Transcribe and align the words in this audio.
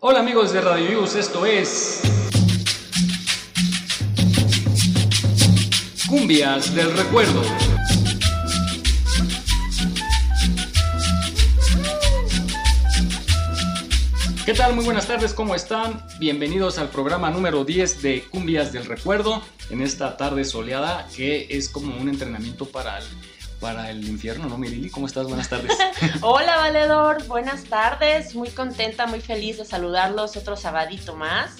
Hola 0.00 0.20
amigos 0.20 0.52
de 0.52 0.60
Radio 0.60 0.90
News, 0.90 1.16
esto 1.16 1.44
es 1.44 2.00
Cumbias 6.08 6.72
del 6.72 6.96
Recuerdo. 6.96 7.42
¿Qué 14.46 14.54
tal? 14.54 14.76
Muy 14.76 14.84
buenas 14.84 15.08
tardes, 15.08 15.34
¿cómo 15.34 15.56
están? 15.56 16.00
Bienvenidos 16.20 16.78
al 16.78 16.90
programa 16.90 17.32
número 17.32 17.64
10 17.64 18.00
de 18.00 18.22
Cumbias 18.22 18.72
del 18.72 18.84
Recuerdo 18.84 19.42
en 19.70 19.82
esta 19.82 20.16
tarde 20.16 20.44
soleada 20.44 21.08
que 21.16 21.48
es 21.50 21.68
como 21.68 21.96
un 21.96 22.08
entrenamiento 22.08 22.66
para 22.66 22.98
el, 22.98 23.04
para 23.60 23.90
el 23.90 24.06
infierno, 24.08 24.48
¿no, 24.48 24.58
Mirili? 24.58 24.90
¿Cómo 24.90 25.06
estás? 25.06 25.26
Buenas 25.26 25.48
tardes. 25.48 25.76
Hola, 26.20 26.56
Valedor, 26.56 27.26
buenas 27.26 27.64
tardes. 27.64 28.34
Muy 28.34 28.50
contenta, 28.50 29.06
muy 29.06 29.20
feliz 29.20 29.58
de 29.58 29.64
saludarlos 29.64 30.36
otro 30.36 30.56
sabadito 30.56 31.16
más. 31.16 31.50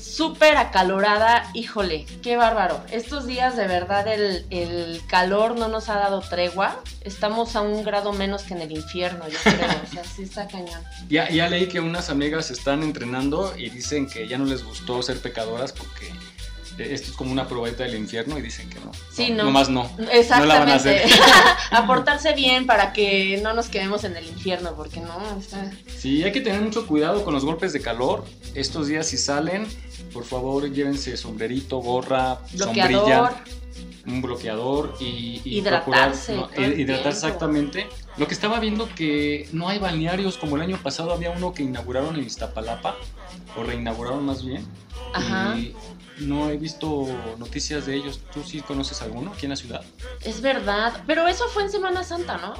Súper 0.00 0.56
acalorada, 0.56 1.50
híjole, 1.54 2.06
qué 2.22 2.36
bárbaro. 2.36 2.84
Estos 2.92 3.26
días 3.26 3.56
de 3.56 3.66
verdad 3.66 4.06
el, 4.06 4.46
el, 4.50 5.00
calor 5.08 5.58
no 5.58 5.66
nos 5.66 5.88
ha 5.88 5.96
dado 5.96 6.20
tregua. 6.20 6.80
Estamos 7.00 7.56
a 7.56 7.62
un 7.62 7.82
grado 7.82 8.12
menos 8.12 8.44
que 8.44 8.54
en 8.54 8.60
el 8.60 8.70
infierno, 8.70 9.28
yo 9.28 9.38
creo. 9.42 9.82
O 9.82 9.92
sea, 9.92 10.04
sí 10.04 10.22
está 10.22 10.46
cañón. 10.46 10.80
Ya, 11.08 11.28
ya 11.30 11.48
leí 11.48 11.66
que 11.66 11.80
unas 11.80 12.10
amigas 12.10 12.50
están 12.50 12.82
entrenando 12.82 13.54
y 13.56 13.70
dicen 13.70 14.08
que 14.08 14.28
ya 14.28 14.38
no 14.38 14.44
les 14.44 14.64
gustó 14.64 15.02
ser 15.02 15.20
pecadoras 15.20 15.72
porque 15.72 16.12
esto 16.78 17.10
es 17.10 17.16
como 17.16 17.30
una 17.32 17.46
probeta 17.46 17.84
del 17.84 17.94
infierno 17.94 18.38
y 18.38 18.42
dicen 18.42 18.68
que 18.68 18.80
no. 18.80 18.90
Sí, 19.12 19.30
no. 19.30 19.38
no. 19.38 19.44
Nomás 19.44 19.68
no. 19.68 19.90
Exactamente. 20.12 20.38
No 20.38 20.46
la 20.46 20.58
van 20.60 20.68
a 20.70 20.74
hacer. 20.74 21.02
Aportarse 21.70 22.32
bien 22.34 22.66
para 22.66 22.92
que 22.92 23.40
no 23.42 23.54
nos 23.54 23.68
quedemos 23.68 24.04
en 24.04 24.16
el 24.16 24.26
infierno, 24.26 24.74
porque 24.76 25.00
no. 25.00 25.38
Está... 25.38 25.70
Sí, 25.96 26.22
hay 26.24 26.32
que 26.32 26.40
tener 26.40 26.60
mucho 26.60 26.86
cuidado 26.86 27.24
con 27.24 27.34
los 27.34 27.44
golpes 27.44 27.72
de 27.72 27.80
calor. 27.80 28.24
Estos 28.54 28.88
días 28.88 29.06
si 29.06 29.16
salen, 29.16 29.66
por 30.12 30.24
favor 30.24 30.70
llévense 30.70 31.16
sombrerito, 31.16 31.78
gorra, 31.78 32.38
Bloqueador. 32.52 33.30
sombrilla, 33.30 33.44
un 34.06 34.22
bloqueador 34.22 34.94
y, 35.00 35.40
y 35.44 35.58
hidratarse. 35.58 36.34
procurar, 36.34 36.68
no, 36.68 36.74
hidratarse 36.76 36.84
tiempo. 36.84 37.08
exactamente. 37.08 37.86
Lo 38.16 38.28
que 38.28 38.34
estaba 38.34 38.60
viendo 38.60 38.88
que 38.94 39.48
no 39.52 39.68
hay 39.68 39.78
balnearios 39.78 40.36
como 40.36 40.56
el 40.56 40.62
año 40.62 40.78
pasado 40.82 41.12
había 41.12 41.30
uno 41.30 41.52
que 41.52 41.62
inauguraron 41.62 42.14
en 42.16 42.24
Iztapalapa 42.24 42.96
o 43.56 43.62
reinauguraron 43.64 44.24
más 44.24 44.44
bien. 44.44 44.64
Ajá. 45.12 45.56
Y 45.56 45.74
no 46.18 46.48
he 46.50 46.56
visto 46.56 47.06
noticias 47.38 47.86
de 47.86 47.94
ellos. 47.96 48.20
¿Tú 48.32 48.42
sí 48.42 48.60
conoces 48.60 49.02
alguno 49.02 49.32
aquí 49.32 49.46
en 49.46 49.50
la 49.50 49.56
ciudad? 49.56 49.82
Es 50.22 50.40
verdad. 50.40 50.92
Pero 51.06 51.26
eso 51.28 51.46
fue 51.48 51.64
en 51.64 51.70
Semana 51.70 52.04
Santa, 52.04 52.38
¿no? 52.38 52.54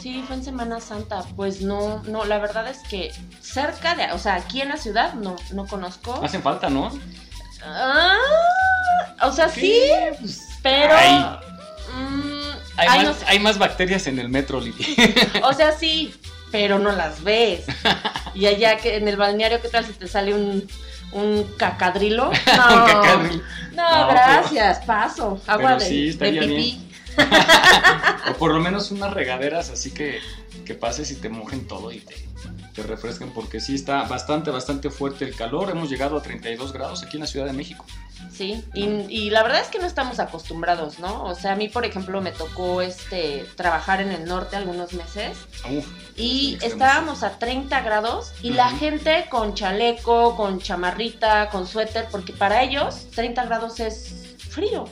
Sí, 0.00 0.22
fue 0.26 0.36
en 0.36 0.44
Semana 0.44 0.80
Santa. 0.80 1.24
Pues 1.36 1.62
no, 1.62 2.02
no, 2.04 2.24
la 2.24 2.38
verdad 2.38 2.68
es 2.68 2.78
que 2.88 3.12
cerca 3.40 3.94
de, 3.94 4.12
o 4.12 4.18
sea, 4.18 4.34
aquí 4.36 4.60
en 4.60 4.68
la 4.68 4.76
ciudad 4.76 5.14
no, 5.14 5.36
no 5.52 5.66
conozco. 5.66 6.20
Hacen 6.22 6.42
falta, 6.42 6.70
¿no? 6.70 6.90
Ah, 7.64 8.16
o 9.22 9.32
sea, 9.32 9.48
sí. 9.48 9.80
Pues, 10.18 10.40
pero... 10.62 10.94
Ay. 10.96 11.36
mm, 11.94 12.50
Hay, 12.76 12.88
ay, 12.88 12.98
más, 12.98 13.06
no 13.06 13.14
sé. 13.14 13.24
hay 13.26 13.38
más 13.40 13.58
bacterias 13.58 14.06
en 14.06 14.18
el 14.18 14.28
metro, 14.28 14.60
Lili. 14.60 14.96
O 15.42 15.52
sea, 15.52 15.72
sí, 15.72 16.14
pero 16.50 16.78
no 16.78 16.92
las 16.92 17.22
ves. 17.22 17.64
Y 18.32 18.46
allá 18.46 18.76
que 18.76 18.96
en 18.96 19.08
el 19.08 19.16
balneario, 19.16 19.60
¿qué 19.60 19.68
tal 19.68 19.84
si 19.84 19.92
te 19.92 20.06
sale 20.06 20.32
un, 20.34 20.64
un 21.12 21.44
cacadrilo? 21.56 22.30
No, 22.56 22.74
Un 22.82 22.86
cacadril. 22.86 23.42
no, 23.72 24.00
No, 24.02 24.08
gracias, 24.08 24.78
paso. 24.84 25.40
Agua 25.46 25.76
de, 25.76 25.84
sí, 25.84 26.10
de 26.12 26.32
pipí. 26.32 26.86
o 28.30 28.34
por 28.34 28.52
lo 28.52 28.60
menos 28.60 28.90
unas 28.92 29.12
regaderas 29.12 29.70
así 29.70 29.90
que, 29.90 30.20
que 30.64 30.74
pases 30.74 31.10
y 31.10 31.16
te 31.16 31.28
mojen 31.28 31.66
todo 31.66 31.90
y 31.92 31.98
te, 31.98 32.14
te 32.74 32.82
refresquen 32.84 33.30
porque 33.30 33.60
sí 33.60 33.74
está 33.74 34.04
bastante, 34.04 34.50
bastante 34.50 34.90
fuerte 34.90 35.24
el 35.24 35.34
calor. 35.34 35.70
Hemos 35.70 35.90
llegado 35.90 36.16
a 36.16 36.22
32 36.22 36.72
grados 36.72 37.02
aquí 37.02 37.16
en 37.16 37.22
la 37.22 37.26
Ciudad 37.26 37.46
de 37.46 37.52
México. 37.52 37.84
Sí, 38.40 38.64
y, 38.72 38.84
y 39.10 39.28
la 39.28 39.42
verdad 39.42 39.60
es 39.60 39.68
que 39.68 39.78
no 39.78 39.86
estamos 39.86 40.18
acostumbrados, 40.18 40.98
¿no? 40.98 41.24
O 41.24 41.34
sea, 41.34 41.52
a 41.52 41.56
mí, 41.56 41.68
por 41.68 41.84
ejemplo, 41.84 42.22
me 42.22 42.32
tocó 42.32 42.80
este 42.80 43.44
trabajar 43.54 44.00
en 44.00 44.10
el 44.12 44.24
norte 44.24 44.56
algunos 44.56 44.94
meses 44.94 45.36
Uf, 45.70 45.86
y 46.16 46.56
estábamos 46.62 47.22
a 47.22 47.38
30 47.38 47.78
grados 47.82 48.32
y 48.40 48.54
la 48.54 48.70
gente 48.70 49.26
con 49.28 49.52
chaleco, 49.52 50.36
con 50.36 50.58
chamarrita, 50.58 51.50
con 51.50 51.66
suéter, 51.66 52.06
porque 52.10 52.32
para 52.32 52.62
ellos 52.62 53.10
30 53.14 53.44
grados 53.44 53.78
es 53.78 54.38
frío. 54.48 54.86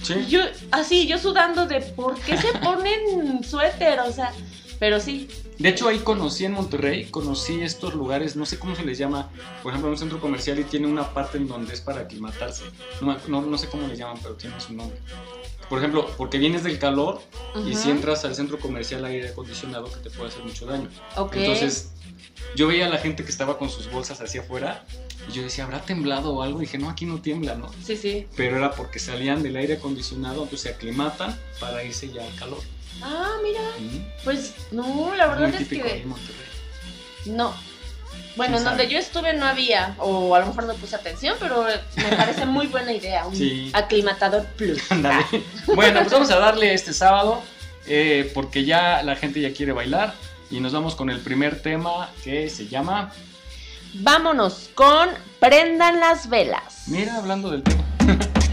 Y 0.00 0.06
sí. 0.06 0.26
yo, 0.26 0.40
así, 0.70 1.06
yo 1.06 1.18
sudando 1.18 1.66
de 1.66 1.82
por 1.82 2.18
qué 2.20 2.38
se 2.38 2.54
ponen 2.54 3.44
suéter, 3.44 4.00
o 4.00 4.12
sea, 4.12 4.32
pero 4.84 5.00
sí, 5.00 5.26
De 5.58 5.70
hecho, 5.70 5.88
ahí 5.88 6.00
conocí 6.00 6.44
en 6.44 6.52
Monterrey, 6.52 7.06
conocí 7.06 7.62
estos 7.62 7.94
lugares, 7.94 8.36
no 8.36 8.44
sé 8.44 8.58
cómo 8.58 8.76
se 8.76 8.84
les 8.84 8.98
llama, 8.98 9.30
por 9.62 9.72
ejemplo, 9.72 9.90
un 9.90 9.96
centro 9.96 10.20
comercial 10.20 10.58
y 10.58 10.64
tiene 10.64 10.86
una 10.86 11.14
parte 11.14 11.38
en 11.38 11.48
donde 11.48 11.72
es 11.72 11.80
para 11.80 12.02
aclimatarse. 12.02 12.64
No, 13.00 13.16
no, 13.26 13.40
no 13.40 13.56
sé 13.56 13.68
cómo 13.70 13.88
le 13.88 13.96
llaman, 13.96 14.18
pero 14.22 14.34
tiene 14.34 14.60
su 14.60 14.74
nombre. 14.74 14.98
Por 15.70 15.78
ejemplo, 15.78 16.10
porque 16.18 16.36
vienes 16.36 16.64
del 16.64 16.78
calor 16.78 17.22
y 17.64 17.70
Ujú. 17.70 17.78
si 17.78 17.90
entras 17.90 18.26
al 18.26 18.34
centro 18.34 18.58
comercial 18.58 19.02
aire 19.06 19.30
acondicionado 19.30 19.90
que 19.90 20.00
te 20.00 20.10
puede 20.10 20.28
hacer 20.28 20.44
mucho 20.44 20.66
daño. 20.66 20.90
ok. 21.16 21.34
Entonces, 21.36 21.92
yo 22.54 22.66
veía 22.66 22.84
a 22.84 22.90
la 22.90 22.98
gente 22.98 23.24
que 23.24 23.30
estaba 23.30 23.56
con 23.56 23.70
sus 23.70 23.90
bolsas 23.90 24.20
hacia 24.20 24.42
afuera 24.42 24.84
y 25.30 25.32
yo 25.32 25.42
decía, 25.44 25.64
¿habrá 25.64 25.80
temblado 25.80 26.34
o 26.34 26.42
algo? 26.42 26.58
Y 26.58 26.66
dije, 26.66 26.76
no, 26.76 26.90
aquí 26.90 27.06
no 27.06 27.22
tiembla, 27.22 27.54
¿no? 27.54 27.70
sí, 27.82 27.96
sí. 27.96 28.26
Pero 28.36 28.58
era 28.58 28.72
porque 28.72 28.98
salían 28.98 29.42
del 29.42 29.56
aire 29.56 29.74
acondicionado, 29.76 30.42
entonces 30.42 30.60
se 30.60 30.68
aclimatan 30.68 31.34
para 31.58 31.82
irse 31.82 32.12
ya 32.12 32.22
al 32.22 32.34
calor. 32.34 32.60
Ah, 33.02 33.32
mira, 33.42 33.60
pues 34.24 34.54
no, 34.70 35.14
la 35.14 35.26
verdad 35.26 35.54
es 35.54 35.68
que 35.68 36.04
no. 37.26 37.54
Bueno, 38.36 38.56
¿Quién 38.56 38.58
en 38.58 38.64
donde 38.64 38.88
yo 38.88 38.98
estuve 38.98 39.32
no 39.34 39.46
había, 39.46 39.94
o 39.98 40.34
a 40.34 40.40
lo 40.40 40.46
mejor 40.46 40.64
no 40.64 40.74
puse 40.74 40.96
atención, 40.96 41.36
pero 41.38 41.64
me 41.96 42.16
parece 42.16 42.46
muy 42.46 42.66
buena 42.66 42.92
idea, 42.92 43.26
un 43.26 43.36
Sí. 43.36 43.70
aclimatador 43.72 44.44
plus. 44.56 44.80
Bueno, 45.74 46.00
pues 46.00 46.12
vamos 46.12 46.30
a 46.30 46.38
darle 46.38 46.74
este 46.74 46.92
sábado 46.92 47.42
eh, 47.86 48.30
porque 48.34 48.64
ya 48.64 49.02
la 49.02 49.14
gente 49.16 49.40
ya 49.40 49.52
quiere 49.52 49.72
bailar 49.72 50.14
y 50.50 50.58
nos 50.60 50.72
vamos 50.72 50.96
con 50.96 51.10
el 51.10 51.20
primer 51.20 51.62
tema 51.62 52.10
que 52.24 52.50
se 52.50 52.66
llama, 52.66 53.12
Vámonos 53.94 54.70
con 54.74 55.10
Prendan 55.38 56.00
las 56.00 56.28
velas. 56.28 56.84
mira, 56.88 57.16
hablando 57.16 57.50
del 57.50 57.62
tema. 57.62 57.84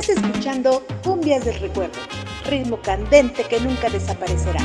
Estás 0.00 0.16
escuchando 0.16 0.82
Cumbias 1.04 1.44
del 1.44 1.60
Recuerdo, 1.60 1.98
ritmo 2.46 2.80
candente 2.80 3.44
que 3.44 3.60
nunca 3.60 3.90
desaparecerá. 3.90 4.62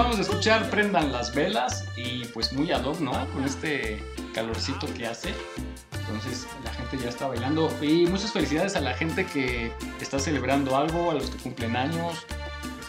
Acabamos 0.00 0.16
de 0.16 0.32
escuchar 0.32 0.70
Prendan 0.70 1.12
las 1.12 1.34
velas 1.34 1.84
y 1.94 2.24
pues 2.28 2.54
muy 2.54 2.72
ad 2.72 2.86
hoc, 2.86 3.00
¿no? 3.00 3.12
Con 3.34 3.44
este 3.44 4.02
calorcito 4.32 4.86
que 4.94 5.06
hace. 5.06 5.34
Entonces 5.92 6.46
la 6.64 6.72
gente 6.72 6.96
ya 6.96 7.10
está 7.10 7.26
bailando 7.26 7.70
y 7.82 8.06
muchas 8.06 8.32
felicidades 8.32 8.76
a 8.76 8.80
la 8.80 8.94
gente 8.94 9.26
que 9.26 9.70
está 10.00 10.18
celebrando 10.18 10.74
algo, 10.74 11.10
a 11.10 11.14
los 11.14 11.28
que 11.28 11.36
cumplen 11.42 11.76
años. 11.76 12.26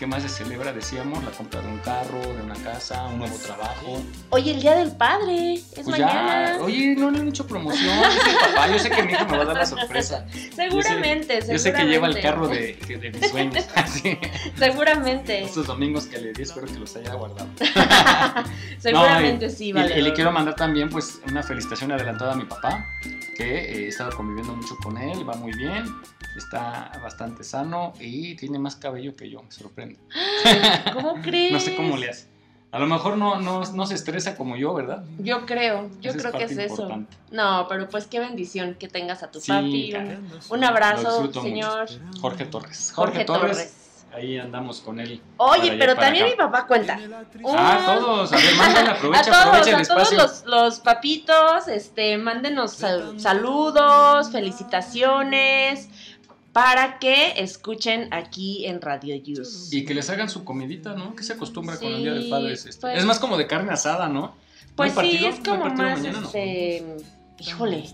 ¿Qué 0.01 0.07
más 0.07 0.24
se 0.24 0.30
celebra? 0.30 0.74
Decíamos, 0.74 1.24
la 1.24 1.30
compra 1.30 1.62
de 1.62 1.68
un 1.68 1.77
carro, 1.77 2.19
de 2.21 2.42
una 2.42 2.56
casa, 2.56 3.06
un 3.06 3.19
nuevo 3.19 3.36
trabajo. 3.38 4.01
Oye, 4.31 4.50
el 4.56 4.59
Día 4.59 4.74
del 4.75 4.94
Padre. 4.98 5.53
Es 5.53 5.63
Pues 5.75 5.89
mañana. 5.89 6.57
ya, 6.57 6.63
oye, 6.63 6.95
no 6.98 7.12
le 7.12 7.19
han 7.19 7.27
hecho 7.27 7.45
promoción. 7.45 7.95
Papá, 8.56 8.68
yo 8.71 8.80
sé 8.80 8.89
que 8.89 9.03
mi 9.03 9.12
hija 9.12 9.25
me 9.25 9.38
va 9.38 9.44
a 9.44 9.45
dar 9.45 9.57
la 9.57 9.65
sorpresa. 9.68 10.25
Seguramente, 10.56 11.36
Yo 11.36 11.45
sé, 11.45 11.51
yo 11.53 11.59
sé 11.59 11.74
que 11.74 11.83
lleva 11.86 12.07
el 12.07 12.13
seguramente. 12.15 12.21
carro 12.21 12.48
de, 12.48 12.98
de 12.98 13.12
mis 13.12 13.30
sueños. 13.30 13.68
Así. 13.75 14.18
Seguramente. 14.57 15.44
Estos 15.44 15.68
domingos 15.68 16.07
que 16.07 16.18
le 16.18 16.33
di, 16.33 16.42
espero 16.42 16.65
que 16.65 16.80
los 16.80 16.95
haya 16.95 17.13
guardado. 17.13 17.48
Seguramente 18.80 19.45
No, 19.45 19.51
y- 19.51 19.56
sí, 19.56 19.65
y- 19.68 19.71
vale. 19.74 20.00
Y, 20.00 20.01
le 20.01 20.13
quiero 20.13 20.31
mandar 20.31 20.56
también 20.56 20.89
pues 20.89 21.19
una 21.27 21.44
felicitación 21.44 21.92
adelantada 21.92 22.33
a 22.33 22.36
mi 22.36 22.45
papá, 22.45 22.88
que 23.38 23.44
eh, 23.44 23.86
he 23.86 23.88
estado 23.89 24.18
conviviendo 24.18 24.56
mucho 24.56 24.75
con 24.81 24.98
él, 24.98 25.30
va 25.30 25.36
muy 25.36 25.51
bien, 25.53 25.86
está 26.36 26.92
bastante 27.03 27.44
sano 27.44 27.94
y 28.00 28.36
tiene 28.36 28.57
más 28.57 28.75
cabello 28.77 29.15
que 29.15 29.30
yo, 29.30 29.44
me 29.44 29.51
sorprende. 29.51 29.90
¿Cómo 30.93 31.21
crees? 31.21 31.51
No 31.53 31.59
sé 31.59 31.75
cómo 31.75 31.97
le 31.97 32.09
hace. 32.09 32.29
A 32.71 32.79
lo 32.79 32.88
mejor 32.88 33.17
no, 33.17 33.39
no, 33.41 33.63
no 33.73 33.85
se 33.85 33.95
estresa 33.95 34.38
como 34.38 34.55
yo, 34.55 34.73
¿verdad? 34.73 35.03
Yo 35.19 35.45
creo, 35.45 35.89
yo 35.99 36.11
Esa 36.11 36.17
es 36.19 36.23
creo 36.25 36.31
que 36.38 36.43
es 36.45 36.51
eso. 36.57 36.71
importante. 36.73 37.17
No, 37.29 37.65
pero 37.67 37.89
pues 37.89 38.07
qué 38.07 38.19
bendición 38.21 38.75
que 38.79 38.88
tengas 38.88 39.23
a 39.23 39.31
tu 39.31 39.41
Sí, 39.41 39.51
papi. 39.51 39.93
Un, 40.49 40.63
abrazo, 40.63 41.31
señor 41.33 41.89
Jorge 42.21 42.45
Torres. 42.45 42.93
Jorge 42.95 43.25
Torres. 43.25 43.77
Ahí 44.13 44.38
andamos 44.38 44.81
con 44.81 44.99
él. 44.99 45.21
Oye, 45.38 45.73
pero 45.79 45.95
también 45.95 46.25
acá. 46.25 46.33
mi 46.33 46.38
papá 46.38 46.67
cuenta. 46.67 46.99
Ah, 47.47 47.95
Un- 47.97 48.03
todos. 48.03 48.33
A 48.33 48.35
ver, 48.35 48.89
aprovecha, 48.89 49.21
a 49.21 49.23
todos, 49.23 49.38
aprovecha 49.45 49.69
el 49.69 49.75
a 49.75 49.83
todos 49.85 50.11
los, 50.13 50.45
los 50.45 50.79
papitos, 50.81 51.67
este, 51.69 52.17
mándenos 52.17 52.73
sal- 52.73 53.19
saludos, 53.19 54.29
felicitaciones, 54.31 55.88
para 56.53 57.00
que 57.00 57.33
escuchen 57.42 58.13
aquí 58.13 58.65
en 58.65 58.81
Radio 58.81 59.15
Use. 59.15 59.75
Y 59.75 59.86
que 59.86 59.94
les 59.94 60.09
hagan 60.09 60.30
su 60.30 60.44
comidita, 60.44 60.94
¿no? 60.94 61.15
Que 61.15 61.24
se 61.24 61.33
acostumbra 61.33 61.77
con 61.77 61.88
el 61.94 62.03
Día 62.03 62.13
del 62.13 62.24
Sí, 62.24 62.30
Padre. 62.30 62.53
Es, 62.53 62.65
este, 62.65 62.81
pues- 62.81 62.98
es 62.98 63.06
más 63.06 63.19
como 63.19 63.38
de 63.38 63.48
carne 63.48 63.71
asada, 63.74 64.09
¿no? 64.09 64.36
Pues 64.75 64.94
¿No 64.95 65.01
hay 65.01 65.09
sí, 65.12 65.18
partido? 65.18 65.30
es 65.30 65.36
¿No 65.48 65.53
hay 65.53 65.59
como 65.59 65.75
más, 65.75 66.00
mañana, 66.00 66.19
no? 66.21 66.27
este, 66.27 66.86
híjole, 67.39 67.89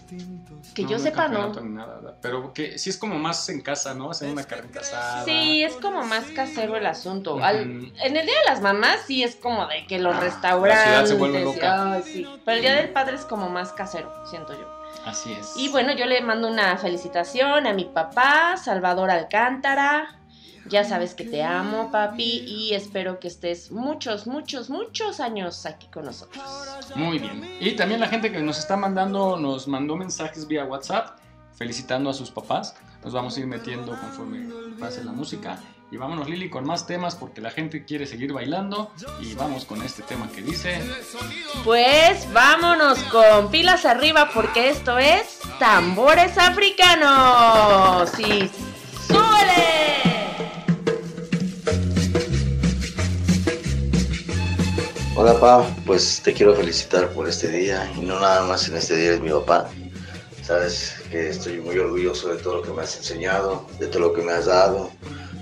que 0.75 0.85
yo 0.85 0.99
sepa, 0.99 1.27
no. 1.27 1.53
nada. 1.61 2.17
Pero 2.21 2.53
que 2.53 2.77
sí 2.77 2.89
es 2.89 2.97
como 2.97 3.17
más 3.17 3.47
en 3.49 3.61
casa, 3.61 3.93
¿no? 3.93 4.11
Hacer 4.11 4.29
una 4.29 4.43
carne 4.43 4.69
asada. 4.79 5.23
Sí, 5.25 5.63
es 5.63 5.73
como 5.75 6.03
más 6.03 6.25
casero 6.35 6.75
el 6.77 6.85
asunto. 6.85 7.43
Al- 7.43 7.61
en 7.61 8.17
el 8.17 8.25
Día 8.25 8.39
de 8.39 8.45
las 8.47 8.61
Mamás 8.61 8.99
sí 9.07 9.23
es 9.23 9.35
como 9.35 9.65
de 9.67 9.85
que 9.87 9.99
los 9.99 10.15
Ah, 10.15 10.19
restaurantes... 10.19 10.77
la 10.77 10.83
ciudad 10.83 11.05
se 11.05 11.13
vuelve 11.15 11.43
loca. 11.43 11.93
ay, 11.93 12.03
sí. 12.03 12.25
Pero 12.45 12.55
el 12.57 12.61
Día 12.61 12.75
del 12.75 12.89
Padre 12.89 13.15
es 13.15 13.25
como 13.25 13.49
más 13.49 13.71
casero, 13.71 14.11
siento 14.29 14.53
yo. 14.53 14.76
Así 15.07 15.31
es. 15.31 15.53
Y 15.55 15.69
bueno, 15.69 15.93
yo 15.93 16.05
le 16.05 16.21
mando 16.21 16.49
una 16.49 16.77
felicitación 16.77 17.65
a 17.65 17.73
mi 17.73 17.85
papá, 17.85 18.57
Salvador 18.57 19.09
Alcántara. 19.09 20.19
Ya 20.69 20.83
sabes 20.83 21.15
que 21.15 21.23
te 21.23 21.43
amo, 21.43 21.91
papi, 21.91 22.43
y 22.45 22.73
espero 22.73 23.21
que 23.21 23.29
estés 23.29 23.71
muchos, 23.71 24.27
muchos, 24.27 24.69
muchos 24.69 25.21
años 25.21 25.65
aquí 25.65 25.87
con 25.87 26.03
nosotros. 26.03 26.43
Muy 26.95 27.19
bien. 27.19 27.57
Y 27.61 27.77
también 27.77 28.01
la 28.01 28.07
gente 28.07 28.33
que 28.33 28.39
nos 28.39 28.59
está 28.59 28.75
mandando, 28.75 29.37
nos 29.37 29.65
mandó 29.69 29.95
mensajes 29.95 30.45
vía 30.45 30.65
WhatsApp 30.65 31.17
felicitando 31.53 32.09
a 32.09 32.13
sus 32.13 32.31
papás. 32.31 32.75
Nos 33.01 33.13
vamos 33.13 33.37
a 33.37 33.39
ir 33.39 33.47
metiendo 33.47 33.97
conforme 33.97 34.49
pase 34.77 35.05
la 35.05 35.13
música. 35.13 35.57
Y 35.89 35.95
vámonos, 35.95 36.27
Lili, 36.27 36.49
con 36.49 36.65
más 36.65 36.85
temas 36.85 37.15
porque 37.15 37.39
la 37.39 37.49
gente 37.49 37.85
quiere 37.85 38.05
seguir 38.05 38.33
bailando. 38.33 38.91
Y 39.21 39.35
vamos 39.35 39.63
con 39.63 39.81
este 39.81 40.03
tema 40.03 40.29
que 40.29 40.41
dice. 40.41 40.81
Pues 41.63 42.31
vámonos 42.33 42.99
con 43.03 43.49
pilas 43.49 43.85
arriba 43.85 44.29
porque 44.33 44.69
esto 44.69 44.99
es 44.99 45.39
Tambores 45.59 46.37
Africanos. 46.37 48.11
¡Y 48.19 48.51
súbele! 49.07 50.07
Hola, 55.15 55.39
pa, 55.39 55.65
pues 55.85 56.21
te 56.21 56.33
quiero 56.33 56.53
felicitar 56.53 57.09
por 57.11 57.29
este 57.29 57.47
día 57.47 57.89
y 57.95 58.01
no 58.01 58.19
nada 58.19 58.45
más 58.45 58.67
en 58.67 58.75
este 58.75 58.97
día 58.97 59.13
es 59.13 59.21
mi 59.21 59.29
papá. 59.29 59.69
Sabes 60.43 61.01
que 61.09 61.29
estoy 61.29 61.61
muy 61.61 61.77
orgulloso 61.79 62.27
de 62.27 62.43
todo 62.43 62.57
lo 62.57 62.61
que 62.61 62.71
me 62.71 62.81
has 62.81 62.97
enseñado, 62.97 63.65
de 63.79 63.87
todo 63.87 64.01
lo 64.01 64.13
que 64.13 64.21
me 64.21 64.33
has 64.33 64.47
dado. 64.47 64.91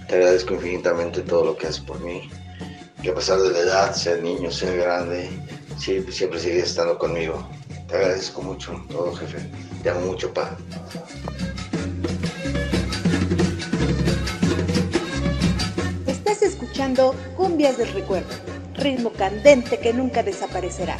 Te 0.08 0.16
agradezco 0.16 0.54
infinitamente 0.54 1.22
todo 1.22 1.46
lo 1.46 1.58
que 1.58 1.68
haces 1.68 1.82
por 1.82 2.00
mí. 2.00 2.30
Que 3.02 3.10
a 3.10 3.16
pesar 3.16 3.40
de 3.40 3.52
la 3.52 3.60
edad, 3.60 3.94
ser 3.94 4.22
niño, 4.22 4.52
ser 4.52 4.78
grande, 4.78 5.30
siempre, 5.78 6.14
siempre 6.14 6.40
sigues 6.40 6.66
estando 6.66 6.98
conmigo. 6.98 7.48
Te 7.88 7.96
agradezco 7.96 8.42
mucho 8.42 8.84
todo, 8.90 9.16
jefe. 9.16 9.50
Te 9.82 9.90
amo 9.90 10.02
mucho, 10.02 10.32
pa. 10.34 10.56
Estás 16.06 16.42
escuchando 16.44 17.16
Cumbias 17.36 17.78
del 17.78 17.92
Recuerdo, 17.94 18.34
ritmo 18.76 19.12
candente 19.12 19.80
que 19.80 19.94
nunca 19.94 20.22
desaparecerá. 20.22 20.98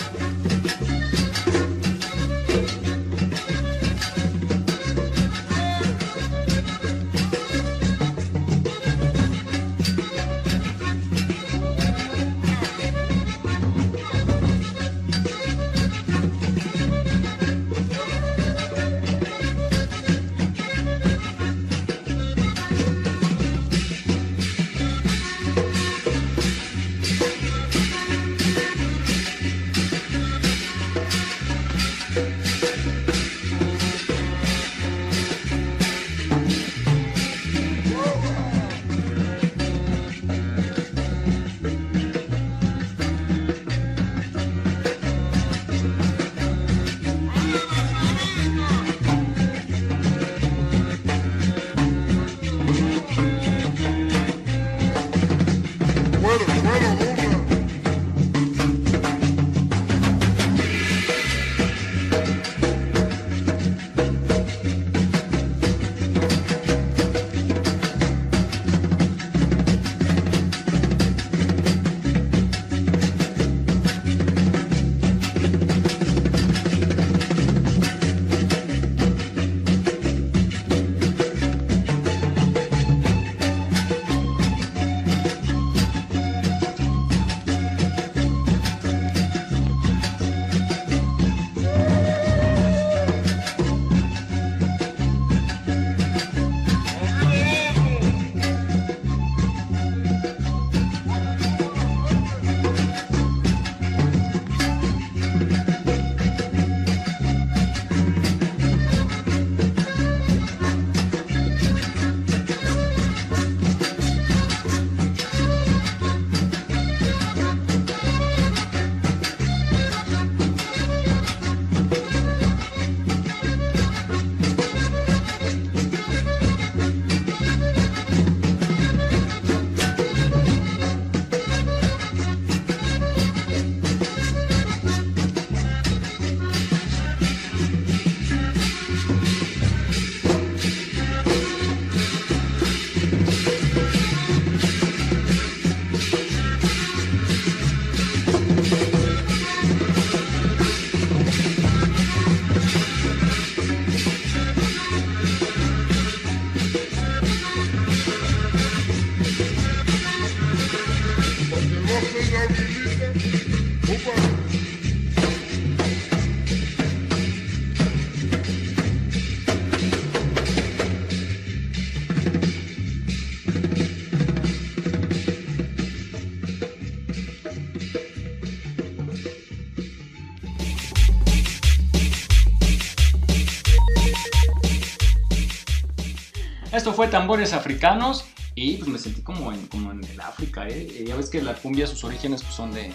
Esto 186.86 186.94
fue 186.94 187.08
Tambores 187.08 187.54
Africanos 187.54 188.26
y 188.54 188.78
pues 188.78 188.88
me 188.88 189.00
sentí 189.00 189.24
como 189.24 189.52
en, 189.52 189.66
como 189.66 189.92
en 189.92 190.04
el 190.04 190.22
África, 190.22 190.68
¿eh? 190.70 191.04
Ya 191.08 191.16
ves 191.16 191.32
que 191.32 191.42
la 191.42 191.56
cumbia, 191.56 191.88
sus 191.88 192.04
orígenes 192.04 192.44
pues, 192.44 192.54
son 192.54 192.72
de, 192.72 192.92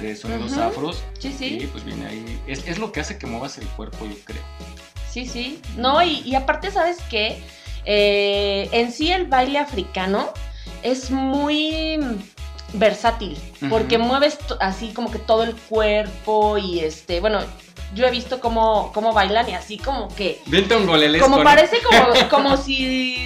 de 0.00 0.14
sonidos 0.14 0.56
afros. 0.56 1.02
Sí, 1.18 1.34
sí. 1.36 1.58
Y 1.60 1.66
pues 1.66 1.84
viene 1.84 2.06
ahí. 2.06 2.40
Es, 2.46 2.64
es 2.68 2.78
lo 2.78 2.92
que 2.92 3.00
hace 3.00 3.18
que 3.18 3.26
muevas 3.26 3.58
el 3.58 3.66
cuerpo, 3.70 4.06
yo 4.06 4.14
creo. 4.24 4.40
Sí, 5.10 5.26
sí. 5.26 5.60
No, 5.76 6.00
y, 6.00 6.20
y 6.20 6.36
aparte, 6.36 6.70
¿sabes 6.70 6.98
qué? 7.10 7.42
Eh, 7.84 8.68
en 8.70 8.92
sí 8.92 9.10
el 9.10 9.26
baile 9.26 9.58
africano 9.58 10.32
es 10.84 11.10
muy 11.10 11.98
versátil, 12.74 13.36
porque 13.68 13.98
mueves 13.98 14.38
así 14.60 14.92
como 14.92 15.10
que 15.10 15.18
todo 15.18 15.42
el 15.42 15.56
cuerpo 15.56 16.56
y 16.56 16.78
este, 16.78 17.18
bueno, 17.18 17.40
yo 17.94 18.06
he 18.06 18.10
visto 18.10 18.40
cómo, 18.40 18.90
cómo 18.92 19.12
bailan 19.12 19.48
y 19.48 19.54
así 19.54 19.78
como 19.78 20.08
que... 20.14 20.42
Vente 20.46 20.74
un 20.76 20.86
golelesco. 20.86 21.28
Como 21.28 21.42
parece 21.44 21.78
como, 21.82 22.12
como 22.30 22.56
si 22.56 23.16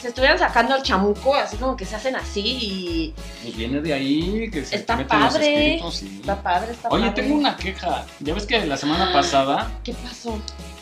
se 0.00 0.08
estuvieran 0.08 0.38
sacando 0.38 0.76
el 0.76 0.82
chamuco, 0.82 1.34
así 1.34 1.56
como 1.56 1.76
que 1.76 1.84
se 1.84 1.96
hacen 1.96 2.16
así 2.16 2.40
y 2.60 3.14
Pues 3.42 3.56
viene 3.56 3.80
de 3.80 3.92
ahí, 3.92 4.50
que 4.50 4.64
se 4.64 4.76
Está 4.76 4.96
te 4.96 5.02
meten 5.04 5.20
los 5.20 5.32
padre. 5.34 5.56
espíritus, 5.74 5.94
sí. 5.96 6.18
está 6.20 6.42
padre, 6.42 6.72
está 6.72 6.88
Oye, 6.90 7.06
padre. 7.08 7.22
tengo 7.22 7.34
una 7.36 7.56
queja. 7.56 8.06
Ya 8.20 8.34
ves 8.34 8.46
que 8.46 8.64
la 8.66 8.76
semana 8.76 9.12
pasada, 9.12 9.70
¿Qué 9.84 9.92
pasó? 9.94 10.38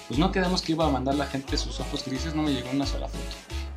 pues 0.09 0.19
no 0.19 0.31
quedamos 0.33 0.63
que 0.63 0.73
iba 0.73 0.87
a 0.87 0.91
mandar 0.91 1.15
la 1.17 1.27
gente 1.27 1.57
sus 1.57 1.81
ojos 1.81 2.05
grises, 2.05 2.35
no 2.35 2.43
me 2.43 2.53
llegó 2.53 2.71
una 2.71 2.87
sola 2.87 3.09
foto. 3.09 3.37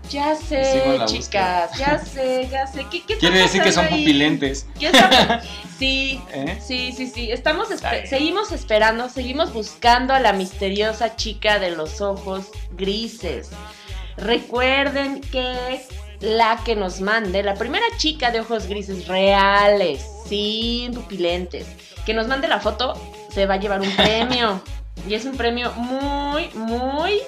Ya 0.09 0.35
sé, 0.35 0.99
chicas, 1.05 1.77
ya 1.77 1.99
sé, 1.99 2.47
ya 2.51 2.65
sé. 2.65 2.85
¿Qué, 2.89 3.03
qué 3.05 3.17
Quiere 3.17 3.39
decir 3.39 3.61
que 3.61 3.71
son 3.71 3.85
ahí? 3.85 3.99
pupilentes. 3.99 4.65
¿Qué 4.79 4.91
Sí, 5.79 6.19
¿eh? 6.33 6.59
sí, 6.61 6.91
sí, 6.91 7.07
sí. 7.07 7.31
Estamos 7.31 7.69
seguimos 8.09 8.51
esperando, 8.51 9.07
seguimos 9.07 9.53
buscando 9.53 10.13
a 10.13 10.19
la 10.19 10.33
misteriosa 10.33 11.15
chica 11.15 11.59
de 11.59 11.71
los 11.71 12.01
ojos 12.01 12.47
grises. 12.71 13.51
Recuerden 14.17 15.21
que 15.21 15.81
la 16.19 16.59
que 16.65 16.75
nos 16.75 16.99
mande, 16.99 17.43
la 17.43 17.53
primera 17.53 17.85
chica 17.97 18.31
de 18.31 18.41
ojos 18.41 18.67
grises 18.67 19.07
reales, 19.07 20.05
sin 20.27 20.93
pupilentes, 20.93 21.65
que 22.05 22.13
nos 22.13 22.27
mande 22.27 22.47
la 22.49 22.59
foto, 22.59 22.93
se 23.33 23.45
va 23.45 23.53
a 23.53 23.57
llevar 23.57 23.79
un 23.79 23.91
premio. 23.95 24.61
Y 25.07 25.13
es 25.13 25.23
un 25.23 25.37
premio 25.37 25.71
muy, 25.71 26.49
muy, 26.55 27.21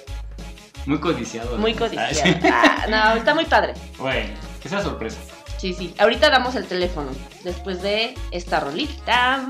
Muy 0.86 1.00
codiciado. 1.00 1.58
muy 1.58 1.74
codiciado. 1.74 2.40
Ah. 2.44 2.76
Ah, 2.84 2.88
no, 2.90 3.20
está 3.20 3.36
muy 3.36 3.46
padre. 3.46 3.74
Bueno, 3.98 4.34
que 4.62 4.70
sea 4.70 4.82
sorpresa. 4.82 5.18
Sí, 5.58 5.74
sí. 5.74 5.94
Ahorita 6.00 6.30
damos 6.30 6.56
el 6.56 6.66
teléfono. 6.66 7.12
Después 7.44 7.82
de 7.82 8.16
esta 8.32 8.60
rolita. 8.60 9.48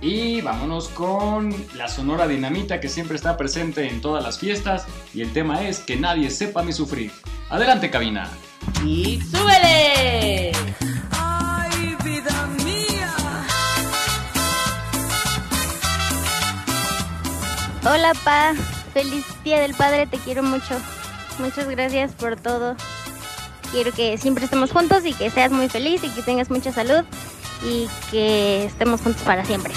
Y 0.00 0.40
vámonos 0.40 0.88
con 0.88 1.54
la 1.74 1.88
Sonora 1.88 2.26
Dinamita 2.28 2.80
que 2.80 2.88
siempre 2.88 3.16
está 3.16 3.36
presente 3.36 3.88
en 3.88 4.00
todas 4.00 4.22
las 4.24 4.38
fiestas. 4.38 4.86
Y 5.12 5.20
el 5.22 5.32
tema 5.32 5.66
es 5.68 5.80
que 5.80 5.96
nadie 5.96 6.30
sepa 6.30 6.62
mi 6.62 6.72
sufrir. 6.72 7.12
Adelante, 7.50 7.90
cabina. 7.90 8.30
Y 8.84 9.20
súbele. 9.20 10.52
Ay, 11.10 11.96
vida 12.04 12.46
mía. 12.64 13.14
Hola, 17.84 18.12
pa. 18.24 18.54
Feliz 18.88 19.24
Día 19.44 19.60
del 19.60 19.74
Padre, 19.74 20.06
te 20.06 20.18
quiero 20.18 20.42
mucho. 20.42 20.78
Muchas 21.38 21.68
gracias 21.68 22.12
por 22.12 22.36
todo. 22.36 22.76
Quiero 23.70 23.92
que 23.92 24.18
siempre 24.18 24.44
estemos 24.44 24.72
juntos 24.72 25.04
y 25.04 25.12
que 25.12 25.30
seas 25.30 25.52
muy 25.52 25.68
feliz 25.68 26.02
y 26.02 26.10
que 26.10 26.22
tengas 26.22 26.50
mucha 26.50 26.72
salud 26.72 27.04
y 27.62 27.88
que 28.10 28.64
estemos 28.64 29.00
juntos 29.00 29.22
para 29.22 29.44
siempre. 29.44 29.74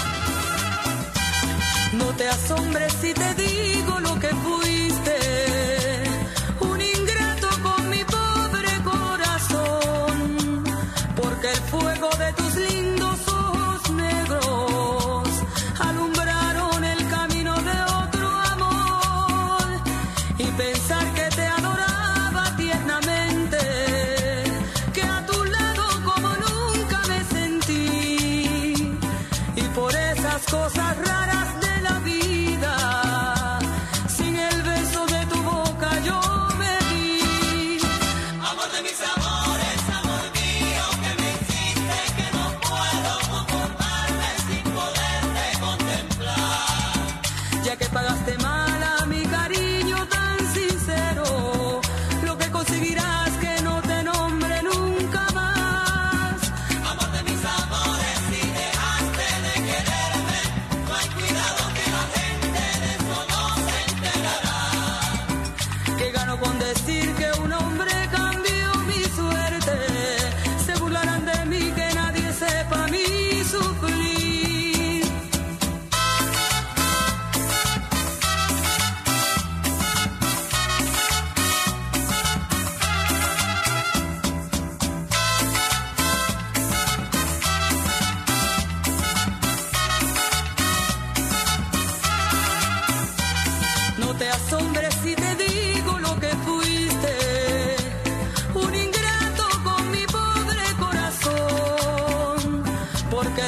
No 1.92 2.06
te 2.16 2.26
asombres 2.26 2.92
si 3.00 3.12
te 3.12 3.34
digo 3.34 4.00
lo 4.00 4.18
que 4.18 4.28
fuiste. 4.28 5.18
Un 6.60 6.80
ingrato 6.80 7.48
con 7.62 7.90
mi 7.90 8.02
pobre 8.04 8.70
corazón. 8.82 10.64
Porque 11.14 11.50
el 11.50 11.60
fuego 11.70 12.08
de 12.18 12.32
tus 12.32 12.41
cosas 30.72 30.96
raras 30.98 31.41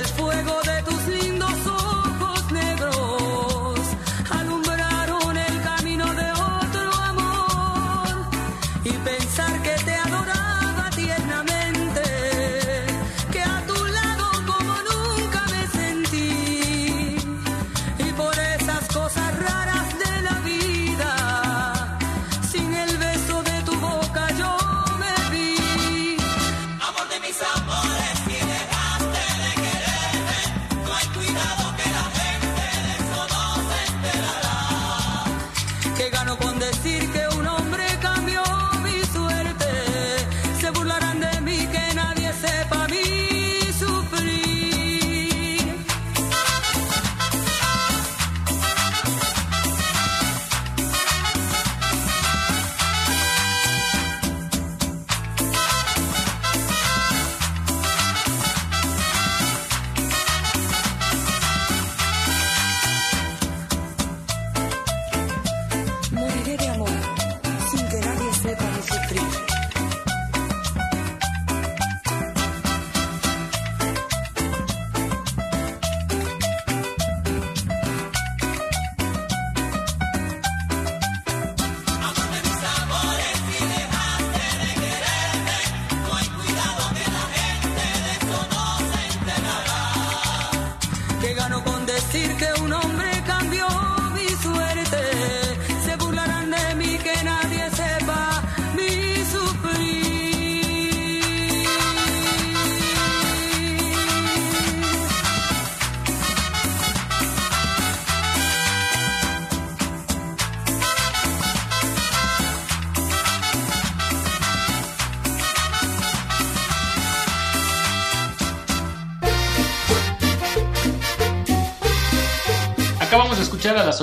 el 0.05 0.11
fuego 0.11 0.61
de 0.65 0.84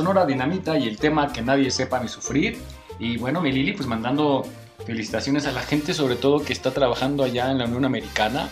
Sonora 0.01 0.25
Dinamita 0.25 0.79
y 0.79 0.87
el 0.87 0.97
tema 0.97 1.31
Que 1.31 1.43
nadie 1.43 1.69
sepa 1.69 1.99
ni 1.99 2.07
sufrir. 2.07 2.57
Y 2.97 3.17
bueno, 3.17 3.39
mi 3.39 3.51
Lili, 3.51 3.73
pues 3.73 3.87
mandando 3.87 4.43
felicitaciones 4.83 5.45
a 5.45 5.51
la 5.51 5.61
gente, 5.61 5.93
sobre 5.93 6.15
todo 6.15 6.39
que 6.43 6.53
está 6.53 6.71
trabajando 6.71 7.23
allá 7.23 7.51
en 7.51 7.59
la 7.59 7.65
Unión 7.65 7.85
Americana, 7.85 8.49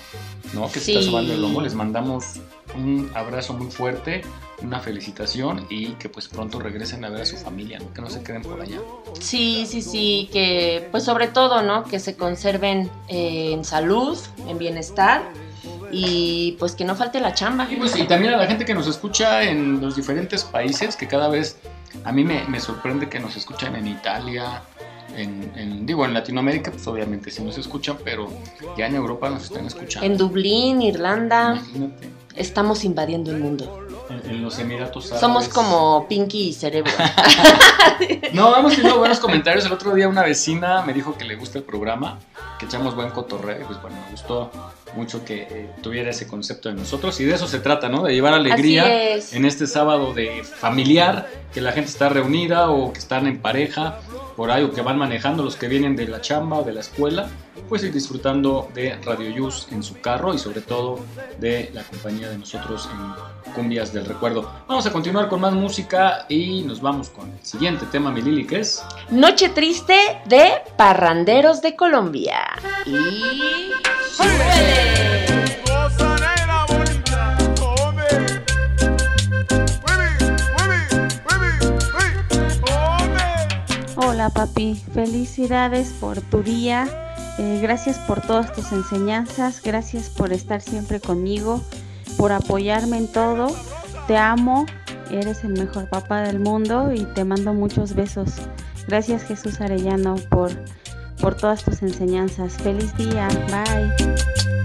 ¿no? 0.53 0.67
Que 0.67 0.73
se 0.79 0.85
Sí. 0.85 0.91
está 0.95 1.09
sobando 1.09 1.33
el 1.33 1.41
lomo. 1.41 1.59
Les 1.62 1.73
mandamos 1.73 2.35
un 2.75 3.09
abrazo 3.15 3.53
muy 3.53 3.71
fuerte, 3.71 4.21
una 4.62 4.79
felicitación 4.79 5.65
y 5.71 5.93
que 5.93 6.07
pues 6.07 6.27
pronto 6.27 6.59
regresen 6.59 7.03
a 7.03 7.09
ver 7.09 7.21
a 7.21 7.25
su 7.25 7.35
familia, 7.35 7.79
¿no? 7.79 7.91
Que 7.95 8.01
no 8.01 8.12
se 8.12 8.21
queden 8.21 8.43
por 8.43 8.62
allá. 8.62 8.77
Sí, 9.19 9.65
sí, 9.67 9.81
sí, 9.81 10.29
que 10.31 10.88
pues 10.91 11.03
sobre 11.03 11.29
todo, 11.29 11.63
¿no? 11.63 11.83
Que 11.83 11.97
se 11.99 12.15
conserven 12.15 12.91
eh, 13.07 13.53
en 13.53 13.65
salud, 13.65 14.19
en 14.47 14.59
bienestar 14.59 15.23
y 15.91 16.56
pues 16.60 16.73
que 16.73 16.86
no 16.86 16.95
falte 16.95 17.19
la 17.19 17.34
chamba. 17.34 17.67
Y, 17.69 17.75
pues, 17.75 17.95
y 17.97 18.04
también 18.04 18.34
a 18.34 18.38
la 18.38 18.47
gente 18.47 18.65
que 18.65 18.73
nos 18.73 18.88
escucha 18.88 19.43
en 19.43 19.82
los 19.82 19.95
diferentes 19.95 20.43
países, 20.43 20.95
que 20.95 21.08
cada 21.08 21.28
vez 21.30 21.58
a 22.04 22.12
mí 22.12 22.23
me, 22.23 22.43
me 22.47 22.60
sorprende 22.60 23.10
que 23.10 23.19
nos 23.19 23.36
escuchan 23.36 23.75
en 23.75 23.88
Italia, 23.88 24.62
en, 25.17 25.52
en- 25.56 25.86
digo, 25.86 26.06
en 26.06 26.13
Latinoamérica, 26.13 26.71
pues 26.71 26.86
obviamente 26.88 27.32
sí 27.32 27.41
nos 27.43 27.58
escuchan, 27.58 27.97
pero 28.04 28.30
ya 28.78 28.86
en 28.88 28.95
Europa 28.95 29.30
nos 29.30 29.43
están 29.43 29.65
escuchando. 29.65 30.06
En 30.06 30.17
Dublín, 30.17 30.82
Irlanda, 30.82 31.56
Imagínate, 31.56 32.10
estamos 32.36 32.84
invadiendo 32.84 33.32
el 33.32 33.39
mundo. 33.39 33.88
En, 34.09 34.29
en 34.29 34.41
los 34.41 34.59
Emiratos 34.59 35.05
Árabes. 35.07 35.21
Somos 35.21 35.49
como 35.49 36.07
Pinky 36.07 36.49
y 36.49 36.53
Cerebro. 36.53 36.91
No, 38.33 38.55
hemos 38.55 38.75
tenido 38.75 38.97
buenos 38.97 39.19
comentarios. 39.19 39.65
El 39.65 39.73
otro 39.73 39.93
día 39.93 40.07
una 40.07 40.23
vecina 40.23 40.83
me 40.83 40.93
dijo 40.93 41.17
que 41.17 41.25
le 41.25 41.35
gusta 41.35 41.57
el 41.57 41.63
programa, 41.63 42.19
que 42.57 42.65
echamos 42.65 42.95
buen 42.95 43.09
cotorreo. 43.09 43.65
Pues 43.65 43.81
bueno, 43.81 43.97
me 44.05 44.11
gustó 44.11 44.51
mucho 44.95 45.25
que 45.25 45.47
eh, 45.49 45.69
tuviera 45.81 46.11
ese 46.11 46.27
concepto 46.27 46.69
de 46.69 46.75
nosotros. 46.75 47.19
Y 47.19 47.25
de 47.25 47.35
eso 47.35 47.47
se 47.47 47.59
trata, 47.59 47.89
¿no? 47.89 48.03
De 48.03 48.13
llevar 48.13 48.33
alegría. 48.33 49.13
Es. 49.13 49.33
en 49.33 49.45
este 49.45 49.67
sábado 49.67 50.13
de 50.13 50.43
familiar, 50.43 51.27
que 51.53 51.61
la 51.61 51.71
gente 51.71 51.89
está 51.89 52.09
reunida 52.09 52.69
o 52.69 52.93
que 52.93 52.99
están 52.99 53.27
en 53.27 53.41
pareja 53.41 53.99
por 54.39 54.52
ahí 54.52 54.63
o 54.63 54.71
que 54.71 54.82
van 54.82 54.97
manejando 54.97 55.43
los 55.43 55.58
que 55.58 55.67
vienen 55.67 55.97
de 55.97 56.08
la 56.08 56.21
chamba 56.21 56.60
o 56.60 56.63
de 56.63 56.71
la 56.71 56.80
escuela, 56.80 57.28
pues 57.67 57.84
ir 57.84 57.91
disfrutando 57.91 58.69
de 58.73 58.95
Radio 59.04 59.30
Yus 59.30 59.67
en 59.69 59.84
su 59.84 59.99
carro 59.99 60.34
y 60.34 60.38
sobre 60.38 60.62
todo 60.62 61.02
de 61.39 61.69
la 61.73 61.84
compañía 61.84 62.30
de 62.30 62.38
nosotros 62.38 62.88
en 62.89 63.52
Cumbias 63.52 63.91
del 63.91 64.06
Recuerdo. 64.06 64.49
Vamos 64.65 64.86
a 64.86 64.93
continuar 64.93 65.28
con 65.28 65.41
más 65.41 65.52
música 65.52 66.25
y 66.30 66.62
nos 66.62 66.80
vamos 66.80 67.10
con 67.10 67.30
el 67.30 67.45
siguiente 67.45 67.86
tema, 67.88 68.12
mi 68.12 68.21
Lili, 68.21 68.47
que 68.47 68.62
es... 68.62 68.82
Noche 69.10 69.49
triste 69.49 70.21
de 70.28 70.54
Parranderos 70.78 71.62
de 71.62 71.75
Colombia. 71.75 72.39
Y... 72.86 73.73
¡Súbele! 74.10 75.68
Papi, 84.33 84.75
felicidades 84.93 85.89
por 85.99 86.21
tu 86.21 86.43
día, 86.43 86.87
eh, 87.37 87.59
gracias 87.61 87.97
por 87.99 88.21
todas 88.21 88.53
tus 88.53 88.71
enseñanzas, 88.71 89.61
gracias 89.63 90.09
por 90.09 90.31
estar 90.31 90.61
siempre 90.61 90.99
conmigo, 90.99 91.61
por 92.17 92.31
apoyarme 92.31 92.97
en 92.97 93.07
todo, 93.07 93.47
te 94.07 94.17
amo, 94.17 94.65
eres 95.11 95.43
el 95.43 95.53
mejor 95.53 95.89
papá 95.89 96.21
del 96.21 96.39
mundo 96.39 96.91
y 96.93 97.05
te 97.13 97.23
mando 97.23 97.53
muchos 97.53 97.93
besos. 97.93 98.33
Gracias 98.87 99.23
Jesús 99.23 99.61
Arellano 99.61 100.15
por, 100.29 100.51
por 101.21 101.35
todas 101.35 101.63
tus 101.63 101.81
enseñanzas. 101.81 102.53
Feliz 102.53 102.95
día, 102.97 103.27
bye. 103.47 104.58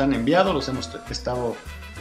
Nos 0.00 0.08
han 0.08 0.14
enviado, 0.14 0.52
los 0.54 0.66
hemos 0.68 0.88
estado 1.10 1.54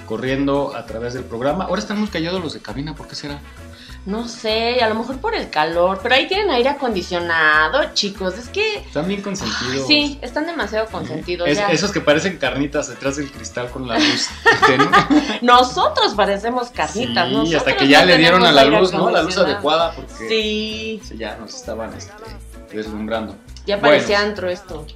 corriendo 0.06 0.74
a 0.76 0.86
través 0.86 1.14
del 1.14 1.24
programa. 1.26 1.66
Ahora 1.66 1.82
están 1.82 2.00
muy 2.00 2.08
callados 2.08 2.42
los 2.42 2.54
de 2.54 2.62
cabina, 2.62 2.96
¿por 2.96 3.08
qué 3.08 3.16
será? 3.16 3.40
No 4.06 4.30
sé, 4.30 4.82
a 4.82 4.88
lo 4.88 4.96
mejor 4.96 5.18
por 5.20 5.36
el 5.36 5.50
calor, 5.50 6.00
pero 6.02 6.16
ahí 6.16 6.26
tienen 6.28 6.50
aire 6.52 6.70
acondicionado, 6.70 7.94
chicos. 7.94 8.38
Es 8.38 8.48
que 8.48 8.78
Están 8.78 9.08
bien 9.10 9.22
consentidos. 9.22 9.86
sí, 9.86 10.18
están 10.22 10.46
demasiado 10.46 10.86
consentidos. 10.88 11.50
Es- 11.50 11.58
ya. 11.58 11.68
esos 11.68 11.92
que 11.92 12.00
parecen 12.00 12.38
carnitas 12.38 12.88
detrás 12.88 13.18
del 13.18 13.30
cristal 13.30 13.70
con 13.70 13.86
la 13.88 14.00
luz. 14.00 14.30
Nosotros 15.42 16.14
parecemos 16.16 16.70
carnitas, 16.70 17.28
Sí, 17.28 17.34
nosotros 17.34 17.56
hasta 17.60 17.76
que 17.78 17.88
ya 17.90 18.00
no 18.00 18.06
le 18.06 18.18
dieron 18.18 18.46
a 18.46 18.52
la 18.54 18.64
luz, 18.64 18.94
¿no? 18.94 19.10
La 19.10 19.22
luz 19.22 19.38
adecuada 19.38 19.92
porque 19.92 20.14
Sí, 20.30 21.02
sí, 21.04 21.18
ya 21.18 21.36
nos 21.36 21.54
estaban 21.54 21.94
este, 21.94 22.14
deslumbrando. 22.72 23.36
ya 23.66 23.76
Bueno. 23.76 23.96
parecía 23.98 24.22
antro 24.22 24.50
esto. 24.50 24.88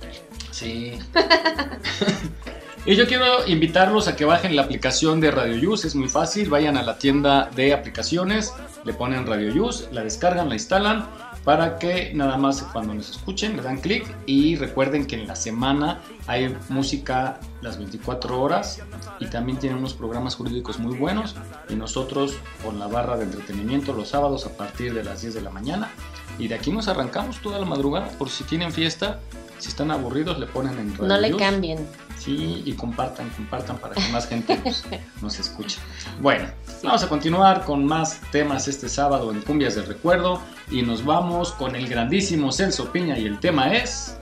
Sí. 0.51 0.97
y 2.85 2.95
yo 2.95 3.07
quiero 3.07 3.47
invitarlos 3.47 4.07
a 4.07 4.15
que 4.15 4.25
bajen 4.25 4.55
la 4.55 4.63
aplicación 4.63 5.21
de 5.21 5.31
Radio 5.31 5.71
Use, 5.71 5.87
es 5.87 5.95
muy 5.95 6.09
fácil, 6.09 6.49
vayan 6.49 6.75
a 6.75 6.83
la 6.83 6.97
tienda 6.97 7.49
de 7.55 7.73
aplicaciones, 7.73 8.53
le 8.83 8.93
ponen 8.93 9.25
Radio 9.25 9.65
Use, 9.65 9.87
la 9.93 10.03
descargan, 10.03 10.49
la 10.49 10.55
instalan 10.55 11.07
para 11.43 11.77
que 11.77 12.13
nada 12.13 12.37
más 12.37 12.61
cuando 12.73 12.93
nos 12.93 13.09
escuchen 13.09 13.57
le 13.57 13.63
dan 13.63 13.79
clic 13.79 14.05
y 14.25 14.55
recuerden 14.55 15.05
que 15.05 15.15
en 15.15 15.27
la 15.27 15.35
semana 15.35 16.01
hay 16.27 16.55
música 16.69 17.39
las 17.61 17.77
24 17.77 18.41
horas 18.41 18.81
y 19.19 19.27
también 19.27 19.59
tienen 19.59 19.79
unos 19.79 19.93
programas 19.93 20.35
jurídicos 20.35 20.79
muy 20.79 20.95
buenos 20.95 21.35
y 21.69 21.75
nosotros 21.75 22.35
con 22.63 22.79
la 22.79 22.87
barra 22.87 23.17
de 23.17 23.25
entretenimiento 23.25 23.93
los 23.93 24.09
sábados 24.09 24.45
a 24.45 24.55
partir 24.55 24.93
de 24.93 25.03
las 25.03 25.21
10 25.21 25.33
de 25.33 25.41
la 25.41 25.49
mañana 25.49 25.91
y 26.39 26.47
de 26.47 26.55
aquí 26.55 26.71
nos 26.71 26.87
arrancamos 26.87 27.41
toda 27.41 27.59
la 27.59 27.65
madrugada 27.65 28.07
por 28.17 28.29
si 28.29 28.43
tienen 28.45 28.71
fiesta 28.71 29.19
si 29.59 29.69
están 29.69 29.91
aburridos 29.91 30.39
le 30.39 30.45
ponen 30.45 30.77
en 30.77 30.91
Radio 30.91 31.07
No 31.07 31.17
le 31.17 31.35
cambien. 31.35 31.87
Sí, 32.23 32.63
y 32.63 32.71
compartan, 32.71 33.29
compartan 33.31 33.77
para 33.79 33.95
que 33.95 34.07
más 34.13 34.27
gente 34.29 34.57
nos, 34.63 34.86
nos 35.21 35.39
escuche. 35.39 35.77
Bueno, 36.21 36.47
vamos 36.81 37.03
a 37.03 37.09
continuar 37.09 37.65
con 37.65 37.86
más 37.86 38.21
temas 38.31 38.69
este 38.69 38.88
sábado 38.88 39.29
en 39.31 39.41
Cumbias 39.41 39.75
del 39.75 39.88
Recuerdo 39.88 40.39
y 40.71 40.83
nos 40.83 41.03
vamos 41.03 41.51
con 41.51 41.75
el 41.75 41.86
grandísimo 41.86 42.53
Celso 42.53 42.93
Piña 42.93 43.17
y 43.17 43.25
el 43.25 43.41
tema 43.41 43.73
es... 43.73 44.17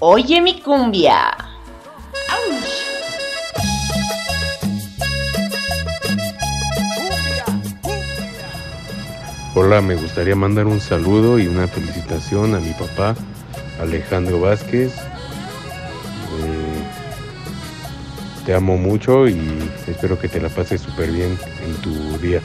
Oye 0.00 0.40
mi 0.40 0.60
cumbia. 0.60 1.36
Hola, 9.54 9.80
me 9.80 9.94
gustaría 9.94 10.34
mandar 10.34 10.66
un 10.66 10.80
saludo 10.80 11.38
y 11.38 11.46
una 11.46 11.68
felicitación 11.68 12.56
a 12.56 12.58
mi 12.58 12.72
papá, 12.72 13.14
Alejandro 13.80 14.40
Vázquez. 14.40 14.92
Te 18.48 18.54
amo 18.54 18.78
mucho 18.78 19.28
y 19.28 19.38
espero 19.86 20.18
que 20.18 20.26
te 20.26 20.40
la 20.40 20.48
pases 20.48 20.80
súper 20.80 21.10
bien 21.10 21.38
en 21.62 21.74
tu 21.82 22.16
día. 22.16 22.40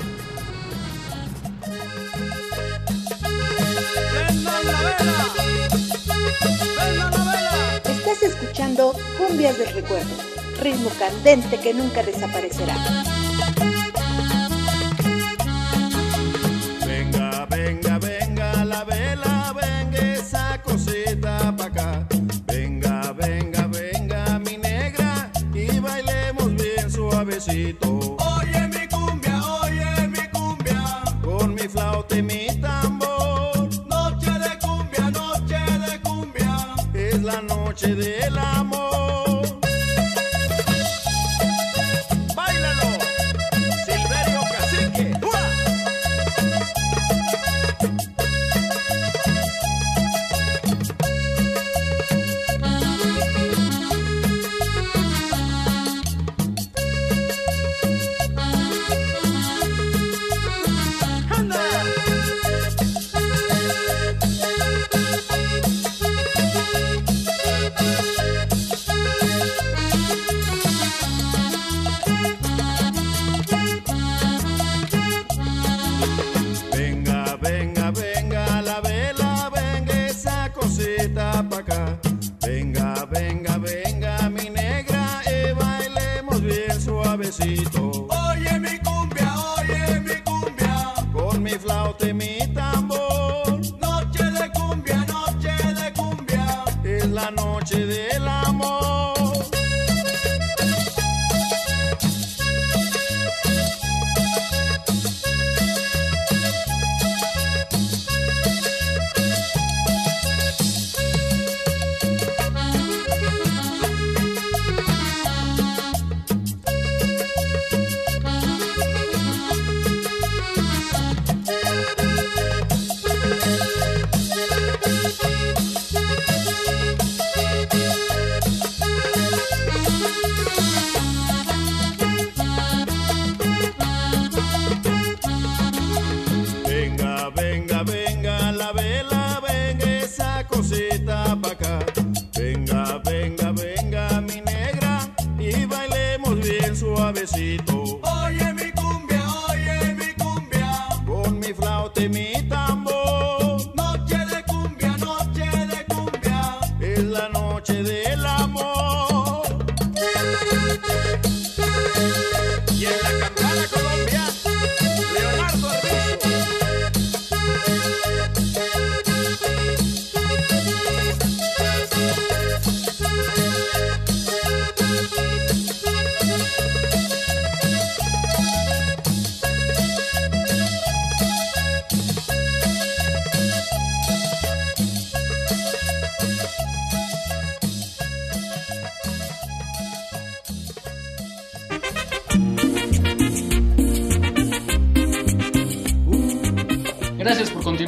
Estás 7.86 8.22
escuchando 8.22 8.92
Cumbias 9.18 9.58
del 9.58 9.74
Recuerdo, 9.74 10.14
ritmo 10.62 10.90
candente 11.00 11.58
que 11.62 11.74
nunca 11.74 12.04
desaparecerá. 12.04 12.76
Suavecito. 27.44 28.23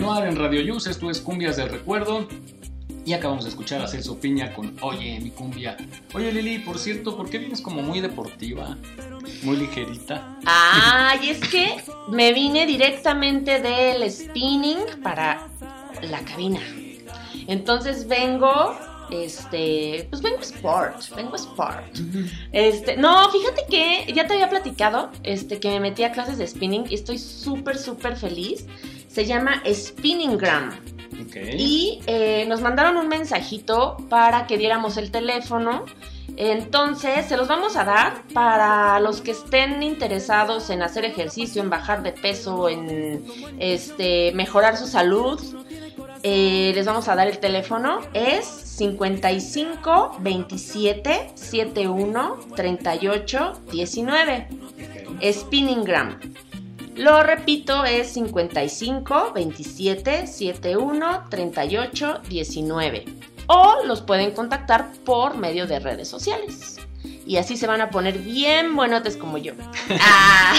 Continuar 0.05 0.27
en 0.31 0.39
Radio 0.39 0.61
Yus, 0.61 0.85
esto 0.85 1.09
es 1.09 1.19
Cumbias 1.19 1.57
del 1.57 1.67
Recuerdo. 1.69 2.27
Y 3.05 3.13
acabamos 3.13 3.43
de 3.43 3.49
escuchar 3.49 3.81
a 3.81 3.87
Celso 3.87 4.19
Piña 4.19 4.53
con 4.53 4.77
Oye, 4.81 5.19
mi 5.19 5.31
cumbia. 5.31 5.75
Oye, 6.13 6.31
Lili, 6.31 6.59
por 6.59 6.77
cierto, 6.77 7.17
¿por 7.17 7.27
qué 7.27 7.39
vienes 7.39 7.59
como 7.59 7.81
muy 7.81 8.01
deportiva? 8.01 8.77
Muy 9.41 9.57
ligerita. 9.57 10.37
Ay, 10.45 11.31
es 11.31 11.39
que 11.49 11.83
me 12.09 12.33
vine 12.33 12.67
directamente 12.67 13.59
del 13.59 14.09
spinning 14.11 14.77
para 15.01 15.47
la 16.03 16.19
cabina. 16.19 16.61
Entonces 17.47 18.07
vengo, 18.07 18.75
este, 19.09 20.05
pues 20.11 20.21
vengo 20.21 20.41
sport, 20.41 21.15
vengo 21.15 21.35
sport. 21.35 21.97
Este, 22.51 22.95
no, 22.95 23.27
fíjate 23.31 23.63
que 23.69 24.13
ya 24.13 24.27
te 24.27 24.33
había 24.33 24.51
platicado, 24.51 25.11
este, 25.23 25.59
que 25.59 25.69
me 25.69 25.79
metí 25.79 26.03
a 26.03 26.11
clases 26.11 26.37
de 26.37 26.45
spinning 26.45 26.85
y 26.89 26.93
estoy 26.93 27.17
súper, 27.17 27.79
súper 27.79 28.15
feliz. 28.17 28.67
Se 29.15 29.25
llama 29.25 29.63
Spinningram. 29.65 30.71
Ok. 31.25 31.37
Y 31.57 32.01
eh, 32.05 32.43
nos 32.49 32.59
mandaron 32.59 32.97
un 32.97 33.07
mensajito 33.07 33.95
para 34.09 34.45
que 34.45 34.57
diéramos 34.57 34.97
el 34.97 35.09
teléfono. 35.09 35.85
Entonces, 36.35 37.25
se 37.25 37.37
los 37.37 37.47
vamos 37.47 37.77
a 37.77 37.85
dar 37.85 38.23
para 38.33 38.99
los 38.99 39.21
que 39.21 39.31
estén 39.31 39.81
interesados 39.83 40.69
en 40.69 40.81
hacer 40.81 41.05
ejercicio, 41.05 41.61
en 41.61 41.69
bajar 41.69 42.03
de 42.03 42.11
peso, 42.11 42.67
en 42.67 43.23
este, 43.57 44.33
mejorar 44.33 44.75
su 44.75 44.85
salud. 44.85 45.39
Eh, 46.21 46.73
les 46.75 46.85
vamos 46.85 47.07
a 47.07 47.15
dar 47.15 47.29
el 47.29 47.37
teléfono. 47.39 48.01
Es 48.13 48.45
55 48.45 50.17
27 50.19 51.31
71 51.35 52.39
38 52.53 53.53
19. 53.71 54.47
Spinningram. 55.31 56.19
Lo 56.95 57.23
repito, 57.23 57.83
es 57.83 58.13
55 58.13 59.33
27 59.33 60.27
71 60.27 61.25
38 61.29 62.21
19. 62.27 63.05
O 63.47 63.83
los 63.85 64.01
pueden 64.01 64.31
contactar 64.31 64.91
por 65.03 65.37
medio 65.37 65.67
de 65.67 65.79
redes 65.79 66.07
sociales. 66.07 66.77
Y 67.27 67.37
así 67.37 67.57
se 67.57 67.67
van 67.67 67.81
a 67.81 67.89
poner 67.89 68.17
bien 68.19 68.75
buenotes 68.75 69.17
como 69.17 69.37
yo. 69.37 69.53
Ah. 69.99 70.53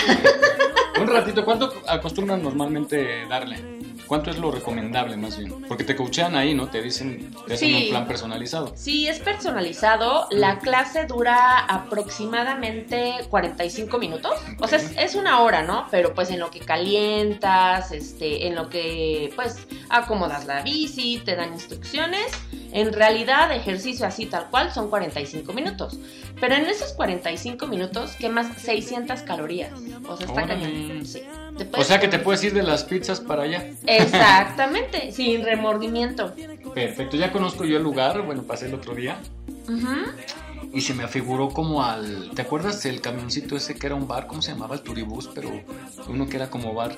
Un 1.01 1.09
ratito, 1.09 1.45
¿cuánto 1.45 1.73
acostumbran 1.87 2.43
normalmente 2.43 3.27
darle? 3.29 3.76
¿Cuánto 4.07 4.31
es 4.31 4.39
lo 4.39 4.51
recomendable 4.51 5.17
más 5.17 5.37
bien? 5.39 5.63
Porque 5.67 5.83
te 5.85 5.97
coachean 5.97 6.37
ahí, 6.37 6.55
¿no? 6.55 6.69
Te 6.69 6.81
dicen, 6.83 7.33
te 7.47 7.55
hacen 7.55 7.69
Sí. 7.69 7.83
un 7.85 7.89
plan 7.91 8.07
personalizado. 8.07 8.73
Sí, 8.77 9.09
es 9.09 9.19
personalizado. 9.19 10.29
La 10.31 10.59
clase 10.61 11.07
dura 11.07 11.59
aproximadamente 11.67 13.15
45 13.31 13.99
minutos. 13.99 14.33
O 14.61 14.69
sea, 14.69 14.79
es, 14.79 14.93
es 14.97 15.15
una 15.15 15.41
hora, 15.41 15.63
¿no? 15.63 15.87
Pero 15.91 16.15
pues 16.15 16.31
en 16.31 16.41
lo 16.41 16.51
que 16.51 16.61
calientas, 16.61 17.93
este, 17.93 18.47
en 18.47 18.55
lo 18.55 18.69
que 18.69 19.33
pues 19.37 19.59
acomodas 19.89 20.47
la 20.47 20.63
bici, 20.63 21.21
te 21.25 21.37
dan 21.37 21.53
instrucciones. 21.53 22.27
En 22.73 22.93
realidad, 22.93 23.53
ejercicio 23.53 24.07
así 24.07 24.27
tal 24.27 24.49
cual 24.51 24.73
son 24.73 24.91
45 24.91 25.53
minutos. 25.53 25.99
Pero 26.39 26.55
en 26.57 26.67
esos 26.67 26.93
45 26.93 27.67
minutos 27.67 28.13
quemas 28.19 28.49
600 28.61 29.23
calorías. 29.23 29.73
O 30.07 30.17
sea, 30.17 30.27
está 30.27 30.47
cañón. 30.47 31.07
Sí. 31.07 31.23
O 31.79 31.85
sea 31.85 31.99
que 32.01 32.09
te 32.09 32.19
puedes 32.19 32.45
ir 32.45 32.53
de 32.53 32.63
las 32.63 32.85
pizzas 32.85 33.21
para 33.21 33.45
allá. 33.45 33.65
Exactamente, 33.99 35.13
sin 35.13 35.45
remordimiento. 35.45 36.35
Perfecto, 36.75 37.17
ya 37.17 37.33
conozco 37.33 37.65
yo 37.65 37.77
el 37.77 37.83
lugar, 37.83 38.23
bueno, 38.23 38.43
pasé 38.43 38.67
el 38.67 38.75
otro 38.75 38.95
día 38.95 39.19
Ujú. 39.69 39.97
y 40.73 40.81
se 40.81 40.95
me 40.95 41.05
afiguró 41.05 41.49
como 41.51 41.83
al... 41.83 42.31
¿Te 42.35 42.43
acuerdas 42.43 42.85
el 42.87 43.01
camioncito 43.01 43.57
ese 43.57 43.75
que 43.75 43.87
era 43.87 43.95
un 43.95 44.07
bar? 44.07 44.27
¿Cómo 44.27 44.43
se 44.43 44.53
llamaba? 44.53 44.75
El 44.75 44.83
Turibús, 44.83 45.31
pero 45.35 45.51
uno 46.09 46.29
que 46.29 46.37
era 46.37 46.51
como 46.51 46.75
bar, 46.75 46.97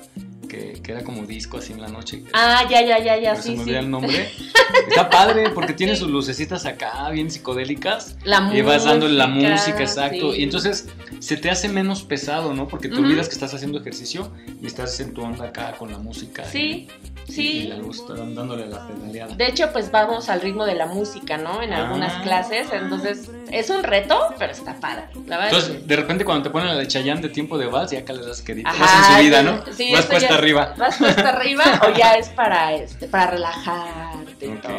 que, 0.49 0.81
que 0.83 0.93
era 0.93 1.05
como 1.05 1.25
disco 1.27 1.59
así 1.59 1.73
en 1.73 1.81
la 1.81 1.89
noche. 1.89 2.25
Ah, 2.33 2.65
ya, 2.69 2.81
ya, 2.83 2.99
ya, 2.99 3.17
ya, 3.19 3.31
Pero 3.33 3.43
se 3.43 3.49
sí, 3.51 3.57
me 3.57 3.65
sí. 3.65 3.75
el 3.75 3.91
nombre. 3.91 4.29
Está 4.89 5.09
padre 5.11 5.51
porque 5.51 5.73
tiene 5.75 5.95
sus 5.97 6.09
lucecitas 6.09 6.65
acá, 6.67 7.09
bien 7.11 7.31
psicodélicas. 7.31 8.17
La 8.25 8.51
y 8.55 8.61
vas 8.63 8.85
dándole 8.85 9.15
la 9.15 9.27
música, 9.27 9.53
música, 9.53 9.81
exacto. 9.81 10.33
sí. 10.33 10.41
Y 10.41 10.45
entonces 10.45 10.89
se 11.21 11.37
te 11.37 11.51
hace 11.51 11.69
menos 11.69 12.03
pesado, 12.03 12.53
¿no? 12.55 12.67
Porque 12.69 12.89
te 12.89 12.95
Ujú. 12.95 13.05
olvidas 13.05 13.29
que 13.29 13.35
estás 13.35 13.53
haciendo 13.55 13.79
ejercicio 13.79 14.31
y 14.61 14.67
estás 14.67 14.99
en 15.01 15.13
tu 15.15 15.23
onda 15.23 15.47
acá 15.47 15.73
con 15.79 15.91
la 15.91 15.99
música. 15.99 16.45
Sí, 16.45 16.89
y, 17.27 17.33
sí. 17.33 17.43
Y 17.49 17.63
la 17.69 17.77
luz, 17.77 18.03
dándole 18.09 18.67
la 18.67 18.87
pedaleada. 18.87 19.35
De 19.37 19.47
hecho, 19.47 19.71
pues 19.73 19.91
vamos 19.91 20.29
al 20.29 20.41
ritmo 20.41 20.65
de 20.65 20.75
la 20.75 20.87
música, 20.87 21.37
¿no? 21.37 21.63
En 21.63 21.73
algunas 21.73 22.13
Ah. 22.15 22.23
clases. 22.23 22.69
Entonces, 22.73 23.31
es 23.51 23.71
un 23.71 23.83
reto, 23.83 24.19
pero 24.39 24.53
está 24.53 24.75
padre. 24.81 25.05
La 25.27 25.37
verdad 25.39 25.59
es 25.59 25.65
Entonces, 25.65 25.87
de 25.89 25.97
repente 25.97 26.25
cuando 26.25 26.45
te 26.45 26.51
ponen 26.51 26.69
la 26.69 26.77
de 26.77 26.87
Chayán 26.87 27.21
de 27.21 27.29
tiempo 27.29 27.59
de 27.59 27.67
vals, 27.67 27.91
ya 27.91 28.01
acá 28.01 28.13
le 28.13 28.25
das 28.25 28.41
querido. 28.43 28.69
Ajá, 28.69 28.85
Vas 28.85 29.09
en 29.11 29.15
su 29.17 29.23
vida, 29.25 29.43
¿no? 29.43 29.65
sí, 29.77 29.91
Vas 29.93 30.07
cuesta 30.07 30.37
arriba. 30.39 30.75
¿Vas 30.79 30.97
cuesta 30.97 31.29
arriba 31.29 31.65
o 31.87 31.97
ya 31.97 32.15
es 32.15 32.29
para 32.31 32.75
este, 32.75 33.09
para 33.09 33.33
relajarte 33.33 34.49
todo? 34.63 34.79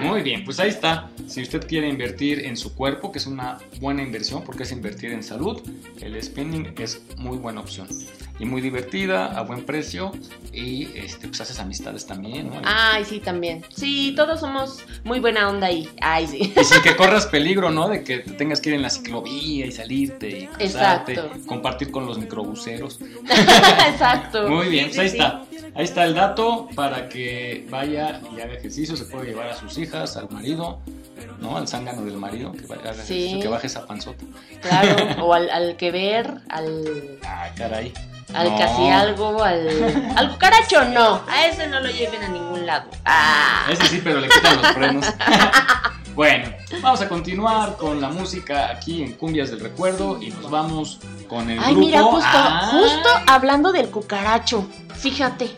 Muy 0.00 0.22
bien, 0.22 0.44
pues 0.44 0.60
ahí 0.60 0.68
está. 0.68 1.08
Si 1.26 1.42
usted 1.42 1.66
quiere 1.66 1.88
invertir 1.88 2.44
en 2.44 2.56
su 2.56 2.74
cuerpo, 2.74 3.12
que 3.12 3.18
es 3.18 3.26
una 3.26 3.58
buena 3.80 4.02
inversión 4.02 4.44
porque 4.44 4.62
es 4.62 4.72
invertir 4.72 5.12
en 5.12 5.22
salud, 5.22 5.60
el 6.00 6.22
spinning 6.22 6.74
es 6.78 7.02
muy 7.16 7.38
buena 7.38 7.60
opción. 7.60 7.88
Y 8.40 8.46
muy 8.46 8.62
divertida, 8.62 9.26
a 9.38 9.42
buen 9.42 9.64
precio 9.66 10.12
y 10.52 10.88
este, 10.96 11.28
pues 11.28 11.42
haces 11.42 11.60
amistades 11.60 12.06
también, 12.06 12.48
¿no? 12.48 12.60
Ay, 12.64 13.04
sí, 13.04 13.20
también. 13.20 13.62
Sí, 13.68 14.14
todos 14.16 14.40
somos 14.40 14.78
muy 15.04 15.20
buena 15.20 15.48
onda 15.50 15.66
ahí. 15.66 15.86
Ay, 16.00 16.26
sí. 16.26 16.52
Y 16.58 16.64
sin 16.64 16.80
que 16.82 16.96
corras 16.96 17.26
peligro, 17.26 17.70
¿no? 17.70 17.86
De 17.88 18.02
que 18.02 18.20
te 18.20 18.32
tengas 18.32 18.60
que 18.62 18.70
ir 18.70 18.76
en 18.76 18.82
la 18.82 18.88
ciclovía 18.90 19.66
y 19.66 19.72
salirte 19.72 20.28
y 20.30 20.46
cruzarte, 20.46 21.12
Exacto. 21.12 21.38
compartir 21.46 21.90
con 21.90 22.06
los 22.06 22.18
microbuseros. 22.18 22.98
Exacto. 23.92 24.48
Muy 24.48 24.68
bien, 24.68 24.86
Sí, 24.90 24.96
pues 24.96 24.98
ahí 24.98 25.08
sí, 25.10 25.16
está. 25.18 25.44
Ahí 25.74 25.84
está 25.84 26.04
el 26.04 26.14
dato 26.14 26.68
para 26.74 27.08
que 27.08 27.66
vaya 27.70 28.20
y 28.36 28.40
haga 28.40 28.54
ejercicio. 28.54 28.96
Se 28.96 29.04
puede 29.04 29.26
llevar 29.28 29.50
a 29.50 29.54
sus 29.54 29.76
hijas, 29.78 30.16
al 30.16 30.28
marido, 30.30 30.80
¿no? 31.40 31.56
Al 31.58 31.68
zángano 31.68 32.02
del 32.04 32.16
marido, 32.16 32.52
que 32.52 32.66
vaya, 32.66 32.94
Sí. 32.94 33.38
que 33.40 33.48
baje 33.48 33.66
esa 33.68 33.86
panzota. 33.86 34.24
Claro, 34.62 34.96
o 35.26 35.34
al, 35.34 35.48
al 35.50 35.76
que 35.76 35.90
ver, 35.92 36.38
al, 36.48 37.18
Ah, 37.24 37.50
caray. 37.54 37.92
Al 38.34 38.50
No. 38.50 38.58
casi 38.58 38.88
algo, 38.88 39.42
al, 39.42 40.12
al 40.16 40.30
cucaracho 40.30 40.84
no. 40.86 41.22
A 41.28 41.46
ese 41.46 41.66
no 41.68 41.80
lo 41.80 41.88
lleven 41.90 42.22
a 42.22 42.28
ningún 42.28 42.66
lado. 42.66 42.90
Ah. 43.04 43.66
Ese 43.70 43.86
sí, 43.86 44.00
pero 44.02 44.20
le 44.20 44.28
quitan 44.28 44.56
los 44.62 44.66
frenos. 44.72 45.06
bueno, 46.14 46.50
vamos 46.82 47.00
a 47.00 47.08
continuar 47.08 47.76
con 47.76 48.00
la 48.00 48.08
música 48.08 48.70
aquí 48.70 49.02
en 49.02 49.12
Cumbias 49.14 49.50
del 49.50 49.60
Recuerdo 49.60 50.18
y 50.22 50.30
nos 50.30 50.50
vamos 50.50 50.98
con 51.28 51.48
el 51.50 51.58
Ay, 51.58 51.74
grupo. 51.74 51.80
mira, 51.80 52.02
justo, 52.02 52.28
Ah, 52.32 52.68
justo 52.72 53.08
hablando 53.26 53.72
del 53.72 53.88
cucaracho. 53.90 54.66
Fíjate. 54.96 55.50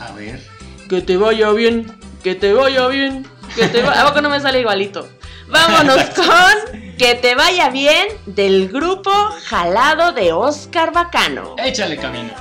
A 0.00 0.12
ver. 0.12 0.40
Que 0.88 1.00
te 1.00 1.16
vaya 1.16 1.50
bien, 1.50 1.98
que 2.22 2.34
te 2.34 2.52
vaya 2.52 2.86
bien, 2.88 3.26
que 3.56 3.68
te 3.68 3.82
vaya... 3.82 4.02
¿A 4.04 4.08
poco 4.08 4.20
no 4.20 4.28
me 4.30 4.40
sale 4.40 4.60
igualito? 4.60 5.08
Vámonos 5.48 6.02
con 6.14 6.83
Que 6.98 7.16
te 7.16 7.34
vaya 7.34 7.70
bien 7.70 8.06
del 8.26 8.68
grupo 8.68 9.10
Jalado 9.46 10.12
de 10.12 10.32
Oscar 10.32 10.92
Bacano. 10.92 11.56
Échale 11.58 11.96
camino. 11.96 12.32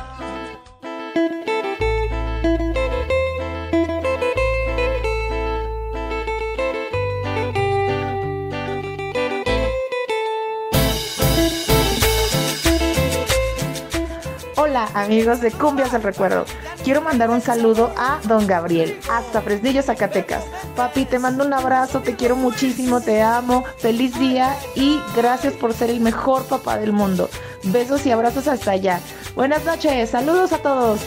Amigos 14.93 15.41
de 15.41 15.51
Cumbias 15.51 15.91
del 15.91 16.03
Recuerdo. 16.03 16.45
Quiero 16.83 17.01
mandar 17.01 17.29
un 17.29 17.41
saludo 17.41 17.93
a 17.97 18.19
don 18.23 18.47
Gabriel, 18.47 18.99
hasta 19.09 19.41
Fresnillo, 19.41 19.81
Zacatecas. 19.81 20.43
Papi, 20.75 21.05
te 21.05 21.19
mando 21.19 21.45
un 21.45 21.53
abrazo, 21.53 22.01
te 22.01 22.15
quiero 22.15 22.35
muchísimo, 22.35 23.01
te 23.01 23.21
amo, 23.21 23.63
feliz 23.77 24.17
día 24.19 24.55
y 24.75 24.99
gracias 25.15 25.53
por 25.53 25.73
ser 25.73 25.89
el 25.89 26.01
mejor 26.01 26.45
papá 26.45 26.77
del 26.77 26.91
mundo. 26.91 27.29
Besos 27.63 28.05
y 28.05 28.11
abrazos 28.11 28.47
hasta 28.47 28.71
allá. 28.71 28.99
Buenas 29.35 29.63
noches, 29.63 30.09
saludos 30.09 30.51
a 30.51 30.57
todos. 30.57 30.99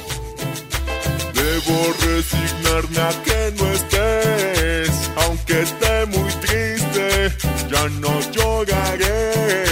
Debo 1.34 1.92
resignarme 2.00 3.00
a 3.00 3.22
que 3.22 3.54
no 3.58 3.66
estés, 3.72 5.10
aunque 5.24 5.62
esté 5.62 6.06
muy 6.06 6.32
triste, 6.40 7.36
ya 7.70 7.88
no 8.00 8.20
lloraré. 8.32 9.65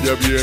Que 0.00 0.37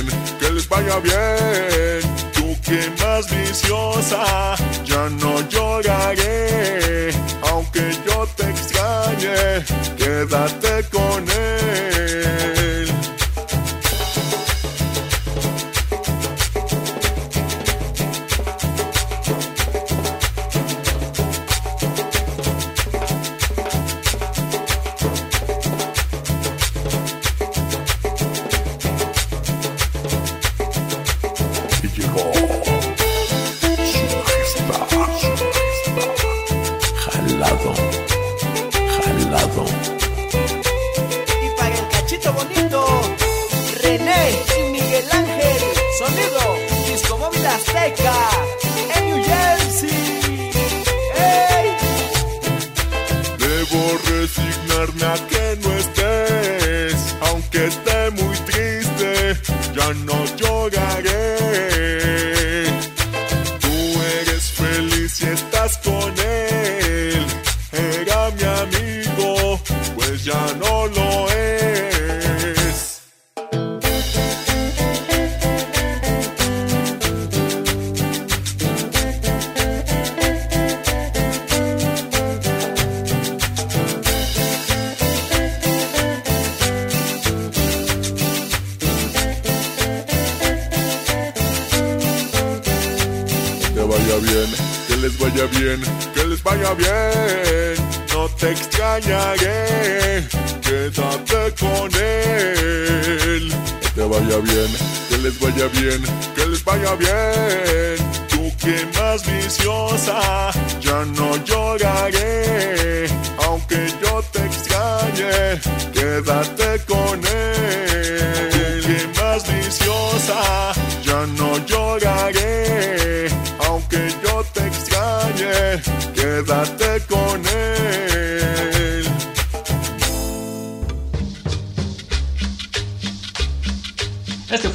te 98.86 99.02
extrañaré, 99.02 100.28
quédate 100.62 101.54
con 101.60 101.90
él. 101.96 103.54
Que 103.82 103.90
te 103.96 104.04
vaya 104.04 104.38
bien, 104.40 104.72
que 105.10 105.18
les 105.18 105.40
vaya 105.40 105.68
bien, 105.68 106.02
que 106.36 106.46
les 106.46 106.64
vaya 106.64 106.96
bien. 106.96 107.98
Tú 108.30 108.52
que 108.62 108.86
más 108.98 109.26
viciosa, 109.26 110.52
ya 110.82 111.06
no 111.18 111.36
lloraré, 111.46 113.08
aunque 113.48 113.88
yo 114.02 114.24
te 114.32 114.46
extrañe, 114.46 115.60
quédate 115.94 116.80
con 116.86 117.20
él. 117.26 118.52
Tú 118.52 118.88
que 118.88 119.22
más 119.22 119.44
viciosa, 119.48 120.74
ya 121.04 121.26
no 121.38 121.58
lloraré, 121.66 123.30
aunque 123.68 124.14
yo 124.24 124.44
te 124.54 124.68
extrañe, 124.68 125.82
quédate 126.14 127.00
con 127.08 127.10
él. 127.10 127.15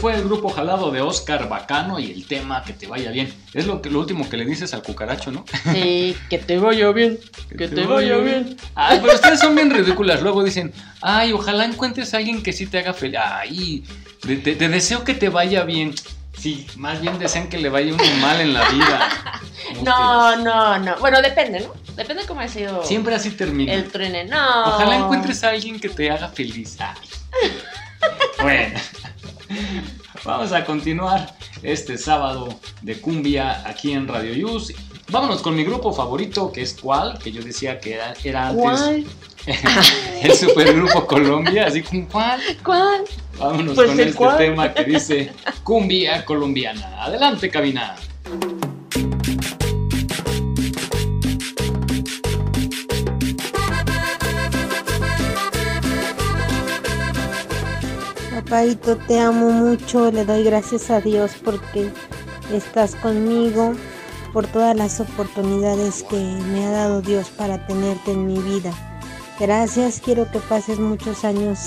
Fue 0.01 0.15
el 0.15 0.25
grupo 0.25 0.49
jalado 0.49 0.91
de 0.91 1.01
Oscar 1.01 1.49
Bacano 1.49 1.99
y 1.99 2.11
el 2.11 2.27
tema 2.27 2.63
que 2.65 2.73
te 2.73 2.87
vaya 2.87 3.11
bien. 3.11 3.33
Es 3.53 3.67
lo, 3.67 3.83
que, 3.83 3.91
lo 3.91 4.01
último 4.01 4.29
que 4.29 4.37
le 4.37 4.45
dices 4.47 4.73
al 4.75 4.83
cucaracho, 4.83 5.31
¿no? 5.31 5.45
Sí, 5.73 6.17
que 6.31 6.39
te 6.39 6.59
vaya 6.59 6.91
bien, 6.93 7.19
que 7.57 7.69
te 7.69 7.85
vaya 7.87 8.17
bien. 8.19 8.57
Ay, 8.75 8.99
pero 9.03 9.15
ustedes 9.15 9.41
son 9.41 9.55
bien 9.55 9.71
ridículas. 9.71 10.23
Luego 10.23 10.43
dicen, 10.43 10.73
ay, 11.03 11.33
ojalá 11.33 11.65
encuentres 11.65 12.15
a 12.15 12.19
alguien 12.19 12.43
que 12.43 12.53
sí 12.53 12.67
te 12.67 12.79
haga 12.79 12.95
feliz. 12.95 13.19
Ay, 13.23 13.85
te, 14.23 14.37
te- 14.37 14.57
te 14.57 14.69
deseo 14.69 15.05
que 15.05 15.15
te 15.15 15.29
vaya 15.29 15.65
bien. 15.65 15.95
Sí, 16.39 16.67
más 16.77 17.01
bien 17.03 17.19
desean 17.19 17.49
que 17.49 17.59
le 17.59 17.69
vaya 17.69 17.93
uno 17.93 18.03
mal 18.21 18.41
en 18.41 18.53
la 18.55 18.69
vida. 18.71 19.09
No, 19.85 20.37
no, 20.37 20.79
no. 20.81 20.97
Bueno, 20.99 21.21
depende, 21.23 21.61
¿no? 21.61 21.73
Depende 21.95 22.25
cómo 22.27 22.41
ha 22.41 22.49
sido 22.49 22.83
Siempre 22.83 23.15
así 23.15 23.31
termina. 23.31 23.73
el 23.73 23.85
truene. 23.85 24.25
No. 24.25 24.65
Ojalá 24.65 24.97
encuentres 24.97 25.45
a 25.45 25.51
alguien 25.51 25.79
que 25.79 25.89
te 25.89 26.11
haga 26.11 26.29
feliz. 26.29 26.77
Ay. 26.81 26.95
Bueno, 28.43 28.81
vamos 30.25 30.53
a 30.53 30.65
continuar 30.65 31.35
este 31.63 31.99
sábado 31.99 32.49
de 32.83 33.01
cumbia 33.01 33.63
aquí 33.69 33.93
en 33.93 34.07
Radio 34.09 34.33
Yus. 34.35 34.73
Vámonos 35.11 35.43
con 35.43 35.57
mi 35.57 35.65
grupo 35.65 35.93
favorito, 35.93 36.53
que 36.53 36.63
es 36.63 36.75
Cual, 36.75 37.19
que 37.19 37.33
yo 37.33 37.43
decía 37.43 37.81
que 37.81 37.95
era, 37.95 38.15
era 38.23 38.49
antes 38.49 38.63
¿Cuál? 38.63 39.05
el 40.23 40.35
supergrupo 40.35 41.07
Colombia, 41.07 41.67
así 41.67 41.83
como 41.83 42.07
¿cuál? 42.09 42.41
¿Cuál? 42.65 43.05
Vámonos 43.39 43.75
Pues 43.75 43.89
con 43.91 44.01
este 44.01 44.15
cual. 44.15 44.37
tema 44.37 44.73
que 44.73 44.85
dice 44.85 45.33
cumbia 45.65 46.25
colombiana. 46.25 47.03
Adelante, 47.03 47.51
cabina. 47.51 47.97
Papaito, 58.51 58.97
te 58.97 59.17
amo 59.17 59.51
mucho, 59.51 60.11
le 60.11 60.25
doy 60.25 60.43
gracias 60.43 60.91
a 60.91 61.01
Dios 61.01 61.31
porque 61.45 61.89
estás 62.53 62.97
conmigo, 62.97 63.75
por 64.33 64.49
todas 64.49 64.75
las 64.75 64.99
oportunidades 64.99 66.03
que 66.03 66.17
me 66.17 66.67
ha 66.67 66.73
dado 66.73 67.01
Dios 67.01 67.29
para 67.31 67.65
tenerte 67.69 68.11
en 68.11 68.27
mi 68.27 68.41
vida. 68.41 68.73
Gracias, 69.39 70.01
quiero 70.05 70.29
que 70.33 70.41
pases 70.41 70.81
muchos 70.81 71.25
años 71.25 71.61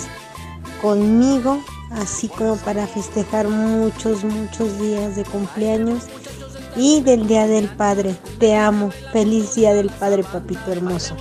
conmigo, 0.81 1.63
así 1.91 2.27
como 2.27 2.57
para 2.57 2.85
festejar 2.85 3.47
muchos, 3.47 4.25
muchos 4.25 4.77
días 4.77 5.15
de 5.15 5.23
cumpleaños 5.23 6.03
y 6.75 6.99
del 6.99 7.27
Día 7.27 7.47
del 7.47 7.69
Padre. 7.69 8.13
Te 8.39 8.57
amo, 8.57 8.91
feliz 9.13 9.55
Día 9.55 9.73
del 9.73 9.89
Padre, 9.89 10.25
papito 10.25 10.69
hermoso. 10.69 11.15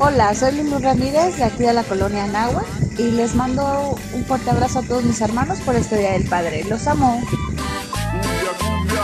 Hola, 0.00 0.32
soy 0.32 0.52
Lulu 0.52 0.78
Ramírez 0.78 1.36
de 1.38 1.44
aquí 1.44 1.64
de 1.64 1.72
la 1.72 1.82
colonia 1.82 2.24
Nahua 2.28 2.62
y 2.96 3.10
les 3.10 3.34
mando 3.34 3.98
un 4.14 4.24
fuerte 4.24 4.48
abrazo 4.48 4.78
a 4.78 4.82
todos 4.82 5.02
mis 5.02 5.20
hermanos 5.20 5.58
por 5.60 5.74
este 5.74 5.98
Día 5.98 6.12
del 6.12 6.22
Padre. 6.28 6.62
Los 6.64 6.86
amo. 6.86 7.20
Cumbia, 7.20 8.52
cumbia, 8.60 9.02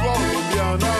colombiana. 0.00 0.92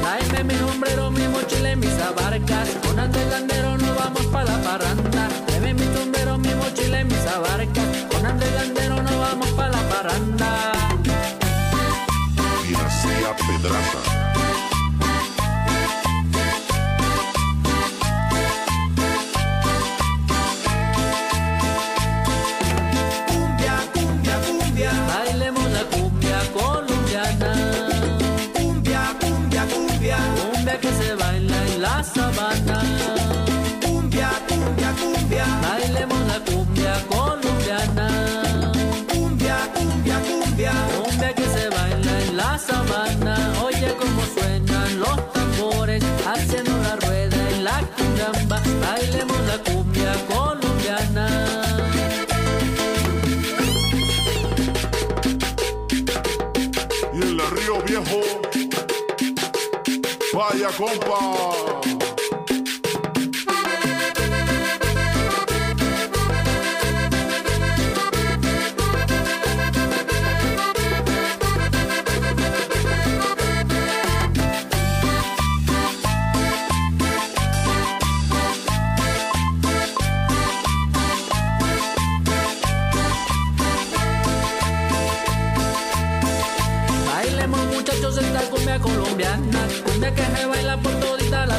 Tráeme 0.00 0.44
mi 0.44 0.58
sombrero, 0.58 1.10
mi 1.10 1.28
mochila 1.28 1.72
y 1.72 1.76
mis 1.76 1.98
abarcas. 2.00 2.70
Con 2.86 2.96
Landero 2.96 3.76
nos 3.76 3.87
Pedraza. 13.62 13.97
Compa. 60.72 61.77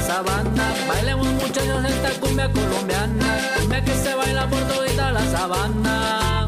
Sabana. 0.10 0.66
Bailemos 0.88 1.28
muchachos 1.28 1.86
esta 1.86 2.10
cumbia 2.20 2.52
colombiana, 2.52 3.28
cumbia 3.56 3.84
que 3.84 3.94
se 4.04 4.16
baila 4.16 4.50
por 4.50 4.62
todita 4.72 5.12
la 5.12 5.24
sabana. 5.34 6.48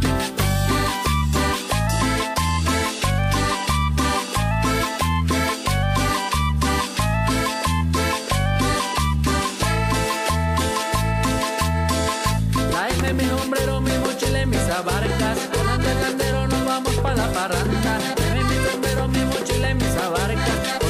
Tráeme 12.72 13.14
mi 13.14 13.26
sombrero, 13.30 13.80
mi 13.80 13.96
mochila 14.04 14.42
y 14.42 14.46
mis 14.48 14.68
abarcas. 14.80 15.38
Con 15.54 15.70
Andrés 15.70 15.98
Landero 16.04 16.48
nos 16.48 16.66
vamos 16.66 16.96
pa' 17.04 17.14
la 17.14 17.28
parranda. 17.38 17.94
Tráeme 18.16 18.44
mi 18.50 18.58
sombrero, 18.68 19.08
mi 19.08 19.24
mochila 19.32 19.70
y 19.70 19.76
mis 19.76 19.96
abarcas. 20.08 20.81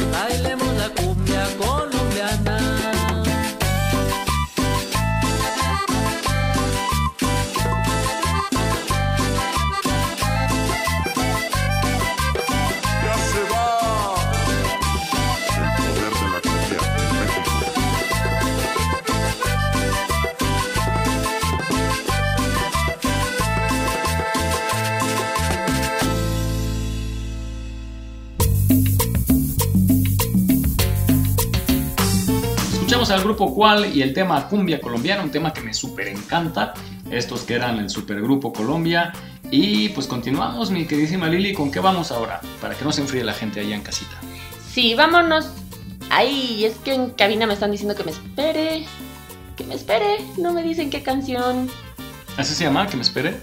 Bailemos 0.00 0.74
la 0.76 0.88
cumbia 0.90 1.44
colombiana. 1.58 2.11
Al 33.12 33.22
grupo 33.22 33.54
Cual 33.54 33.94
y 33.94 34.02
el 34.02 34.12
tema 34.12 34.48
Cumbia 34.48 34.80
Colombiana, 34.80 35.22
un 35.22 35.30
tema 35.30 35.52
que 35.52 35.60
me 35.60 35.74
súper 35.74 36.08
encanta. 36.08 36.74
Estos 37.10 37.42
que 37.42 37.54
eran 37.54 37.78
el 37.78 37.90
supergrupo 37.90 38.52
Colombia. 38.52 39.12
Y 39.50 39.90
pues 39.90 40.06
continuamos, 40.06 40.70
mi 40.70 40.86
queridísima 40.86 41.28
Lili, 41.28 41.52
¿con 41.52 41.70
qué 41.70 41.80
vamos 41.80 42.10
ahora? 42.10 42.40
Para 42.60 42.74
que 42.74 42.84
no 42.84 42.92
se 42.92 43.02
enfríe 43.02 43.22
la 43.22 43.34
gente 43.34 43.60
allá 43.60 43.74
en 43.74 43.82
casita. 43.82 44.18
Sí, 44.72 44.94
vámonos. 44.94 45.50
Ay, 46.10 46.64
es 46.64 46.76
que 46.78 46.94
en 46.94 47.10
cabina 47.10 47.46
me 47.46 47.54
están 47.54 47.70
diciendo 47.70 47.94
que 47.94 48.04
me 48.04 48.12
espere. 48.12 48.86
Que 49.56 49.64
me 49.64 49.74
espere. 49.74 50.18
No 50.38 50.52
me 50.52 50.62
dicen 50.62 50.88
qué 50.88 51.02
canción. 51.02 51.68
¿Así 52.36 52.54
se 52.54 52.64
llama? 52.64 52.86
¿Que 52.86 52.96
me 52.96 53.02
espere? 53.02 53.36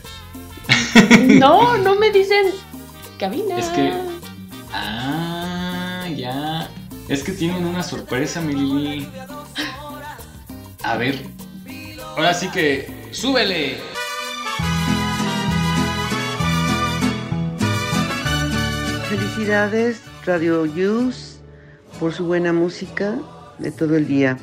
No, 1.40 1.78
no 1.84 1.96
me 1.96 2.12
dicen 2.12 2.48
cabina. 3.20 3.58
Es 3.58 3.68
que. 3.68 3.94
Ah, 4.74 6.08
ya. 6.16 6.70
Es 7.08 7.24
que 7.24 7.32
tienen 7.32 7.66
una 7.66 7.84
sorpresa, 7.84 8.42
mi 8.42 8.54
Lili. 8.54 9.08
A 10.90 10.98
ver. 10.98 11.20
Ahora 12.18 12.34
sí 12.34 12.50
que. 12.50 12.88
¡Súbele! 13.12 13.78
Felicidades 19.08 20.02
Radio 20.26 20.66
Youth 20.66 21.14
por 22.00 22.12
su 22.12 22.26
buena 22.26 22.54
música 22.54 23.20
de 23.60 23.72
todo 23.72 23.98
el 23.98 24.08
día. 24.08 24.40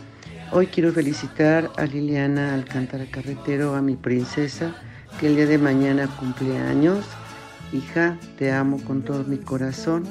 Hoy 0.53 0.68
quiero 0.68 0.92
felicitar 0.92 1.68
a 1.76 1.84
Liliana 1.84 2.55
Alcántara 2.55 3.07
Carretero, 3.11 3.74
a 3.74 3.82
mi 3.82 3.97
princesa, 3.97 4.72
que 5.18 5.26
el 5.26 5.34
día 5.34 5.47
de 5.47 5.59
mañana 5.59 6.07
cumple 6.07 6.57
años. 6.59 7.05
Hija, 7.72 8.16
te 8.38 8.53
amo 8.53 8.80
con 8.84 9.03
todo 9.03 9.24
mi 9.24 9.38
corazón 9.38 10.05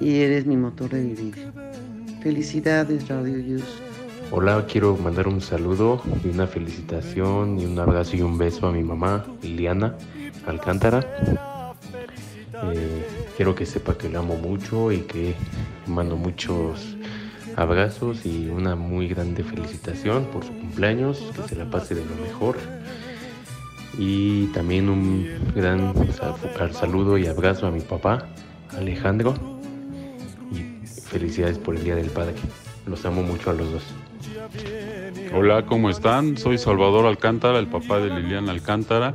y 0.00 0.20
eres 0.20 0.46
mi 0.46 0.56
motor 0.56 0.90
de 0.90 1.02
vivir. 1.02 1.52
Felicidades 2.22 3.08
Radio 3.08 3.38
Youth. 3.40 3.83
Hola, 4.30 4.66
quiero 4.66 4.96
mandar 4.96 5.28
un 5.28 5.40
saludo 5.40 6.00
y 6.24 6.28
una 6.28 6.46
felicitación 6.46 7.58
y 7.60 7.66
un 7.66 7.78
abrazo 7.78 8.16
y 8.16 8.22
un 8.22 8.36
beso 8.38 8.66
a 8.66 8.72
mi 8.72 8.82
mamá, 8.82 9.24
Liliana 9.42 9.96
Alcántara. 10.46 11.00
Eh, 12.72 13.06
quiero 13.36 13.54
que 13.54 13.66
sepa 13.66 13.96
que 13.96 14.08
la 14.08 14.20
amo 14.20 14.36
mucho 14.36 14.90
y 14.92 15.00
que 15.00 15.34
mando 15.86 16.16
muchos 16.16 16.96
abrazos 17.56 18.24
y 18.26 18.48
una 18.48 18.74
muy 18.74 19.08
grande 19.08 19.44
felicitación 19.44 20.24
por 20.26 20.44
su 20.44 20.52
cumpleaños, 20.52 21.22
que 21.36 21.48
se 21.48 21.56
la 21.56 21.70
pase 21.70 21.94
de 21.94 22.04
lo 22.04 22.14
mejor. 22.22 22.56
Y 23.96 24.46
también 24.48 24.88
un 24.88 25.28
gran 25.54 25.94
sal- 26.12 26.74
saludo 26.74 27.16
y 27.18 27.26
abrazo 27.26 27.66
a 27.66 27.70
mi 27.70 27.80
papá, 27.80 28.26
Alejandro. 28.76 29.34
Y 30.50 30.84
felicidades 30.86 31.58
por 31.58 31.76
el 31.76 31.84
Día 31.84 31.94
del 31.94 32.10
Padre. 32.10 32.34
Los 32.86 33.04
amo 33.06 33.22
mucho 33.22 33.50
a 33.50 33.52
los 33.52 33.70
dos. 33.72 33.82
Hola, 35.32 35.66
¿cómo 35.66 35.90
están? 35.90 36.36
Soy 36.36 36.58
Salvador 36.58 37.06
Alcántara, 37.06 37.58
el 37.58 37.66
papá 37.66 37.98
de 37.98 38.08
Liliana 38.08 38.52
Alcántara. 38.52 39.14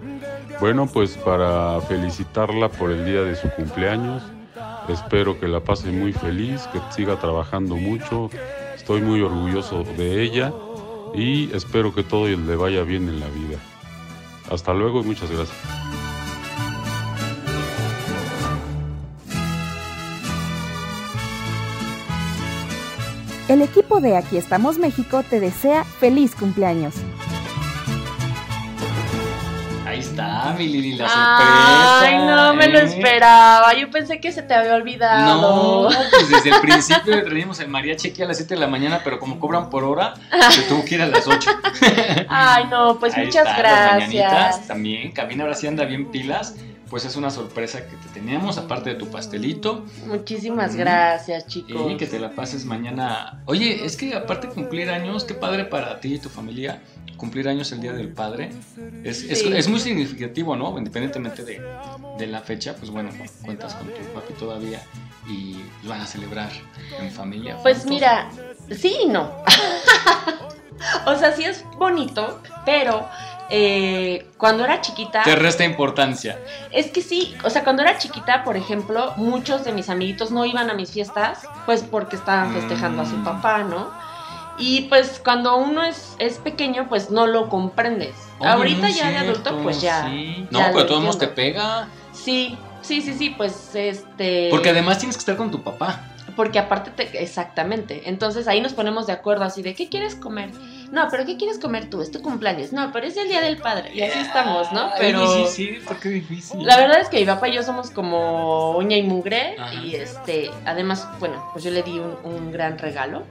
Bueno, 0.60 0.90
pues 0.92 1.18
para 1.18 1.80
felicitarla 1.82 2.70
por 2.70 2.92
el 2.92 3.06
día 3.06 3.22
de 3.22 3.36
su 3.36 3.50
cumpleaños, 3.52 4.24
espero 4.90 5.40
que 5.40 5.48
la 5.48 5.62
pase 5.62 5.92
muy 5.92 6.12
feliz, 6.12 6.68
que 6.74 6.80
siga 6.94 7.20
trabajando 7.20 7.76
mucho. 7.76 8.30
Estoy 8.76 9.02
muy 9.02 9.22
orgulloso 9.22 9.84
de 9.98 10.22
ella 10.22 10.52
y 11.14 11.50
espero 11.56 11.96
que 11.96 12.04
todo 12.04 12.28
le 12.28 12.56
vaya 12.56 12.84
bien 12.84 13.08
en 13.08 13.20
la 13.20 13.28
vida. 13.28 13.58
Hasta 14.52 14.74
luego 14.74 15.02
y 15.02 15.04
muchas 15.04 15.32
gracias. 15.32 15.99
El 23.50 23.64
equipo 23.64 24.00
de 24.00 24.16
Aquí 24.16 24.38
estamos 24.38 24.78
México 24.78 25.24
te 25.28 25.40
desea 25.40 25.84
feliz 25.84 26.36
cumpleaños. 26.36 26.94
Ahí 29.88 30.02
está, 30.02 30.54
mi 30.56 30.68
Lili, 30.68 30.94
la 30.94 31.10
sorpresa. 31.10 32.00
Ay, 32.02 32.18
no 32.28 32.54
me 32.54 32.68
lo 32.68 32.78
¿eh? 32.78 32.84
esperaba. 32.84 33.74
Yo 33.74 33.90
pensé 33.90 34.22
que 34.22 34.32
se 34.32 34.44
te 34.44 34.54
había 34.54 34.76
olvidado. 34.76 35.90
No, 35.90 35.98
pues 36.12 36.30
desde 36.30 36.52
el 36.52 36.62
principio 36.62 37.16
le 37.16 37.24
traíamos 37.24 37.60
el 37.60 37.70
mariachi 37.70 38.10
aquí 38.10 38.22
a 38.22 38.28
las 38.28 38.38
7 38.38 38.54
de 38.54 38.60
la 38.60 38.68
mañana, 38.68 39.02
pero 39.04 39.18
como 39.18 39.40
cobran 39.40 39.72
por 39.72 39.84
hora, 39.84 40.14
se 40.52 40.62
tuvo 40.62 40.86
que 40.86 40.94
ir 40.94 41.02
a 41.02 41.08
las 41.08 41.28
8. 41.28 41.50
Ay, 42.30 42.66
no, 42.70 43.00
pues 43.00 43.16
Ahí 43.16 43.26
muchas 43.26 43.48
está, 43.48 43.64
las 43.64 43.94
mañanitas 43.94 44.32
gracias. 44.32 44.68
también. 44.68 45.12
Cabina 45.12 45.46
ahora 45.46 45.56
sí 45.56 45.66
anda 45.66 45.86
bien 45.86 46.12
pilas. 46.12 46.54
Pues 46.90 47.06
es 47.06 47.16
una 47.16 47.30
sorpresa 47.30 47.86
que 47.88 47.96
te 47.98 48.10
teníamos, 48.14 48.58
aparte 48.58 48.90
de 48.92 48.96
tu 48.96 49.08
pastelito. 49.10 49.86
Muchísimas 50.08 50.74
Mm. 50.74 50.78
gracias, 50.78 51.46
chicos. 51.48 51.92
Y 51.92 51.98
que 51.98 52.08
te 52.08 52.20
la 52.20 52.32
pases 52.32 52.66
mañana. 52.66 53.42
Oye, 53.46 53.86
es 53.86 53.96
que 53.96 54.16
aparte 54.16 54.48
de 54.48 54.54
cumplir 54.54 54.90
años, 54.90 55.24
qué 55.24 55.36
padre 55.36 55.66
para 55.66 56.00
ti 56.00 56.16
y 56.16 56.20
tu 56.20 56.30
familia 56.30 56.82
cumplir 57.18 57.50
años 57.50 57.70
el 57.74 57.82
Día 57.82 57.92
del 57.92 58.08
Padre. 58.14 58.50
Es, 59.04 59.24
es- 59.24 59.40
Sí. 59.42 59.52
es 59.54 59.68
muy 59.68 59.80
significativo, 59.82 60.56
¿no? 60.56 60.76
Independientemente 60.78 61.44
de, 61.44 61.62
de 62.18 62.28
la 62.28 62.40
fecha, 62.40 62.76
pues 62.78 62.90
bueno, 62.92 63.10
cuentas 63.44 63.76
con 63.76 63.88
tu 63.88 64.02
papi 64.14 64.34
todavía 64.36 64.82
y 65.30 65.58
lo 65.84 65.90
van 65.90 66.00
a 66.02 66.06
celebrar 66.08 66.50
en 66.98 67.12
familia. 67.12 67.58
Pues 67.62 67.80
juntos. 67.80 67.92
mira, 67.94 68.32
sí 68.74 68.96
y 69.04 69.08
no. 69.10 69.30
o 71.06 71.16
sea, 71.16 71.34
sí 71.36 71.44
es 71.44 71.66
bonito, 71.78 72.42
pero 72.66 73.06
eh, 73.50 74.26
cuando 74.38 74.64
era 74.64 74.82
chiquita... 74.82 75.24
Te 75.24 75.36
resta 75.36 75.64
importancia. 75.64 76.38
Es 76.72 76.88
que 76.92 77.02
sí, 77.02 77.36
o 77.44 77.50
sea, 77.50 77.64
cuando 77.64 77.82
era 77.82 77.98
chiquita, 77.98 78.44
por 78.44 78.58
ejemplo, 78.58 79.14
muchos 79.18 79.64
de 79.64 79.72
mis 79.72 79.90
amiguitos 79.90 80.32
no 80.32 80.46
iban 80.46 80.70
a 80.70 80.74
mis 80.74 80.92
fiestas, 80.92 81.40
pues 81.66 81.84
porque 81.84 82.16
estaban 82.16 82.54
festejando 82.54 83.02
a 83.02 83.06
su 83.06 83.18
Mm. 83.18 83.24
papá, 83.24 83.64
¿no? 83.64 83.90
Y 84.58 84.82
pues 84.90 85.22
cuando 85.24 85.56
uno 85.56 85.84
es, 85.84 86.16
es 86.20 86.38
pequeño, 86.38 86.88
pues 86.90 87.10
no 87.12 87.28
lo 87.28 87.48
comprendes. 87.50 88.16
Ahorita 88.42 88.88
no 88.90 88.94
ya 88.94 89.10
de 89.10 89.18
adulto, 89.18 89.58
pues 89.64 89.82
ya. 89.82 90.08
sí. 90.10 90.48
ya 90.52 90.60
No, 90.60 90.68
lo 90.68 90.74
pero 90.74 90.86
todos 90.86 91.02
modos 91.02 91.18
te 91.18 91.28
pega. 91.28 91.88
Sí, 92.12 92.58
sí, 92.82 93.02
sí, 93.02 93.14
sí, 93.14 93.30
pues 93.32 93.74
este... 93.74 94.48
Porque 94.52 94.70
además 94.70 94.98
tienes 95.00 95.16
que 95.16 95.22
estar 95.22 95.38
con 95.38 95.50
tu 95.50 95.64
papá. 95.64 96.04
Porque 96.36 96.60
aparte, 96.60 96.92
te- 96.92 97.24
exactamente. 97.24 98.04
Entonces 98.10 98.48
ahí 98.48 98.60
nos 98.62 98.74
ponemos 98.74 99.08
de 99.08 99.14
acuerdo 99.14 99.46
así 99.46 99.62
de, 99.62 99.74
¿qué 99.76 99.88
quieres 99.90 100.16
comer? 100.16 100.52
No, 100.92 101.08
pero 101.12 101.26
¿qué 101.26 101.38
quieres 101.38 101.60
comer 101.60 101.90
tú? 101.90 102.02
Es 102.02 102.12
tu 102.12 102.22
cumpleaños. 102.22 102.74
No, 102.74 102.92
pero 102.92 103.06
es 103.06 103.16
el 103.18 103.28
Día 103.28 103.42
del 103.42 103.58
Padre. 103.58 103.92
Y 103.94 104.02
así 104.02 104.20
estamos, 104.20 104.72
¿no? 104.72 104.90
Pero... 104.98 105.22
Ay, 105.22 105.46
sí, 105.48 105.66
sí, 105.76 105.80
porque 105.88 106.10
difícil. 106.10 106.66
La 106.66 106.78
verdad 106.78 107.00
es 107.02 107.10
que 107.10 107.20
mi 107.20 107.26
papá 107.26 107.48
y 107.50 107.54
yo 107.54 107.64
somos 107.64 107.92
como 107.92 108.72
uña 108.78 108.98
y 108.98 109.04
mugre 109.04 109.56
Ajá. 109.60 109.74
y 109.76 109.96
este, 109.96 110.50
además, 110.66 111.08
bueno, 111.20 111.48
pues 111.54 111.64
yo 111.64 111.72
le 111.72 111.84
di 111.84 112.00
un, 112.00 112.18
un 112.24 112.52
gran 112.52 112.78
regalo 112.78 113.24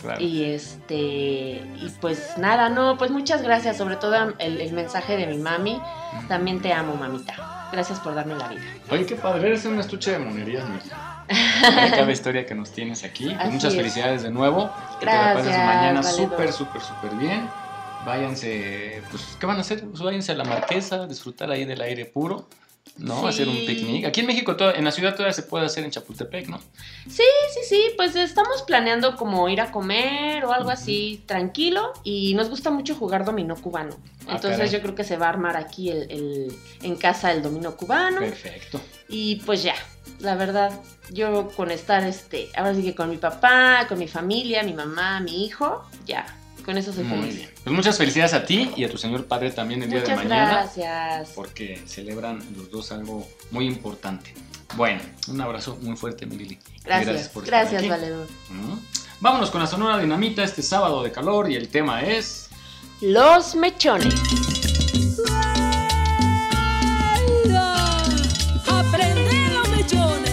Claro. 0.00 0.18
y 0.22 0.44
este, 0.44 0.94
y 0.96 1.92
pues 2.00 2.38
nada, 2.38 2.70
no, 2.70 2.96
pues 2.96 3.10
muchas 3.10 3.42
gracias, 3.42 3.76
sobre 3.76 3.96
todo 3.96 4.14
el, 4.38 4.60
el 4.60 4.72
mensaje 4.72 5.18
de 5.18 5.26
mi 5.26 5.36
mami, 5.36 5.78
también 6.28 6.62
te 6.62 6.72
amo, 6.72 6.94
mamita, 6.94 7.68
gracias 7.72 8.00
por 8.00 8.14
darme 8.14 8.36
la 8.36 8.48
vida. 8.48 8.62
Oye, 8.88 9.04
qué 9.04 9.16
padre, 9.16 9.48
eres 9.48 9.66
un 9.66 9.78
estuche 9.78 10.12
de 10.12 10.18
monerías, 10.18 10.66
Miki. 10.66 10.88
Cada 11.60 12.10
historia 12.10 12.46
que 12.46 12.54
nos 12.54 12.70
tienes 12.72 13.04
aquí. 13.04 13.26
Pues 13.26 13.38
Así 13.38 13.52
muchas 13.52 13.72
es. 13.72 13.78
felicidades 13.78 14.22
de 14.22 14.30
nuevo. 14.30 14.70
Que 15.00 15.06
te 15.06 15.12
la 15.12 15.34
pases 15.34 15.46
Gracias, 15.46 15.66
mañana 15.66 16.02
súper, 16.02 16.52
súper, 16.52 16.80
súper 16.82 17.14
bien. 17.14 17.48
Váyanse, 18.04 19.02
pues, 19.10 19.36
¿qué 19.40 19.46
van 19.46 19.56
a 19.56 19.60
hacer? 19.60 19.84
Pues 19.84 20.00
váyanse 20.00 20.32
a 20.32 20.36
la 20.36 20.44
marquesa, 20.44 21.06
disfrutar 21.06 21.50
ahí 21.50 21.64
del 21.64 21.80
aire 21.80 22.04
puro, 22.04 22.48
¿no? 22.98 23.20
Sí. 23.22 23.26
Hacer 23.28 23.48
un 23.48 23.56
picnic. 23.66 24.04
Aquí 24.06 24.20
en 24.20 24.26
México, 24.26 24.56
todo- 24.56 24.74
en 24.74 24.84
la 24.84 24.90
ciudad 24.92 25.12
todavía 25.12 25.32
se 25.32 25.42
puede 25.42 25.66
hacer 25.66 25.84
en 25.84 25.90
Chapultepec, 25.90 26.48
¿no? 26.48 26.58
Sí, 27.08 27.22
sí, 27.54 27.60
sí, 27.68 27.82
pues 27.96 28.16
estamos 28.16 28.62
planeando 28.62 29.16
como 29.16 29.48
ir 29.48 29.60
a 29.60 29.70
comer 29.70 30.44
o 30.44 30.52
algo 30.52 30.70
así 30.70 31.22
tranquilo 31.26 31.92
y 32.04 32.34
nos 32.34 32.48
gusta 32.48 32.70
mucho 32.70 32.94
jugar 32.94 33.24
dominó 33.24 33.54
cubano. 33.56 33.96
Ah, 34.26 34.36
Entonces 34.36 34.56
caray. 34.58 34.70
yo 34.72 34.80
creo 34.82 34.94
que 34.94 35.04
se 35.04 35.16
va 35.16 35.26
a 35.26 35.28
armar 35.30 35.56
aquí 35.56 35.90
el, 35.90 36.10
el- 36.10 36.56
en 36.82 36.96
casa 36.96 37.32
el 37.32 37.42
dominó 37.42 37.76
cubano. 37.76 38.20
Perfecto. 38.20 38.80
Y 39.08 39.36
pues 39.46 39.62
ya, 39.62 39.74
la 40.20 40.34
verdad, 40.34 40.72
yo 41.12 41.48
con 41.56 41.70
estar, 41.70 42.02
este, 42.04 42.48
ahora 42.56 42.74
sí 42.74 42.82
que 42.82 42.94
con 42.94 43.10
mi 43.10 43.18
papá, 43.18 43.86
con 43.88 43.98
mi 43.98 44.08
familia, 44.08 44.62
mi 44.62 44.72
mamá, 44.72 45.20
mi 45.20 45.44
hijo, 45.44 45.84
ya, 46.06 46.26
con 46.66 46.76
eso 46.76 46.92
soy 46.92 47.04
Muy 47.04 47.20
feliz. 47.20 47.36
bien. 47.36 47.50
Pues 47.64 47.74
muchas 47.76 47.96
felicidades 47.96 48.34
a 48.34 48.44
ti 48.44 48.72
y 48.76 48.84
a 48.84 48.90
tu 48.90 48.98
señor 48.98 49.26
padre 49.26 49.50
también 49.52 49.82
el 49.84 49.88
día 49.88 50.02
de 50.02 50.16
mañana. 50.16 50.48
gracias. 50.50 51.30
Porque 51.34 51.80
celebran 51.86 52.42
los 52.56 52.70
dos 52.70 52.92
algo 52.92 53.26
muy 53.52 53.66
importante. 53.66 54.34
Bueno, 54.76 55.00
un 55.28 55.40
abrazo 55.40 55.78
muy 55.80 55.96
fuerte, 55.96 56.26
mi 56.26 56.36
Lili. 56.36 56.58
Gracias, 56.84 57.28
por 57.28 57.44
estar 57.44 57.60
gracias, 57.60 57.80
aquí. 57.80 57.88
Valedor. 57.88 58.26
Mm. 58.50 58.78
Vámonos 59.20 59.50
con 59.50 59.60
la 59.62 59.66
Sonora 59.66 59.98
Dinamita 59.98 60.42
este 60.42 60.60
sábado 60.60 61.02
de 61.02 61.12
calor 61.12 61.50
y 61.50 61.54
el 61.54 61.68
tema 61.68 62.02
es... 62.02 62.48
Los 63.00 63.54
mechones. 63.54 64.14
Aprender 68.68 69.52
los 69.52 69.68
mechones. 69.68 70.32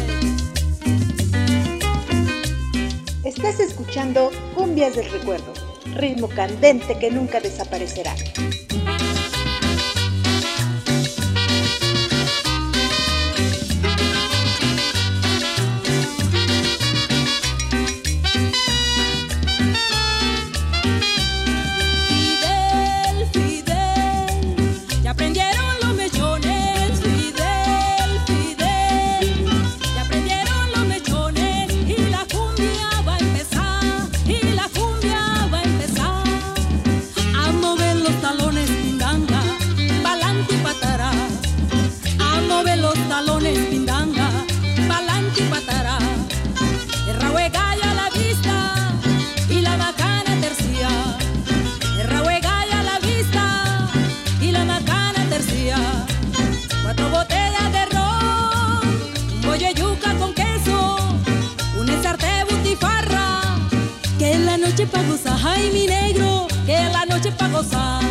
Estás 3.23 3.59
escuchando 3.59 4.31
Cumbias 4.55 4.95
del 4.95 5.09
Recuerdo, 5.11 5.53
ritmo 5.95 6.27
candente 6.27 6.97
que 6.97 7.09
nunca 7.11 7.39
desaparecerá. 7.39 8.13
Pa' 67.43 67.49
gozar. 67.49 68.01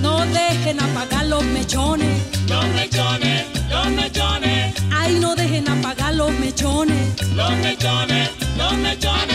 No 0.00 0.24
dejen 0.26 0.80
apagar 0.80 1.26
los 1.26 1.44
mechones. 1.44 2.22
Los 2.48 2.66
mechones, 2.68 3.44
los 3.70 3.88
mechones. 3.90 4.74
Ay, 4.92 5.18
no 5.20 5.34
dejen 5.34 5.68
apagar 5.68 6.14
los 6.14 6.30
mechones. 6.32 7.22
Los 7.34 7.52
mechones, 7.66 8.30
los 8.56 8.72
mechones. 8.74 9.27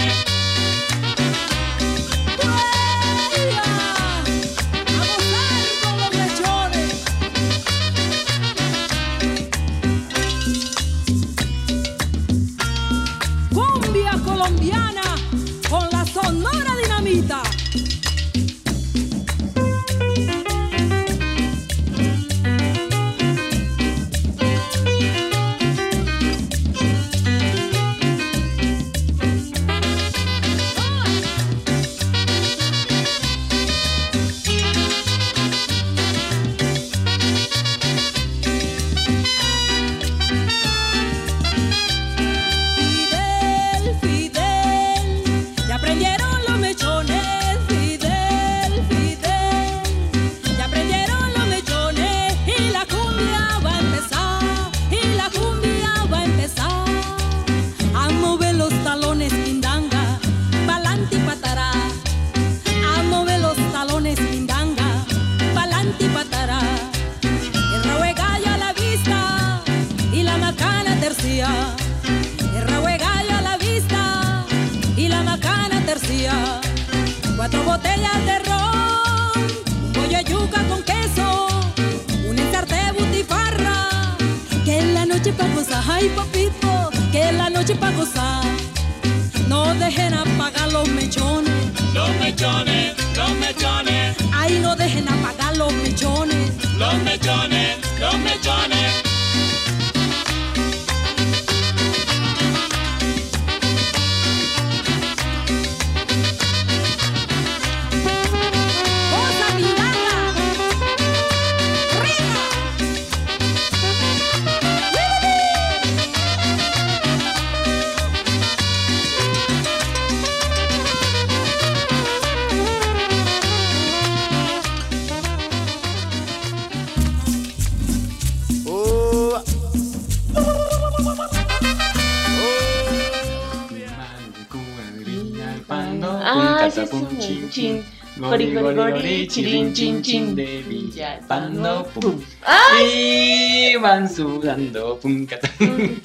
Gori, 138.34 138.52
gori, 138.52 138.76
gori, 138.76 139.28
chirin, 139.28 139.74
chin, 139.74 140.02
chin, 140.02 140.36
de 140.36 140.64
Villalpando, 140.68 141.86
pum. 141.94 142.20
¡Ay! 142.44 143.74
Y 143.74 143.76
van 143.76 144.10
sudando, 144.10 144.98
pum, 145.00 145.24
catapum. 145.28 145.78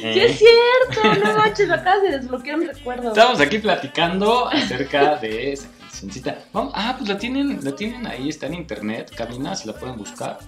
¡Sí 0.00 0.18
es 0.20 0.38
cierto! 0.38 1.20
No 1.22 1.36
manches, 1.36 1.70
acabas 1.70 2.00
de 2.02 2.18
desbloquear 2.18 2.58
un 2.58 2.66
recuerdo. 2.68 3.08
Estamos 3.08 3.38
aquí 3.40 3.58
platicando 3.58 4.48
acerca 4.48 5.16
de 5.16 5.52
esa 5.52 5.68
cancioncita. 5.78 6.38
Vamos- 6.54 6.72
ah, 6.74 6.94
pues 6.96 7.06
la 7.10 7.18
tienen, 7.18 7.60
la 7.62 7.76
tienen 7.76 8.06
ahí, 8.06 8.30
está 8.30 8.46
en 8.46 8.54
internet, 8.54 9.12
cabina, 9.14 9.54
si 9.54 9.66
la 9.68 9.74
pueden 9.74 9.98
buscar. 9.98 10.38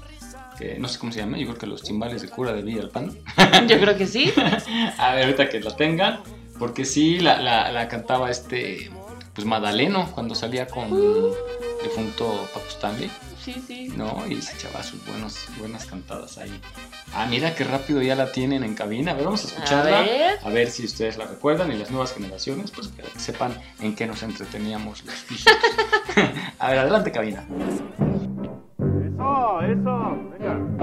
Que 0.59 0.79
no 0.79 0.89
sé 0.89 0.99
cómo 0.99 1.13
se 1.13 1.19
llama, 1.21 1.37
yo 1.37 1.45
creo 1.49 1.59
que 1.59 1.67
los 1.67 1.83
timbales 1.83 2.23
de 2.23 2.29
cura 2.31 2.55
de 2.55 2.63
Villalpando. 2.63 3.15
Yo 3.69 3.79
creo 3.79 3.95
que 3.99 4.07
sí. 4.07 4.33
A 4.99 5.15
ver, 5.15 5.25
ahorita 5.25 5.51
que 5.51 5.61
la 5.61 5.77
tengan, 5.77 6.21
porque 6.59 6.87
sí, 6.87 7.19
la, 7.19 7.39
la, 7.43 7.71
la 7.71 7.89
cantaba 7.89 8.31
este, 8.31 8.91
pues 9.37 9.47
Madaleno, 9.47 10.11
cuando 10.13 10.35
salía 10.35 10.67
con 10.67 10.93
Uh. 10.93 10.97
el 11.79 11.85
difunto 11.85 12.49
Paco 12.53 12.67
Stanley, 12.69 13.11
Sí, 13.41 13.63
sí. 13.65 13.89
¿no? 13.97 14.25
Y 14.29 14.43
se 14.43 14.57
echaba 14.57 14.83
sus 14.83 15.07
buenos, 15.07 15.47
buenas 15.61 15.87
cantadas 15.87 16.37
ahí. 16.39 16.61
Ah, 17.15 17.27
mira 17.31 17.55
qué 17.55 17.63
rápido 17.63 18.03
ya 18.03 18.17
la 18.17 18.33
tienen 18.33 18.65
en 18.65 18.75
cabina. 18.75 19.13
A 19.13 19.15
ver, 19.15 19.25
vamos 19.25 19.45
a 19.45 19.47
escucharla. 19.49 20.01
A 20.43 20.47
A 20.47 20.51
ver. 20.51 20.69
si 20.69 20.85
ustedes 20.85 21.17
la 21.17 21.27
recuerdan 21.27 21.71
y 21.71 21.77
las 21.77 21.93
nuevas 21.93 22.13
generaciones, 22.13 22.73
pues 22.73 22.89
que 22.89 23.05
sepan 23.21 23.55
en 23.81 23.95
qué 23.95 24.07
nos 24.09 24.25
entreteníamos 24.25 25.05
los 25.05 25.15
a 26.59 26.71
ver, 26.71 26.79
adelante, 26.81 27.13
cabina. 27.13 27.47
Eso, 28.79 29.61
eso. 29.63 30.19
Venga. 30.33 30.76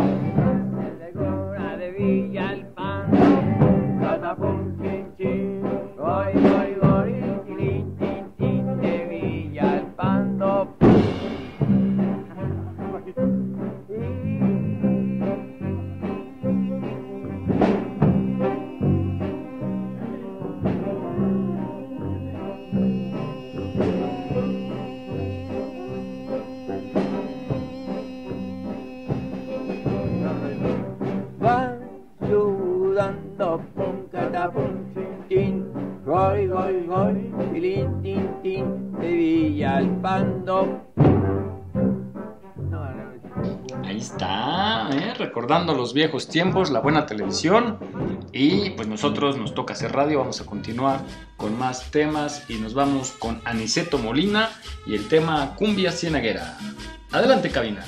De 38.62 39.12
Villalpando. 39.12 40.82
Ahí 43.84 43.97
está, 43.97 44.89
¿eh? 44.91 45.14
recordando 45.18 45.74
los 45.74 45.93
viejos 45.93 46.28
tiempos, 46.28 46.72
la 46.72 46.80
buena 46.80 47.06
televisión. 47.06 47.78
Y 48.32 48.72
pues 48.72 48.88
nosotros 48.88 49.38
nos 49.38 49.54
toca 49.54 49.74
hacer 49.74 49.91
radio, 49.91 50.20
vamos 50.20 50.41
a 50.41 50.45
continuar 50.45 51.01
con 51.38 51.58
más 51.58 51.91
temas 51.91 52.49
y 52.49 52.56
nos 52.56 52.74
vamos 52.74 53.12
con 53.12 53.41
Aniceto 53.45 53.97
Molina 53.97 54.49
y 54.86 54.95
el 54.95 55.08
tema 55.08 55.56
Cumbia 55.56 55.91
Cienaguera. 55.91 56.58
Adelante, 57.12 57.49
cabina. 57.49 57.86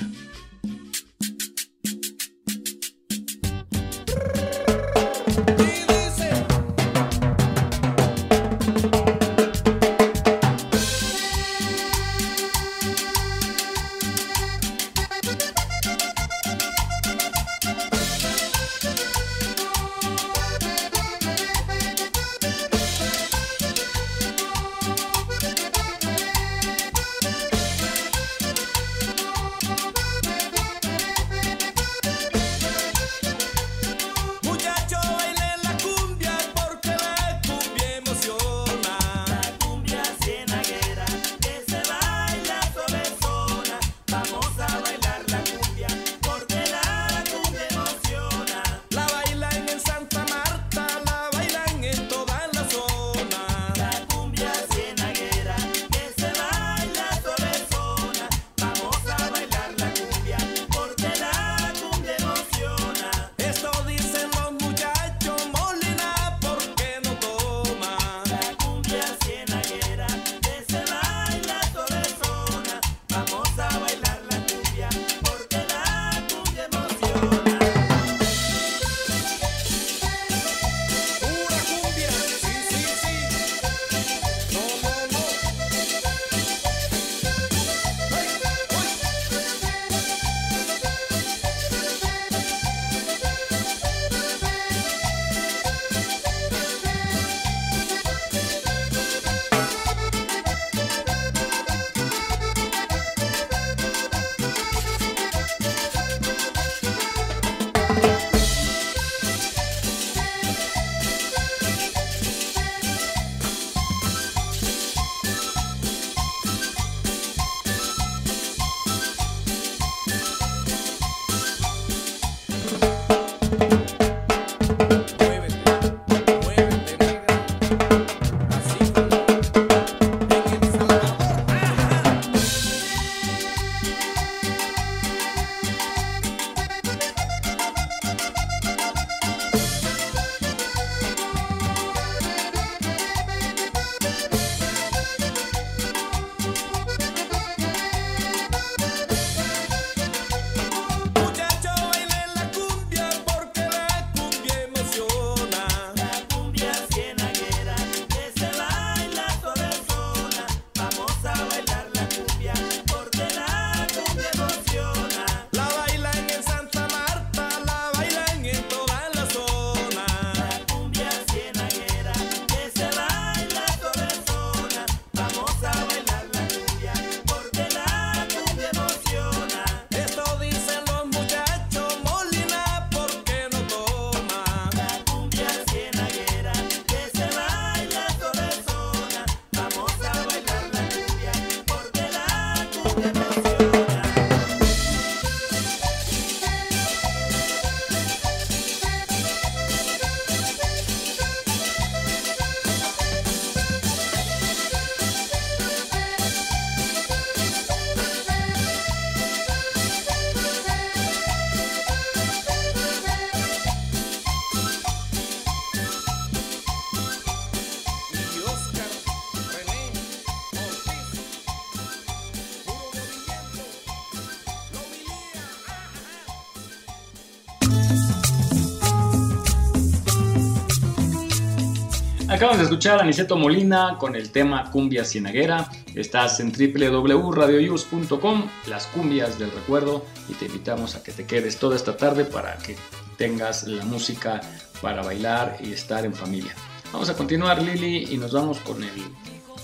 Escuchar 232.66 232.98
a 232.98 233.02
Aniceto 233.02 233.36
Molina 233.36 233.96
con 233.96 234.16
el 234.16 234.32
tema 234.32 234.72
Cumbia 234.72 235.04
Cienaguera. 235.04 235.70
Estás 235.94 236.40
en 236.40 236.50
www.radioyus.com, 236.50 238.48
las 238.66 238.88
cumbias 238.88 239.38
del 239.38 239.52
recuerdo, 239.52 240.04
y 240.28 240.34
te 240.34 240.46
invitamos 240.46 240.96
a 240.96 241.02
que 241.04 241.12
te 241.12 241.24
quedes 241.26 241.60
toda 241.60 241.76
esta 241.76 241.96
tarde 241.96 242.24
para 242.24 242.56
que 242.56 242.76
tengas 243.16 243.68
la 243.68 243.84
música 243.84 244.40
para 244.82 245.02
bailar 245.02 245.58
y 245.62 245.72
estar 245.72 246.04
en 246.04 246.12
familia. 246.12 246.56
Vamos 246.92 247.08
a 247.08 247.14
continuar, 247.14 247.62
Lili, 247.62 248.12
y 248.12 248.16
nos 248.16 248.32
vamos 248.32 248.58
con 248.58 248.82
el 248.82 248.90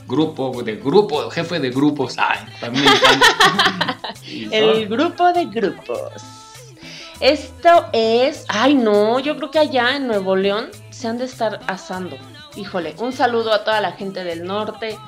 grupo 0.06 0.62
de 0.62 0.76
grupo, 0.76 1.28
jefe 1.28 1.58
de 1.58 1.70
grupos. 1.70 2.14
Ay, 2.18 2.38
también 2.60 2.86
El 4.52 4.86
grupo 4.86 5.32
de 5.32 5.46
grupos. 5.46 6.22
Esto 7.18 7.86
es. 7.92 8.44
Ay, 8.46 8.74
no, 8.74 9.18
yo 9.18 9.36
creo 9.36 9.50
que 9.50 9.58
allá 9.58 9.96
en 9.96 10.06
Nuevo 10.06 10.36
León 10.36 10.68
se 10.90 11.08
han 11.08 11.18
de 11.18 11.24
estar 11.24 11.58
asando. 11.66 12.16
Híjole, 12.56 12.94
un 12.98 13.12
saludo 13.12 13.52
a 13.52 13.64
toda 13.64 13.80
la 13.80 13.92
gente 13.92 14.24
del 14.24 14.44
norte. 14.44 14.98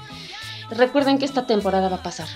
Recuerden 0.70 1.18
que 1.18 1.24
esta 1.24 1.46
temporada 1.46 1.88
va 1.88 1.96
a 1.96 2.02
pasar. 2.02 2.28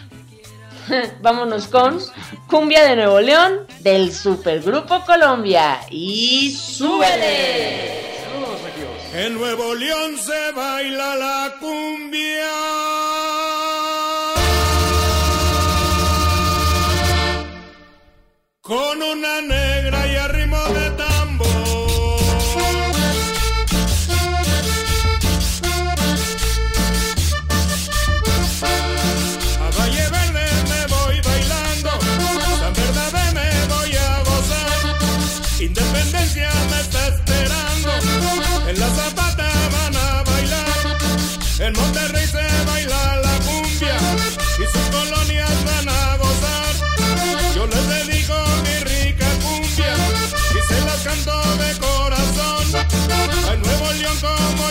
Vámonos 1.22 1.68
con 1.68 1.98
Cumbia 2.46 2.84
de 2.84 2.96
Nuevo 2.96 3.20
León 3.20 3.66
del 3.80 4.12
Supergrupo 4.12 5.04
Colombia. 5.04 5.80
Y 5.90 6.52
súbele. 6.52 8.08
En 9.14 9.34
Nuevo 9.34 9.74
León 9.74 10.16
se 10.18 10.52
baila 10.52 11.16
la 11.16 11.54
cumbia. 11.58 12.50
Con 18.60 19.02
una 19.02 19.40
negra 19.40 20.06
y 20.06 20.16
a 20.16 20.28
ritmo 20.28 20.62
de 20.74 20.87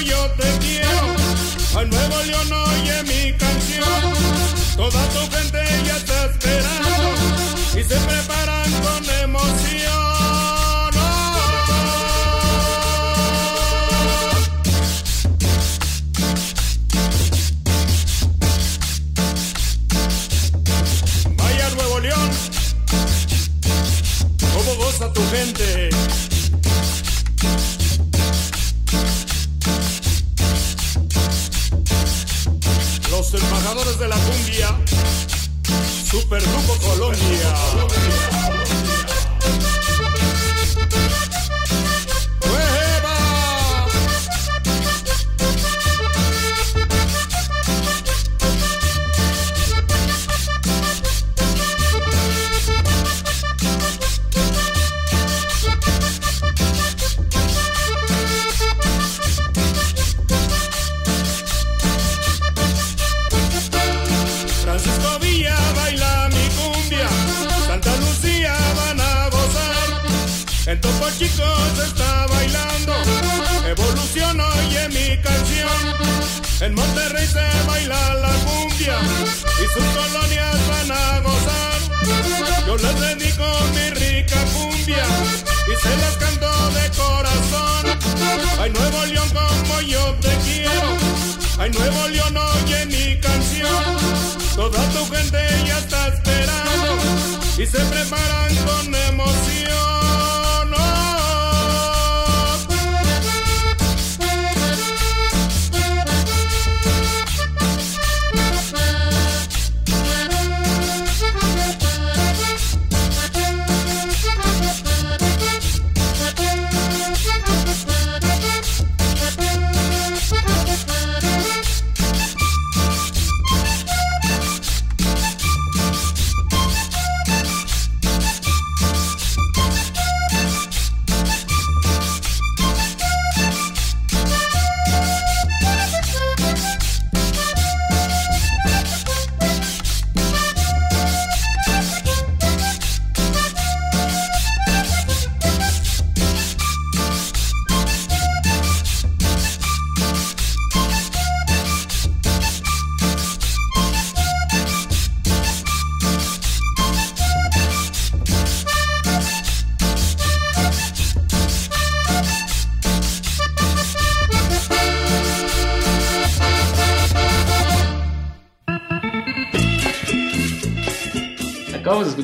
yo 0.01 0.29
te 0.31 0.57
quiero, 0.59 1.15
al 1.77 1.89
Nuevo 1.89 2.23
León 2.23 2.53
oye 2.53 3.03
mi 3.03 3.33
canción. 3.37 4.13
Toda 4.75 5.07
tu 5.09 5.19
gente 5.35 5.63
ya 5.85 5.97
está 5.97 6.25
esperando 6.25 7.79
y 7.79 7.83
se 7.83 7.95
preparan 7.95 8.71
con 8.81 9.09
emoción. 9.21 10.16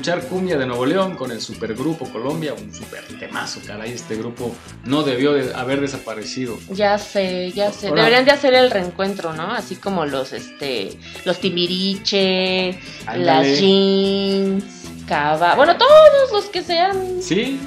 Escuchar 0.03 0.27
Cumbia 0.27 0.57
de 0.57 0.65
Nuevo 0.65 0.85
León 0.85 1.15
con 1.15 1.31
el 1.31 1.39
Supergrupo 1.39 2.05
Colombia, 2.11 2.53
un 2.53 2.73
super 2.73 3.05
temazo, 3.21 3.61
caray, 3.65 3.93
este 3.93 4.17
grupo 4.17 4.53
no 4.83 5.01
debió 5.01 5.31
de 5.31 5.53
haber 5.53 5.79
desaparecido. 5.79 6.57
Ya 6.71 6.97
sé, 6.97 7.53
ya 7.53 7.71
sé. 7.71 7.89
Deberían 7.89 8.25
de 8.25 8.31
hacer 8.31 8.53
el 8.53 8.69
reencuentro, 8.69 9.31
¿no? 9.31 9.53
Así 9.53 9.77
como 9.77 10.05
los, 10.05 10.33
este, 10.33 10.97
los 11.23 11.39
Timbiriche, 11.39 12.77
Ándale. 13.05 13.23
las 13.23 13.59
jeans, 13.61 14.65
Cava, 15.07 15.55
bueno, 15.55 15.77
todos 15.77 16.31
los 16.33 16.45
que 16.47 16.63
sean. 16.63 17.21
Sí, 17.21 17.61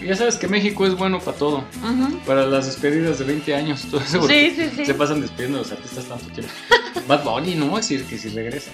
ya 0.00 0.16
sabes 0.16 0.36
que 0.36 0.48
México 0.48 0.86
es 0.86 0.94
bueno 0.94 1.18
para 1.18 1.36
todo. 1.36 1.64
Para 2.26 2.46
las 2.46 2.66
despedidas 2.66 3.18
de 3.18 3.24
20 3.24 3.54
años, 3.54 3.86
todo 3.90 4.00
eso. 4.00 4.26
Sí, 4.26 4.52
sí, 4.56 4.70
sí. 4.74 4.86
Se 4.86 4.94
pasan 4.94 5.20
despidiendo 5.20 5.58
a 5.58 5.62
los 5.62 5.72
artistas 5.72 6.04
tanto 6.04 6.26
tiempo. 6.26 6.52
Bad 7.06 7.24
Bunny, 7.24 7.54
¿no? 7.54 7.78
Es 7.78 7.88
decir, 7.88 8.06
que 8.06 8.18
si 8.18 8.28
regresa. 8.30 8.70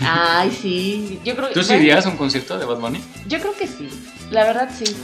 Ay, 0.00 0.50
sí. 0.50 1.20
Yo 1.24 1.36
creo 1.36 1.50
¿Tú 1.50 1.62
sí 1.62 1.74
irías 1.74 2.06
a 2.06 2.10
un 2.10 2.16
concierto 2.16 2.58
de 2.58 2.64
Bad 2.64 2.78
Bunny? 2.78 3.02
Yo 3.26 3.38
creo 3.40 3.54
que 3.56 3.66
sí. 3.66 3.88
La 4.30 4.44
verdad 4.44 4.70
sí. 4.76 4.86
Sí, 4.86 4.94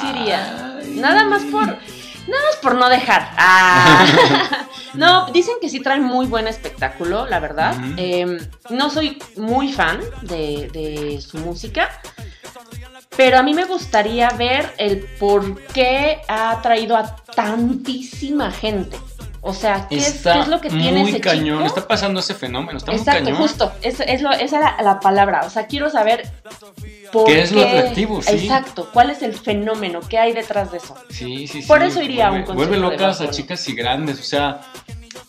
sí 0.00 0.06
iría. 0.14 0.80
Nada 0.94 1.24
más 1.24 1.42
por. 1.44 1.66
Nada 1.66 2.42
más 2.44 2.56
por 2.60 2.74
no 2.74 2.88
dejar. 2.90 3.30
Ah. 3.38 4.66
no, 4.94 5.30
dicen 5.32 5.54
que 5.62 5.70
sí 5.70 5.80
traen 5.80 6.02
muy 6.02 6.26
buen 6.26 6.46
espectáculo, 6.46 7.26
la 7.26 7.40
verdad. 7.40 7.74
Eh, 7.96 8.38
no 8.68 8.90
soy 8.90 9.18
muy 9.36 9.72
fan 9.72 10.00
de, 10.22 10.68
de 10.72 11.20
su 11.22 11.38
música. 11.38 11.88
Pero 13.16 13.38
a 13.38 13.42
mí 13.42 13.52
me 13.54 13.64
gustaría 13.64 14.28
ver 14.30 14.72
el 14.78 15.00
por 15.18 15.60
qué 15.72 16.18
ha 16.28 16.60
traído 16.62 16.96
a 16.96 17.16
tantísima 17.34 18.50
gente. 18.50 18.96
O 19.40 19.54
sea, 19.54 19.86
¿qué, 19.88 19.96
es, 19.96 20.08
Está 20.08 20.34
qué 20.34 20.40
es 20.40 20.48
lo 20.48 20.60
que 20.60 20.68
tiene 20.68 21.00
muy 21.00 21.10
ese 21.10 21.20
cañón, 21.20 21.58
chico? 21.62 21.66
está 21.78 21.88
pasando 21.88 22.20
ese 22.20 22.34
fenómeno, 22.34 22.78
está 22.78 22.92
Exacto, 22.92 23.22
muy 23.22 23.32
cañón. 23.32 23.48
justo. 23.48 23.72
Es, 23.82 24.00
es 24.00 24.20
lo- 24.20 24.32
esa 24.32 24.58
era 24.58 24.82
la 24.82 25.00
palabra. 25.00 25.42
O 25.46 25.50
sea, 25.50 25.66
quiero 25.66 25.88
saber 25.90 26.28
por 27.12 27.24
¿Qué 27.26 27.42
es 27.42 27.52
lo 27.52 27.62
atractivo? 27.62 28.20
Sí. 28.20 28.34
Exacto. 28.34 28.90
¿Cuál 28.92 29.10
es 29.10 29.22
el 29.22 29.34
fenómeno? 29.34 30.00
¿Qué 30.08 30.18
hay 30.18 30.32
detrás 30.32 30.70
de 30.72 30.78
eso? 30.78 30.96
Sí, 31.08 31.46
sí, 31.46 31.62
sí. 31.62 31.68
Por 31.68 31.82
eso 31.82 32.02
iría 32.02 32.26
a 32.28 32.32
un 32.32 32.42
concierto 32.42 32.54
Vuelve 32.56 32.76
locas 32.78 33.20
a 33.20 33.30
chicas 33.30 33.66
y 33.68 33.74
grandes, 33.74 34.18
o 34.20 34.24
sea, 34.24 34.60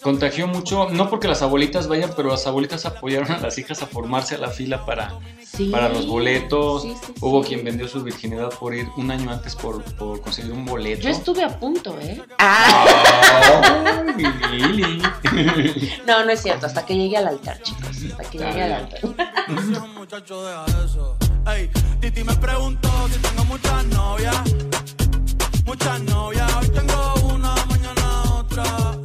contagió 0.01 0.47
mucho, 0.47 0.89
no 0.89 1.09
porque 1.09 1.27
las 1.27 1.41
abuelitas 1.41 1.87
vayan, 1.87 2.11
pero 2.15 2.29
las 2.29 2.45
abuelitas 2.47 2.85
apoyaron 2.85 3.31
a 3.31 3.39
las 3.39 3.57
hijas 3.57 3.81
a 3.81 3.87
formarse 3.87 4.35
a 4.35 4.37
la 4.37 4.49
fila 4.49 4.85
para, 4.85 5.13
Sí. 5.45 5.65
para 5.69 5.89
los 5.89 6.07
boletos. 6.07 6.83
Sí, 6.83 6.93
sí, 7.05 7.13
Hubo 7.21 7.41
sí. 7.43 7.49
quien 7.49 7.63
vendió 7.65 7.87
su 7.87 8.03
virginidad 8.03 8.49
por 8.49 8.73
ir 8.75 8.87
un 8.97 9.11
año 9.11 9.31
antes 9.31 9.55
por, 9.55 9.83
por 9.95 10.21
conseguir 10.21 10.51
un 10.53 10.65
boleto. 10.65 11.01
Yo 11.03 11.09
estuve 11.09 11.43
a 11.43 11.59
punto, 11.59 11.97
¿eh? 11.99 12.21
Ay, 12.37 14.23
Lili. 14.51 15.01
No, 16.07 16.23
no 16.25 16.31
es 16.31 16.41
cierto. 16.41 16.65
Hasta 16.65 16.85
que 16.85 16.95
llegué 16.95 17.17
al 17.17 17.27
altar, 17.27 17.61
chicos. 17.61 17.97
Hasta 18.11 18.23
que 18.29 18.37
llegué 18.37 18.63
al 18.63 18.71
altar. 18.73 18.99
Muchacho, 19.95 20.43
deja 20.45 20.65
eso. 20.85 21.17
Ey, 21.47 21.69
Titi 21.99 22.23
me 22.23 22.35
preguntó 22.35 22.89
si 23.11 23.19
tengo 23.19 23.45
muchas 23.45 23.85
novias. 23.87 24.35
Muchas 25.65 26.01
novias. 26.01 26.51
Hoy 26.55 26.67
tengo 26.69 27.13
una, 27.33 27.55
mañana 27.67 28.23
otra. 28.39 28.98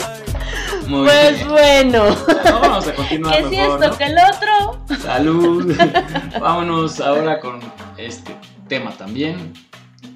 Muy 0.87 1.05
Pues 1.07 1.37
bien. 1.39 1.49
bueno. 1.49 2.05
No, 2.45 2.61
vamos 2.61 2.87
a 2.89 2.95
continuar 2.95 3.37
Que 3.37 3.45
si 3.49 3.57
mejor, 3.57 3.83
esto, 3.83 3.89
¿no? 3.93 3.99
que 3.99 4.05
el 4.05 4.17
otro. 4.19 4.99
Salud. 5.03 5.77
Vámonos 6.41 7.01
ahora 7.01 7.41
con 7.41 7.61
este 7.97 8.37
tema 8.69 8.91
también 8.93 9.53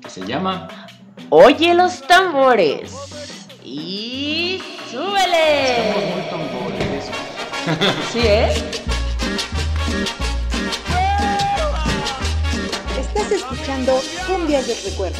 que 0.02 0.10
se 0.10 0.26
llama 0.26 0.68
Oye 1.30 1.74
los 1.74 2.00
tambores. 2.06 2.92
Y 3.64 4.62
súbele. 4.90 5.94
Muy 6.14 6.22
tamboreros. 6.30 7.04
¿Sí, 8.12 8.20
eh? 8.22 8.52
Estás 12.98 13.30
escuchando 13.32 14.00
Cumbias 14.26 14.66
del 14.66 14.76
Recuerdo, 14.84 15.18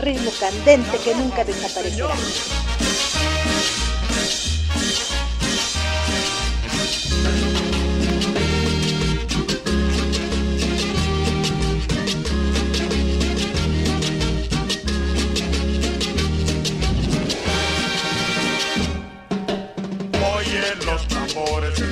ritmo 0.00 0.30
candente 0.38 0.98
que 0.98 1.14
nunca 1.14 1.44
desaparecerá. 1.44 2.14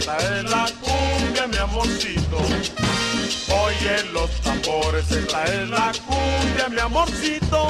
Esta 0.09 0.39
es 0.39 0.51
la 0.51 0.67
cumbia, 0.81 1.47
mi 1.47 1.57
amorcito. 1.57 2.39
Oye 3.49 4.05
los 4.13 4.31
tambores, 4.41 5.11
esta 5.11 5.45
es 5.45 5.69
la 5.69 5.93
cumbia, 6.07 6.69
mi 6.71 6.81
amorcito. 6.81 7.69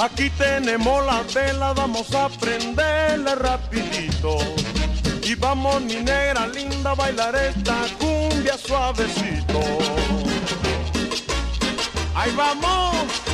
Aquí 0.00 0.30
tenemos 0.30 1.04
las 1.06 1.32
velas, 1.34 1.74
vamos 1.74 2.14
a 2.14 2.28
prenderla 2.28 3.34
rapidito. 3.34 4.38
Y 5.22 5.34
vamos, 5.34 5.82
mi 5.82 5.96
negra 5.96 6.46
linda, 6.46 6.92
a 6.92 6.94
bailar 6.94 7.34
esta 7.34 7.76
cumbia 7.98 8.56
suavecito. 8.56 9.60
Ahí 12.14 12.32
vamos. 12.36 13.29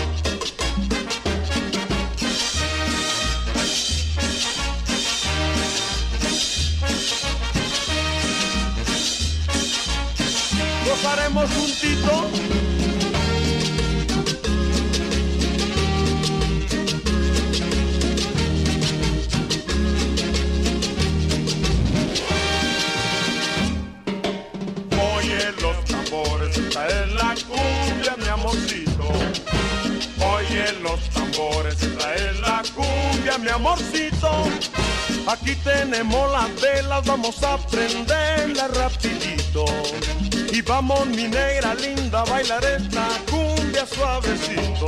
Gozaremos 11.36 11.50
juntitos. 11.54 12.24
Oye 25.14 25.52
los 25.60 25.84
tambores, 25.84 26.56
esta 26.56 26.86
es 26.88 27.12
la 27.12 27.34
cumbia, 27.46 28.16
mi 28.16 28.28
amorcito. 28.28 29.08
Oye 30.34 30.72
los 30.82 31.00
tambores, 31.10 31.82
esta 31.82 32.14
es 32.14 32.40
la 32.40 32.62
cumbia, 32.74 33.38
mi 33.38 33.48
amorcito. 33.50 34.30
Aquí 35.28 35.54
tenemos 35.56 36.32
las 36.32 36.60
velas, 36.62 37.04
vamos 37.04 37.42
a 37.42 37.58
prenderla 37.58 38.68
rapidito. 38.68 39.66
Y 40.56 40.62
vamos, 40.62 41.06
mi 41.08 41.24
negra 41.24 41.74
linda, 41.74 42.22
a 42.22 42.24
bailar 42.24 42.64
esta 42.64 43.06
cumbia 43.30 43.84
suavecito. 43.84 44.86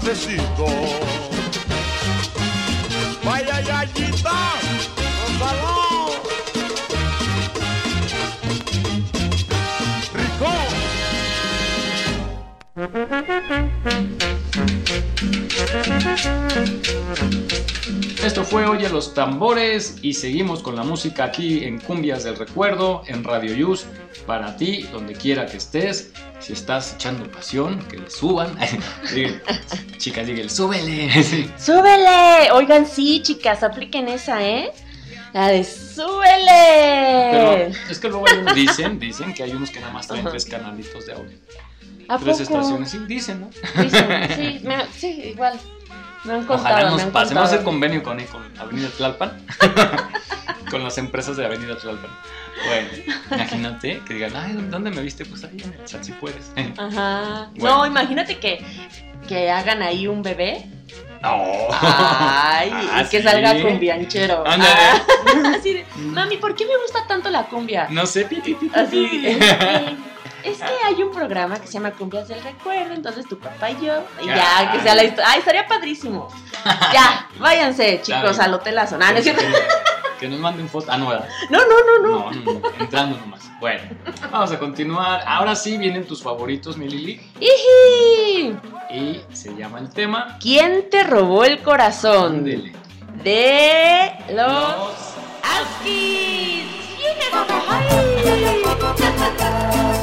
Suavecito. 0.00 0.66
Vaya 3.24 3.60
yayita. 3.60 4.36
Rico. 10.14 10.50
Esto 18.24 18.44
fue 18.44 18.66
Oye 18.66 18.88
los 18.88 19.14
tambores 19.14 19.98
y 20.02 20.14
seguimos 20.14 20.62
con 20.62 20.76
la 20.76 20.82
música 20.82 21.24
aquí 21.24 21.64
en 21.64 21.78
Cumbias 21.78 22.24
del 22.24 22.36
Recuerdo, 22.36 23.02
en 23.06 23.24
Radio 23.24 23.54
Yus, 23.54 23.86
para 24.26 24.56
ti, 24.56 24.82
donde 24.92 25.14
quiera 25.14 25.46
que 25.46 25.56
estés. 25.56 26.12
Si 26.38 26.52
estás 26.52 26.94
echando 26.94 27.30
pasión, 27.30 27.78
que 27.88 27.98
le 27.98 28.10
suban. 28.10 28.56
Chicas, 30.00 30.26
digan, 30.26 30.48
súbele. 30.50 31.10
Sí. 31.22 31.50
¡Súbele! 31.58 32.50
Oigan, 32.52 32.86
sí, 32.86 33.20
chicas, 33.22 33.62
apliquen 33.62 34.08
esa, 34.08 34.42
¿eh? 34.42 34.72
La 35.34 35.48
de 35.48 35.62
súbele. 35.62 37.28
Pero 37.30 37.72
es 37.90 37.98
que 38.00 38.08
luego 38.08 38.26
hay 38.28 38.38
unos- 38.38 38.54
dicen, 38.54 38.98
dicen 38.98 39.34
que 39.34 39.42
hay 39.44 39.52
unos 39.52 39.70
que 39.70 39.78
nada 39.80 39.92
más 39.92 40.08
traen 40.08 40.24
tres 40.28 40.44
canalitos 40.46 41.06
de 41.06 41.12
audio. 41.12 41.38
¿A 42.08 42.18
Tres 42.18 42.38
poco? 42.40 42.54
estaciones, 42.58 42.90
sí, 42.90 42.98
dicen, 43.06 43.40
¿no? 43.42 43.50
Dicen, 43.82 44.08
sí, 44.36 44.60
me- 44.64 44.86
sí, 44.96 45.22
igual. 45.32 45.60
Me 46.24 46.32
han 46.34 46.44
contado, 46.46 46.60
Ojalá 46.74 46.84
me 46.86 46.90
nos 46.92 47.02
han 47.02 47.12
pasemos 47.12 47.42
contado. 47.42 47.58
el 47.60 47.64
convenio 47.64 48.02
con, 48.02 48.18
con 48.26 48.58
Avenida 48.58 48.88
Tlalpan. 48.96 49.46
con 50.70 50.82
las 50.84 50.98
empresas 50.98 51.36
de 51.36 51.44
Avenida 51.46 51.76
Tlalpan. 51.76 52.10
Bueno, 52.66 52.88
imagínate 53.30 54.00
que 54.06 54.14
digan, 54.14 54.34
ay, 54.36 54.52
¿dónde 54.70 54.90
me 54.90 55.00
viste? 55.02 55.24
Pues 55.24 55.44
ahí 55.44 55.56
en 55.62 55.72
el 55.72 55.84
chat 55.84 56.02
si 56.02 56.12
puedes. 56.12 56.50
Ajá. 56.76 57.50
Bueno. 57.54 57.76
No, 57.78 57.86
imagínate 57.86 58.38
que, 58.38 58.62
que 59.30 59.48
hagan 59.48 59.80
ahí 59.80 60.08
un 60.08 60.22
bebé. 60.24 60.64
No. 61.22 61.30
Ay, 61.70 62.70
Ah, 62.72 63.02
y 63.04 63.08
que 63.08 63.18
sí. 63.18 63.22
salga 63.22 63.60
cumbianchero. 63.62 64.42
Ándale. 64.44 64.72
Ah, 64.74 65.54
así 65.56 65.74
de, 65.74 65.84
mami, 65.96 66.36
¿por 66.38 66.56
qué 66.56 66.66
me 66.66 66.76
gusta 66.82 67.06
tanto 67.06 67.30
la 67.30 67.44
cumbia? 67.44 67.86
No 67.90 68.06
sé, 68.06 68.24
pi, 68.24 68.36
pi, 68.40 68.54
pi, 68.54 68.66
pi, 68.68 68.72
Así, 68.74 69.22
eh, 69.24 69.96
es 70.44 70.58
que 70.58 70.86
hay 70.86 71.02
un 71.02 71.10
programa 71.12 71.58
que 71.60 71.66
se 71.66 71.74
llama 71.74 71.92
Cumbias 71.92 72.28
del 72.28 72.42
Recuerdo, 72.42 72.94
entonces 72.94 73.26
tu 73.26 73.38
papá 73.38 73.70
y 73.70 73.86
yo, 73.86 74.02
y 74.22 74.26
ya, 74.26 74.70
que 74.72 74.80
sea 74.80 74.94
la 74.94 75.04
historia. 75.04 75.30
Ay, 75.30 75.38
estaría 75.38 75.66
padrísimo. 75.66 76.28
Ya, 76.92 77.26
váyanse, 77.38 78.02
chicos, 78.02 78.38
al 78.38 78.52
hotel 78.52 78.74
La 78.74 78.86
Zona. 78.86 79.12
¿no 79.12 79.18
es 79.18 79.24
cierto? 79.24 79.42
Que 80.18 80.28
nos 80.28 80.38
manden 80.38 80.68
foto. 80.68 80.88
Ah, 80.90 80.98
no, 80.98 81.08
¿verdad? 81.08 81.26
No, 81.48 81.58
no, 81.60 81.82
no, 81.86 81.98
no. 82.02 82.30
No, 82.30 82.30
no, 82.32 82.52
no, 82.60 82.60
entrando 82.78 83.16
nomás. 83.16 83.40
Bueno, 83.58 83.82
vamos 84.30 84.52
a 84.52 84.58
continuar. 84.58 85.22
Ahora 85.26 85.56
sí 85.56 85.78
vienen 85.78 86.06
tus 86.06 86.22
favoritos, 86.22 86.76
mi 86.76 86.88
Lili. 86.88 87.20
¡Iji! 87.40 88.56
Y 88.90 89.22
se 89.32 89.54
llama 89.54 89.78
el 89.78 89.88
tema. 89.88 90.36
¿Quién 90.38 90.90
te 90.90 91.04
robó 91.04 91.44
el 91.44 91.62
corazón? 91.62 92.36
Ándele. 92.36 92.72
De 93.22 94.12
los 94.34 95.14
Askis. 95.42 96.66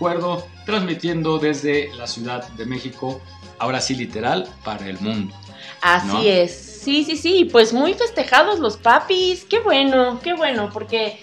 Recuerdo, 0.00 0.46
transmitiendo 0.64 1.38
desde 1.38 1.94
la 1.94 2.06
Ciudad 2.06 2.48
de 2.52 2.64
México, 2.64 3.20
ahora 3.58 3.82
sí 3.82 3.94
literal, 3.94 4.48
para 4.64 4.88
el 4.88 4.98
mundo. 4.98 5.34
Así 5.82 6.06
¿no? 6.06 6.22
es. 6.22 6.52
Sí, 6.54 7.04
sí, 7.04 7.18
sí. 7.18 7.44
Pues 7.44 7.74
muy 7.74 7.92
festejados 7.92 8.60
los 8.60 8.78
papis. 8.78 9.44
Qué 9.44 9.58
bueno, 9.60 10.18
qué 10.22 10.32
bueno, 10.32 10.70
porque 10.72 11.20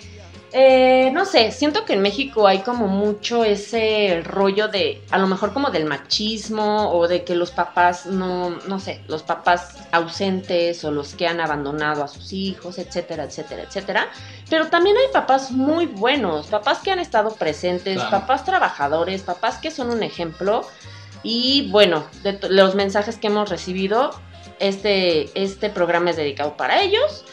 eh, 0.54 1.12
no 1.14 1.26
sé, 1.26 1.52
siento 1.52 1.84
que 1.84 1.94
en 1.94 2.02
México 2.02 2.48
hay 2.48 2.60
como 2.60 2.88
mucho 2.88 3.44
ese 3.44 4.22
rollo 4.24 4.70
de, 4.70 5.02
a 5.12 5.18
lo 5.18 5.28
mejor 5.28 5.52
como 5.54 5.70
del 5.72 5.86
machismo 5.86 6.90
o 6.92 7.08
de 7.08 7.24
que 7.24 7.36
los 7.36 7.52
papás 7.52 8.06
no, 8.06 8.52
no 8.68 8.80
sé, 8.80 9.02
los 9.08 9.24
papás 9.24 9.76
ausentes 9.92 10.84
o 10.86 10.92
los 10.92 11.16
que 11.16 11.28
han 11.28 11.42
abandonado 11.42 12.04
a 12.04 12.08
sus 12.08 12.32
hijos, 12.32 12.78
etcétera, 12.78 13.26
etcétera, 13.26 13.64
etcétera. 13.64 14.08
Pero 14.50 14.68
también 14.68 14.96
hay 14.98 15.12
papás 15.12 15.52
muy 15.52 15.86
buenos, 15.86 16.48
papás 16.48 16.80
que 16.80 16.92
han 16.92 17.00
estado 17.00 17.36
presentes, 17.36 17.96
Claro. 17.96 18.12
papás 18.12 18.46
trabajadores, 18.46 19.24
papás 19.24 19.58
que 19.58 19.70
son 19.70 19.90
un 19.90 20.02
ejemplo. 20.02 20.66
Y 21.24 21.70
bueno, 21.72 22.06
de 22.24 22.40
los 22.50 22.74
mensajes 22.76 23.18
que 23.18 23.28
hemos 23.28 23.50
recibido, 23.50 24.12
este, 24.60 25.30
este 25.42 25.70
programa 25.70 26.12
es 26.12 26.16
dedicado 26.16 26.56
para 26.56 26.82
ellos, 26.82 27.26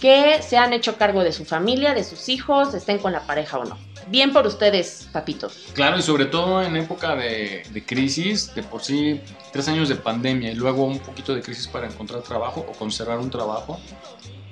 que 0.00 0.42
se 0.42 0.56
han 0.56 0.72
hecho 0.72 0.96
cargo 0.96 1.22
de 1.22 1.32
su 1.32 1.44
familia, 1.44 1.94
de 1.94 2.04
sus 2.04 2.28
hijos, 2.28 2.72
estén 2.74 2.98
con 2.98 3.12
la 3.12 3.20
pareja 3.26 3.58
o 3.58 3.64
no. 3.64 3.78
Bien 4.08 4.32
por 4.32 4.46
ustedes, 4.46 5.08
papitos. 5.12 5.66
Claro, 5.74 5.98
y 5.98 6.02
sobre 6.02 6.24
todo 6.24 6.62
en 6.62 6.76
época 6.76 7.14
de, 7.14 7.62
de 7.70 7.84
crisis, 7.84 8.54
de 8.54 8.62
por 8.62 8.82
sí 8.82 9.20
tres 9.52 9.68
años 9.68 9.88
de 9.88 9.96
pandemia 9.96 10.50
y 10.52 10.54
luego 10.54 10.84
un 10.84 10.98
poquito 10.98 11.34
de 11.34 11.42
crisis 11.42 11.68
para 11.68 11.86
encontrar 11.86 12.22
trabajo 12.22 12.64
o 12.66 12.72
conservar 12.72 13.18
un 13.18 13.30
trabajo 13.30 13.78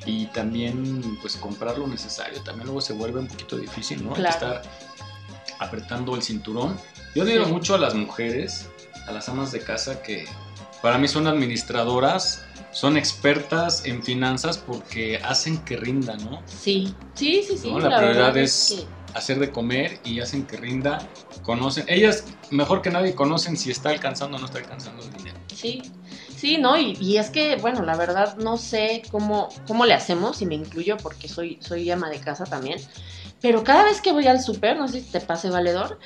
y 0.04 0.26
también 0.26 1.18
pues 1.20 1.36
comprar 1.36 1.78
lo 1.78 1.86
necesario, 1.86 2.42
también 2.42 2.66
luego 2.66 2.80
se 2.80 2.92
vuelve 2.92 3.20
un 3.20 3.26
poquito 3.28 3.56
difícil, 3.56 4.04
¿no? 4.04 4.12
Claro. 4.12 4.34
estar 4.34 4.62
apretando 5.58 6.14
el 6.14 6.22
cinturón. 6.22 6.78
Yo 7.14 7.24
Sí. 7.24 7.38
mucho 7.50 7.74
a 7.74 7.78
las 7.78 7.94
mujeres, 7.94 8.68
a 9.06 9.12
las 9.12 9.28
amas 9.28 9.50
de 9.50 9.60
casa 9.60 10.02
que 10.02 10.26
para 10.82 10.98
mí 10.98 11.08
son 11.08 11.26
administradoras, 11.26 12.44
son 12.70 12.96
expertas 12.96 13.84
en 13.84 14.02
finanzas 14.02 14.58
porque 14.58 15.18
hacen 15.24 15.64
que 15.64 15.76
rinda, 15.76 16.16
¿no? 16.16 16.42
Sí, 16.46 16.94
sí, 17.14 17.42
sí, 17.46 17.58
sí. 17.58 17.70
¿no? 17.70 17.78
La, 17.80 17.88
la 17.88 17.96
prioridad 17.98 18.26
verdad 18.26 18.36
es 18.38 18.86
hacer 19.14 19.38
de 19.38 19.50
comer 19.50 20.00
y 20.04 20.20
hacen 20.20 20.46
que 20.46 20.56
rinda. 20.56 21.08
Conocen, 21.42 21.84
ellas 21.88 22.24
mejor 22.50 22.82
que 22.82 22.90
nadie 22.90 23.14
conocen 23.14 23.56
si 23.56 23.70
está 23.70 23.90
alcanzando 23.90 24.36
o 24.36 24.40
no 24.40 24.46
está 24.46 24.58
alcanzando 24.58 25.02
el 25.02 25.10
dinero. 25.12 25.38
Sí, 25.54 25.82
sí, 26.36 26.58
¿no? 26.58 26.78
Y, 26.78 26.92
y 27.00 27.16
es 27.16 27.30
que, 27.30 27.56
bueno, 27.56 27.82
la 27.82 27.96
verdad 27.96 28.36
no 28.36 28.58
sé 28.58 29.02
cómo, 29.10 29.48
cómo 29.66 29.86
le 29.86 29.94
hacemos, 29.94 30.42
y 30.42 30.46
me 30.46 30.54
incluyo 30.54 30.96
porque 30.98 31.28
soy, 31.28 31.58
soy 31.60 31.90
ama 31.90 32.10
de 32.10 32.20
casa 32.20 32.44
también, 32.44 32.78
pero 33.40 33.64
cada 33.64 33.84
vez 33.84 34.00
que 34.00 34.12
voy 34.12 34.26
al 34.26 34.42
súper, 34.42 34.76
no 34.76 34.88
sé 34.88 35.00
si 35.00 35.10
te 35.10 35.20
pase 35.20 35.48
valedor, 35.48 35.98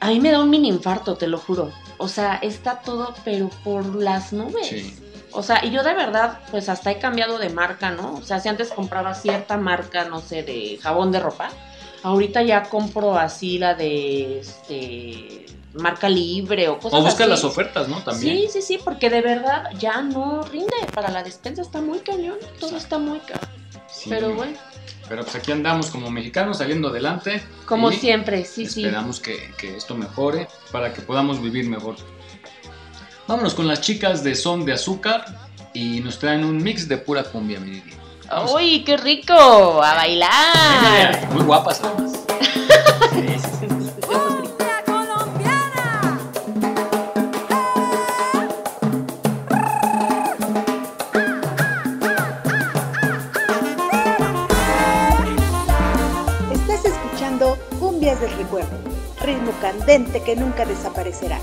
a 0.00 0.08
mí 0.08 0.20
me 0.20 0.30
da 0.30 0.40
un 0.40 0.50
mini 0.50 0.68
infarto, 0.68 1.16
te 1.16 1.26
lo 1.26 1.38
juro. 1.38 1.72
O 1.98 2.08
sea, 2.08 2.36
está 2.36 2.80
todo, 2.80 3.14
pero 3.24 3.48
por 3.64 3.94
las 3.96 4.32
nubes. 4.32 4.66
Sí. 4.68 4.96
O 5.32 5.42
sea, 5.42 5.64
y 5.64 5.70
yo 5.70 5.82
de 5.82 5.94
verdad, 5.94 6.40
pues 6.50 6.68
hasta 6.68 6.90
he 6.90 6.98
cambiado 6.98 7.38
de 7.38 7.50
marca, 7.50 7.90
¿no? 7.90 8.14
O 8.14 8.22
sea, 8.22 8.40
si 8.40 8.48
antes 8.48 8.70
compraba 8.70 9.14
cierta 9.14 9.56
marca, 9.56 10.04
no 10.06 10.20
sé, 10.20 10.42
de 10.42 10.78
jabón 10.80 11.12
de 11.12 11.20
ropa, 11.20 11.50
ahorita 12.02 12.42
ya 12.42 12.64
compro 12.64 13.16
así 13.18 13.58
la 13.58 13.74
de, 13.74 14.40
este, 14.40 15.46
marca 15.74 16.08
libre 16.08 16.68
o 16.68 16.78
cosas 16.78 17.00
O 17.00 17.02
busca 17.02 17.24
así. 17.24 17.30
las 17.30 17.44
ofertas, 17.44 17.88
¿no? 17.88 18.02
También. 18.02 18.36
Sí, 18.36 18.48
sí, 18.50 18.62
sí, 18.62 18.78
porque 18.82 19.10
de 19.10 19.20
verdad 19.20 19.70
ya 19.78 20.00
no 20.02 20.42
rinde. 20.42 20.72
Para 20.94 21.10
la 21.10 21.22
despensa 21.22 21.62
está 21.62 21.80
muy 21.80 21.98
cañón, 22.00 22.36
todo 22.58 22.76
está 22.76 22.98
muy 22.98 23.18
caro. 23.20 23.46
Sí. 23.88 24.08
Pero 24.08 24.34
bueno, 24.34 24.56
Pero 25.08 25.22
pues 25.22 25.36
aquí 25.36 25.52
andamos 25.52 25.90
como 25.90 26.10
mexicanos 26.10 26.58
saliendo 26.58 26.88
adelante. 26.88 27.42
como 27.64 27.92
siempre, 27.92 28.44
sí, 28.44 28.66
sí. 28.66 28.84
Esperamos 28.84 29.20
que, 29.20 29.52
que 29.56 29.76
esto 29.76 29.94
mejore 29.94 30.48
para 30.72 30.92
que 30.92 31.02
podamos 31.02 31.40
vivir 31.40 31.68
mejor. 31.68 31.96
Vámonos 33.28 33.54
con 33.54 33.66
las 33.66 33.80
chicas 33.80 34.22
de 34.22 34.34
Son 34.34 34.64
de 34.64 34.72
Azúcar 34.72 35.24
y 35.74 36.00
nos 36.00 36.18
traen 36.18 36.44
un 36.44 36.62
mix 36.62 36.88
de 36.88 36.96
pura 36.96 37.24
cumbia. 37.24 37.60
¡Uy, 38.54 38.82
qué 38.84 38.96
rico! 38.96 39.34
¡A 39.82 39.94
bailar! 39.94 41.28
Muy 41.32 41.44
guapas 41.44 41.80
además. 41.82 42.24
Ritmo 59.20 59.52
candente 59.60 60.22
que 60.22 60.36
nunca 60.36 60.64
desaparecerá. 60.64 61.38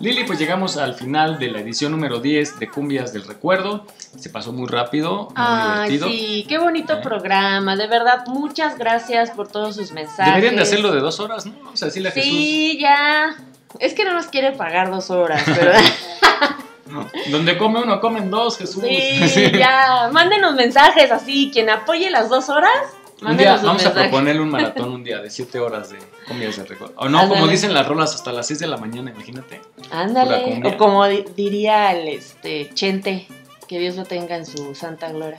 Lili, 0.00 0.24
pues 0.24 0.38
llegamos 0.38 0.78
al 0.78 0.94
final 0.94 1.38
de 1.38 1.50
la 1.50 1.60
edición 1.60 1.92
número 1.92 2.20
10 2.20 2.58
de 2.58 2.70
Cumbias 2.70 3.12
del 3.12 3.24
Recuerdo. 3.24 3.84
Se 4.18 4.30
pasó 4.30 4.50
muy 4.50 4.66
rápido, 4.66 5.24
muy 5.24 5.32
Ay, 5.36 5.90
divertido. 5.90 6.08
sí, 6.08 6.46
qué 6.48 6.56
bonito 6.58 7.02
programa. 7.02 7.76
De 7.76 7.86
verdad, 7.86 8.24
muchas 8.26 8.78
gracias 8.78 9.30
por 9.32 9.48
todos 9.48 9.76
sus 9.76 9.92
mensajes. 9.92 10.26
Deberían 10.34 10.56
de 10.56 10.62
hacerlo 10.62 10.90
de 10.92 11.00
dos 11.00 11.20
horas, 11.20 11.44
¿no? 11.44 11.52
Vamos 11.62 11.82
a 11.82 11.86
decirle 11.86 12.08
a 12.08 12.12
Sí, 12.12 12.78
ya. 12.80 13.36
Es 13.78 13.92
que 13.92 14.04
no 14.06 14.14
nos 14.14 14.26
quiere 14.28 14.52
pagar 14.52 14.90
dos 14.90 15.10
horas. 15.10 15.44
No, 16.86 17.06
Donde 17.30 17.58
come 17.58 17.82
uno, 17.82 18.00
comen 18.00 18.30
dos, 18.30 18.56
Jesús. 18.56 18.82
sí, 18.82 19.52
ya. 19.58 20.08
Mándenos 20.10 20.54
mensajes 20.54 21.12
así. 21.12 21.50
Quien 21.52 21.68
apoye 21.68 22.08
las 22.10 22.30
dos 22.30 22.48
horas, 22.48 22.72
Un 23.22 23.36
día 23.36 23.56
un 23.56 23.62
vamos 23.66 23.84
a 23.86 23.92
proponerle 23.92 24.40
un 24.40 24.50
maratón 24.50 24.92
un 24.92 25.04
día 25.04 25.18
de 25.18 25.28
7 25.30 25.58
horas 25.60 25.90
de 25.90 25.98
Cumbias 26.26 26.56
del 26.56 26.66
Recuerdo. 26.66 26.94
O 26.96 27.08
no, 27.08 27.28
como 27.28 27.46
dicen 27.46 27.74
las 27.74 27.86
rolas, 27.86 28.14
hasta 28.14 28.32
las 28.32 28.46
6 28.46 28.60
de 28.60 28.66
la 28.66 28.76
mañana, 28.78 29.10
imagínate. 29.10 29.60
Ándale. 29.90 30.60
O 30.64 30.76
como 30.78 31.06
di- 31.06 31.24
diría 31.36 31.92
el 31.92 32.08
este 32.08 32.70
Chente, 32.74 33.26
que 33.68 33.78
Dios 33.78 33.96
lo 33.96 34.04
tenga 34.04 34.36
en 34.36 34.46
su 34.46 34.74
santa 34.74 35.10
gloria. 35.12 35.38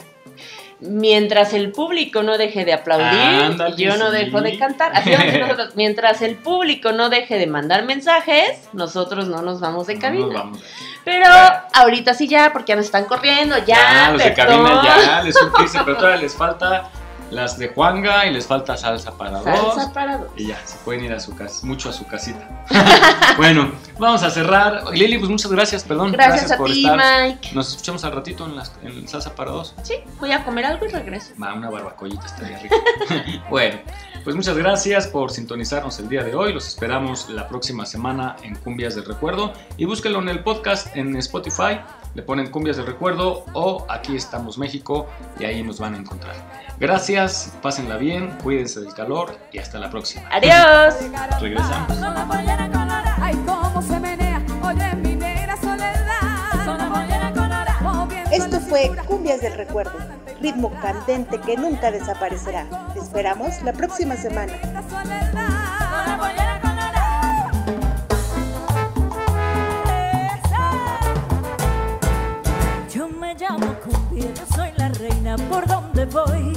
Mientras 0.79 1.53
el 1.53 1.71
público 1.71 2.23
no 2.23 2.37
deje 2.39 2.65
de 2.65 2.73
aplaudir, 2.73 3.19
Ándale, 3.19 3.75
yo 3.77 3.97
no 3.97 4.09
sí. 4.11 4.17
dejo 4.17 4.41
de 4.41 4.57
cantar. 4.57 4.91
Así 4.95 5.11
vamos 5.11 5.33
nosotros. 5.39 5.75
Mientras 5.75 6.21
el 6.23 6.35
público 6.37 6.91
no 6.91 7.09
deje 7.09 7.37
de 7.37 7.45
mandar 7.45 7.85
mensajes, 7.85 8.67
nosotros 8.73 9.27
no 9.27 9.41
nos 9.43 9.59
vamos 9.59 9.85
de 9.87 9.99
cabina. 9.99 10.25
vamos. 10.33 10.63
Pero 11.03 11.25
ahorita 11.73 12.13
sí 12.13 12.27
ya, 12.27 12.51
porque 12.53 12.69
ya 12.71 12.75
nos 12.75 12.85
están 12.85 13.05
corriendo, 13.05 13.57
ya, 13.65 14.09
los 14.11 14.23
de 14.23 14.33
cabina 14.33 14.81
ya, 14.83 15.21
les 15.23 15.35
surquirse, 15.35 15.79
pero 15.83 15.97
todavía 15.97 16.21
les 16.21 16.35
falta 16.35 16.89
las 17.31 17.57
de 17.57 17.69
Juanga 17.69 18.25
y 18.27 18.33
les 18.33 18.45
falta 18.45 18.77
salsa 18.77 19.17
para 19.17 19.39
dos. 19.39 19.75
Salsa 19.75 19.93
para 19.93 20.17
dos. 20.17 20.29
Y 20.35 20.47
ya, 20.47 20.59
se 20.65 20.77
pueden 20.79 21.05
ir 21.05 21.13
a 21.13 21.19
su 21.19 21.35
casa, 21.35 21.65
mucho 21.65 21.89
a 21.89 21.93
su 21.93 22.05
casita. 22.05 22.47
bueno, 23.37 23.71
vamos 23.97 24.21
a 24.23 24.29
cerrar. 24.29 24.83
Lili, 24.93 25.17
pues 25.17 25.29
muchas 25.29 25.51
gracias, 25.51 25.83
perdón. 25.83 26.11
Gracias 26.11 26.51
a 26.51 26.57
por 26.57 26.69
ti, 26.69 26.85
estar. 26.85 27.23
Mike. 27.23 27.49
Nos 27.53 27.69
escuchamos 27.69 28.03
al 28.03 28.11
ratito 28.11 28.45
en, 28.45 28.55
las, 28.55 28.71
en 28.83 29.07
Salsa 29.07 29.33
para 29.33 29.51
dos. 29.51 29.73
Sí, 29.83 29.95
voy 30.19 30.31
a 30.31 30.43
comer 30.43 30.65
algo 30.65 30.85
y 30.85 30.89
regreso. 30.89 31.33
Va, 31.41 31.53
una 31.53 31.69
barbacollita 31.69 32.25
estaría 32.25 32.59
rico. 32.59 32.75
bueno, 33.49 33.79
pues 34.23 34.35
muchas 34.35 34.57
gracias 34.57 35.07
por 35.07 35.31
sintonizarnos 35.31 35.97
el 35.99 36.09
día 36.09 36.23
de 36.23 36.35
hoy. 36.35 36.53
Los 36.53 36.67
esperamos 36.67 37.29
la 37.29 37.47
próxima 37.47 37.85
semana 37.85 38.35
en 38.43 38.55
Cumbias 38.55 38.95
del 38.95 39.05
Recuerdo. 39.05 39.53
Y 39.77 39.85
búsquenlo 39.85 40.19
en 40.19 40.29
el 40.29 40.43
podcast 40.43 40.95
en 40.95 41.15
Spotify. 41.15 41.79
Le 42.13 42.23
ponen 42.23 42.49
Cumbias 42.51 42.77
del 42.77 42.85
Recuerdo 42.85 43.45
o 43.53 43.85
Aquí 43.89 44.15
estamos 44.15 44.57
México 44.57 45.07
y 45.39 45.45
ahí 45.45 45.63
nos 45.63 45.79
van 45.79 45.95
a 45.95 45.97
encontrar. 45.97 46.35
Gracias, 46.79 47.53
pásenla 47.61 47.97
bien, 47.97 48.37
cuídense 48.43 48.81
del 48.81 48.93
calor 48.93 49.37
y 49.51 49.59
hasta 49.59 49.79
la 49.79 49.89
próxima. 49.89 50.27
Adiós. 50.31 50.95
Regresamos. 51.39 51.97
Moviendo 57.81 58.29
Esto 58.31 58.59
fue 58.61 58.91
Cumbias 59.07 59.41
del 59.41 59.53
Recuerdo, 59.53 59.93
ritmo 60.41 60.71
candente 60.81 61.39
que 61.39 61.55
nunca 61.55 61.91
desaparecerá. 61.91 62.67
Te 62.93 62.99
esperamos 62.99 63.61
la 63.63 63.73
próxima 63.73 64.15
semana. 64.15 64.53
Llamo 73.41 73.75
cumbia, 73.79 74.31
yo 74.33 74.45
soy 74.55 74.69
la 74.77 74.87
reina 74.89 75.35
por 75.49 75.67
donde 75.67 76.05
voy. 76.05 76.55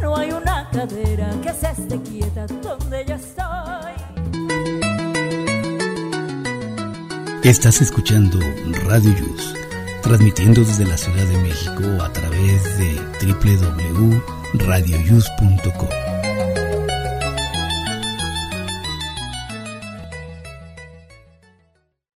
No 0.00 0.16
hay 0.16 0.32
una 0.32 0.70
cadera 0.70 1.30
que 1.42 1.52
se 1.52 1.70
esté 1.70 2.00
quieta 2.00 2.46
donde 2.46 3.04
yo 3.06 3.14
estoy. 3.14 3.92
Estás 7.42 7.82
escuchando 7.82 8.40
Radio 8.86 9.14
Yus, 9.14 9.54
transmitiendo 10.02 10.62
desde 10.62 10.86
la 10.86 10.96
Ciudad 10.96 11.26
de 11.26 11.36
México 11.38 11.82
a 12.02 12.10
través 12.10 12.78
de 12.78 12.98
www.radioyus.com. 13.20 16.13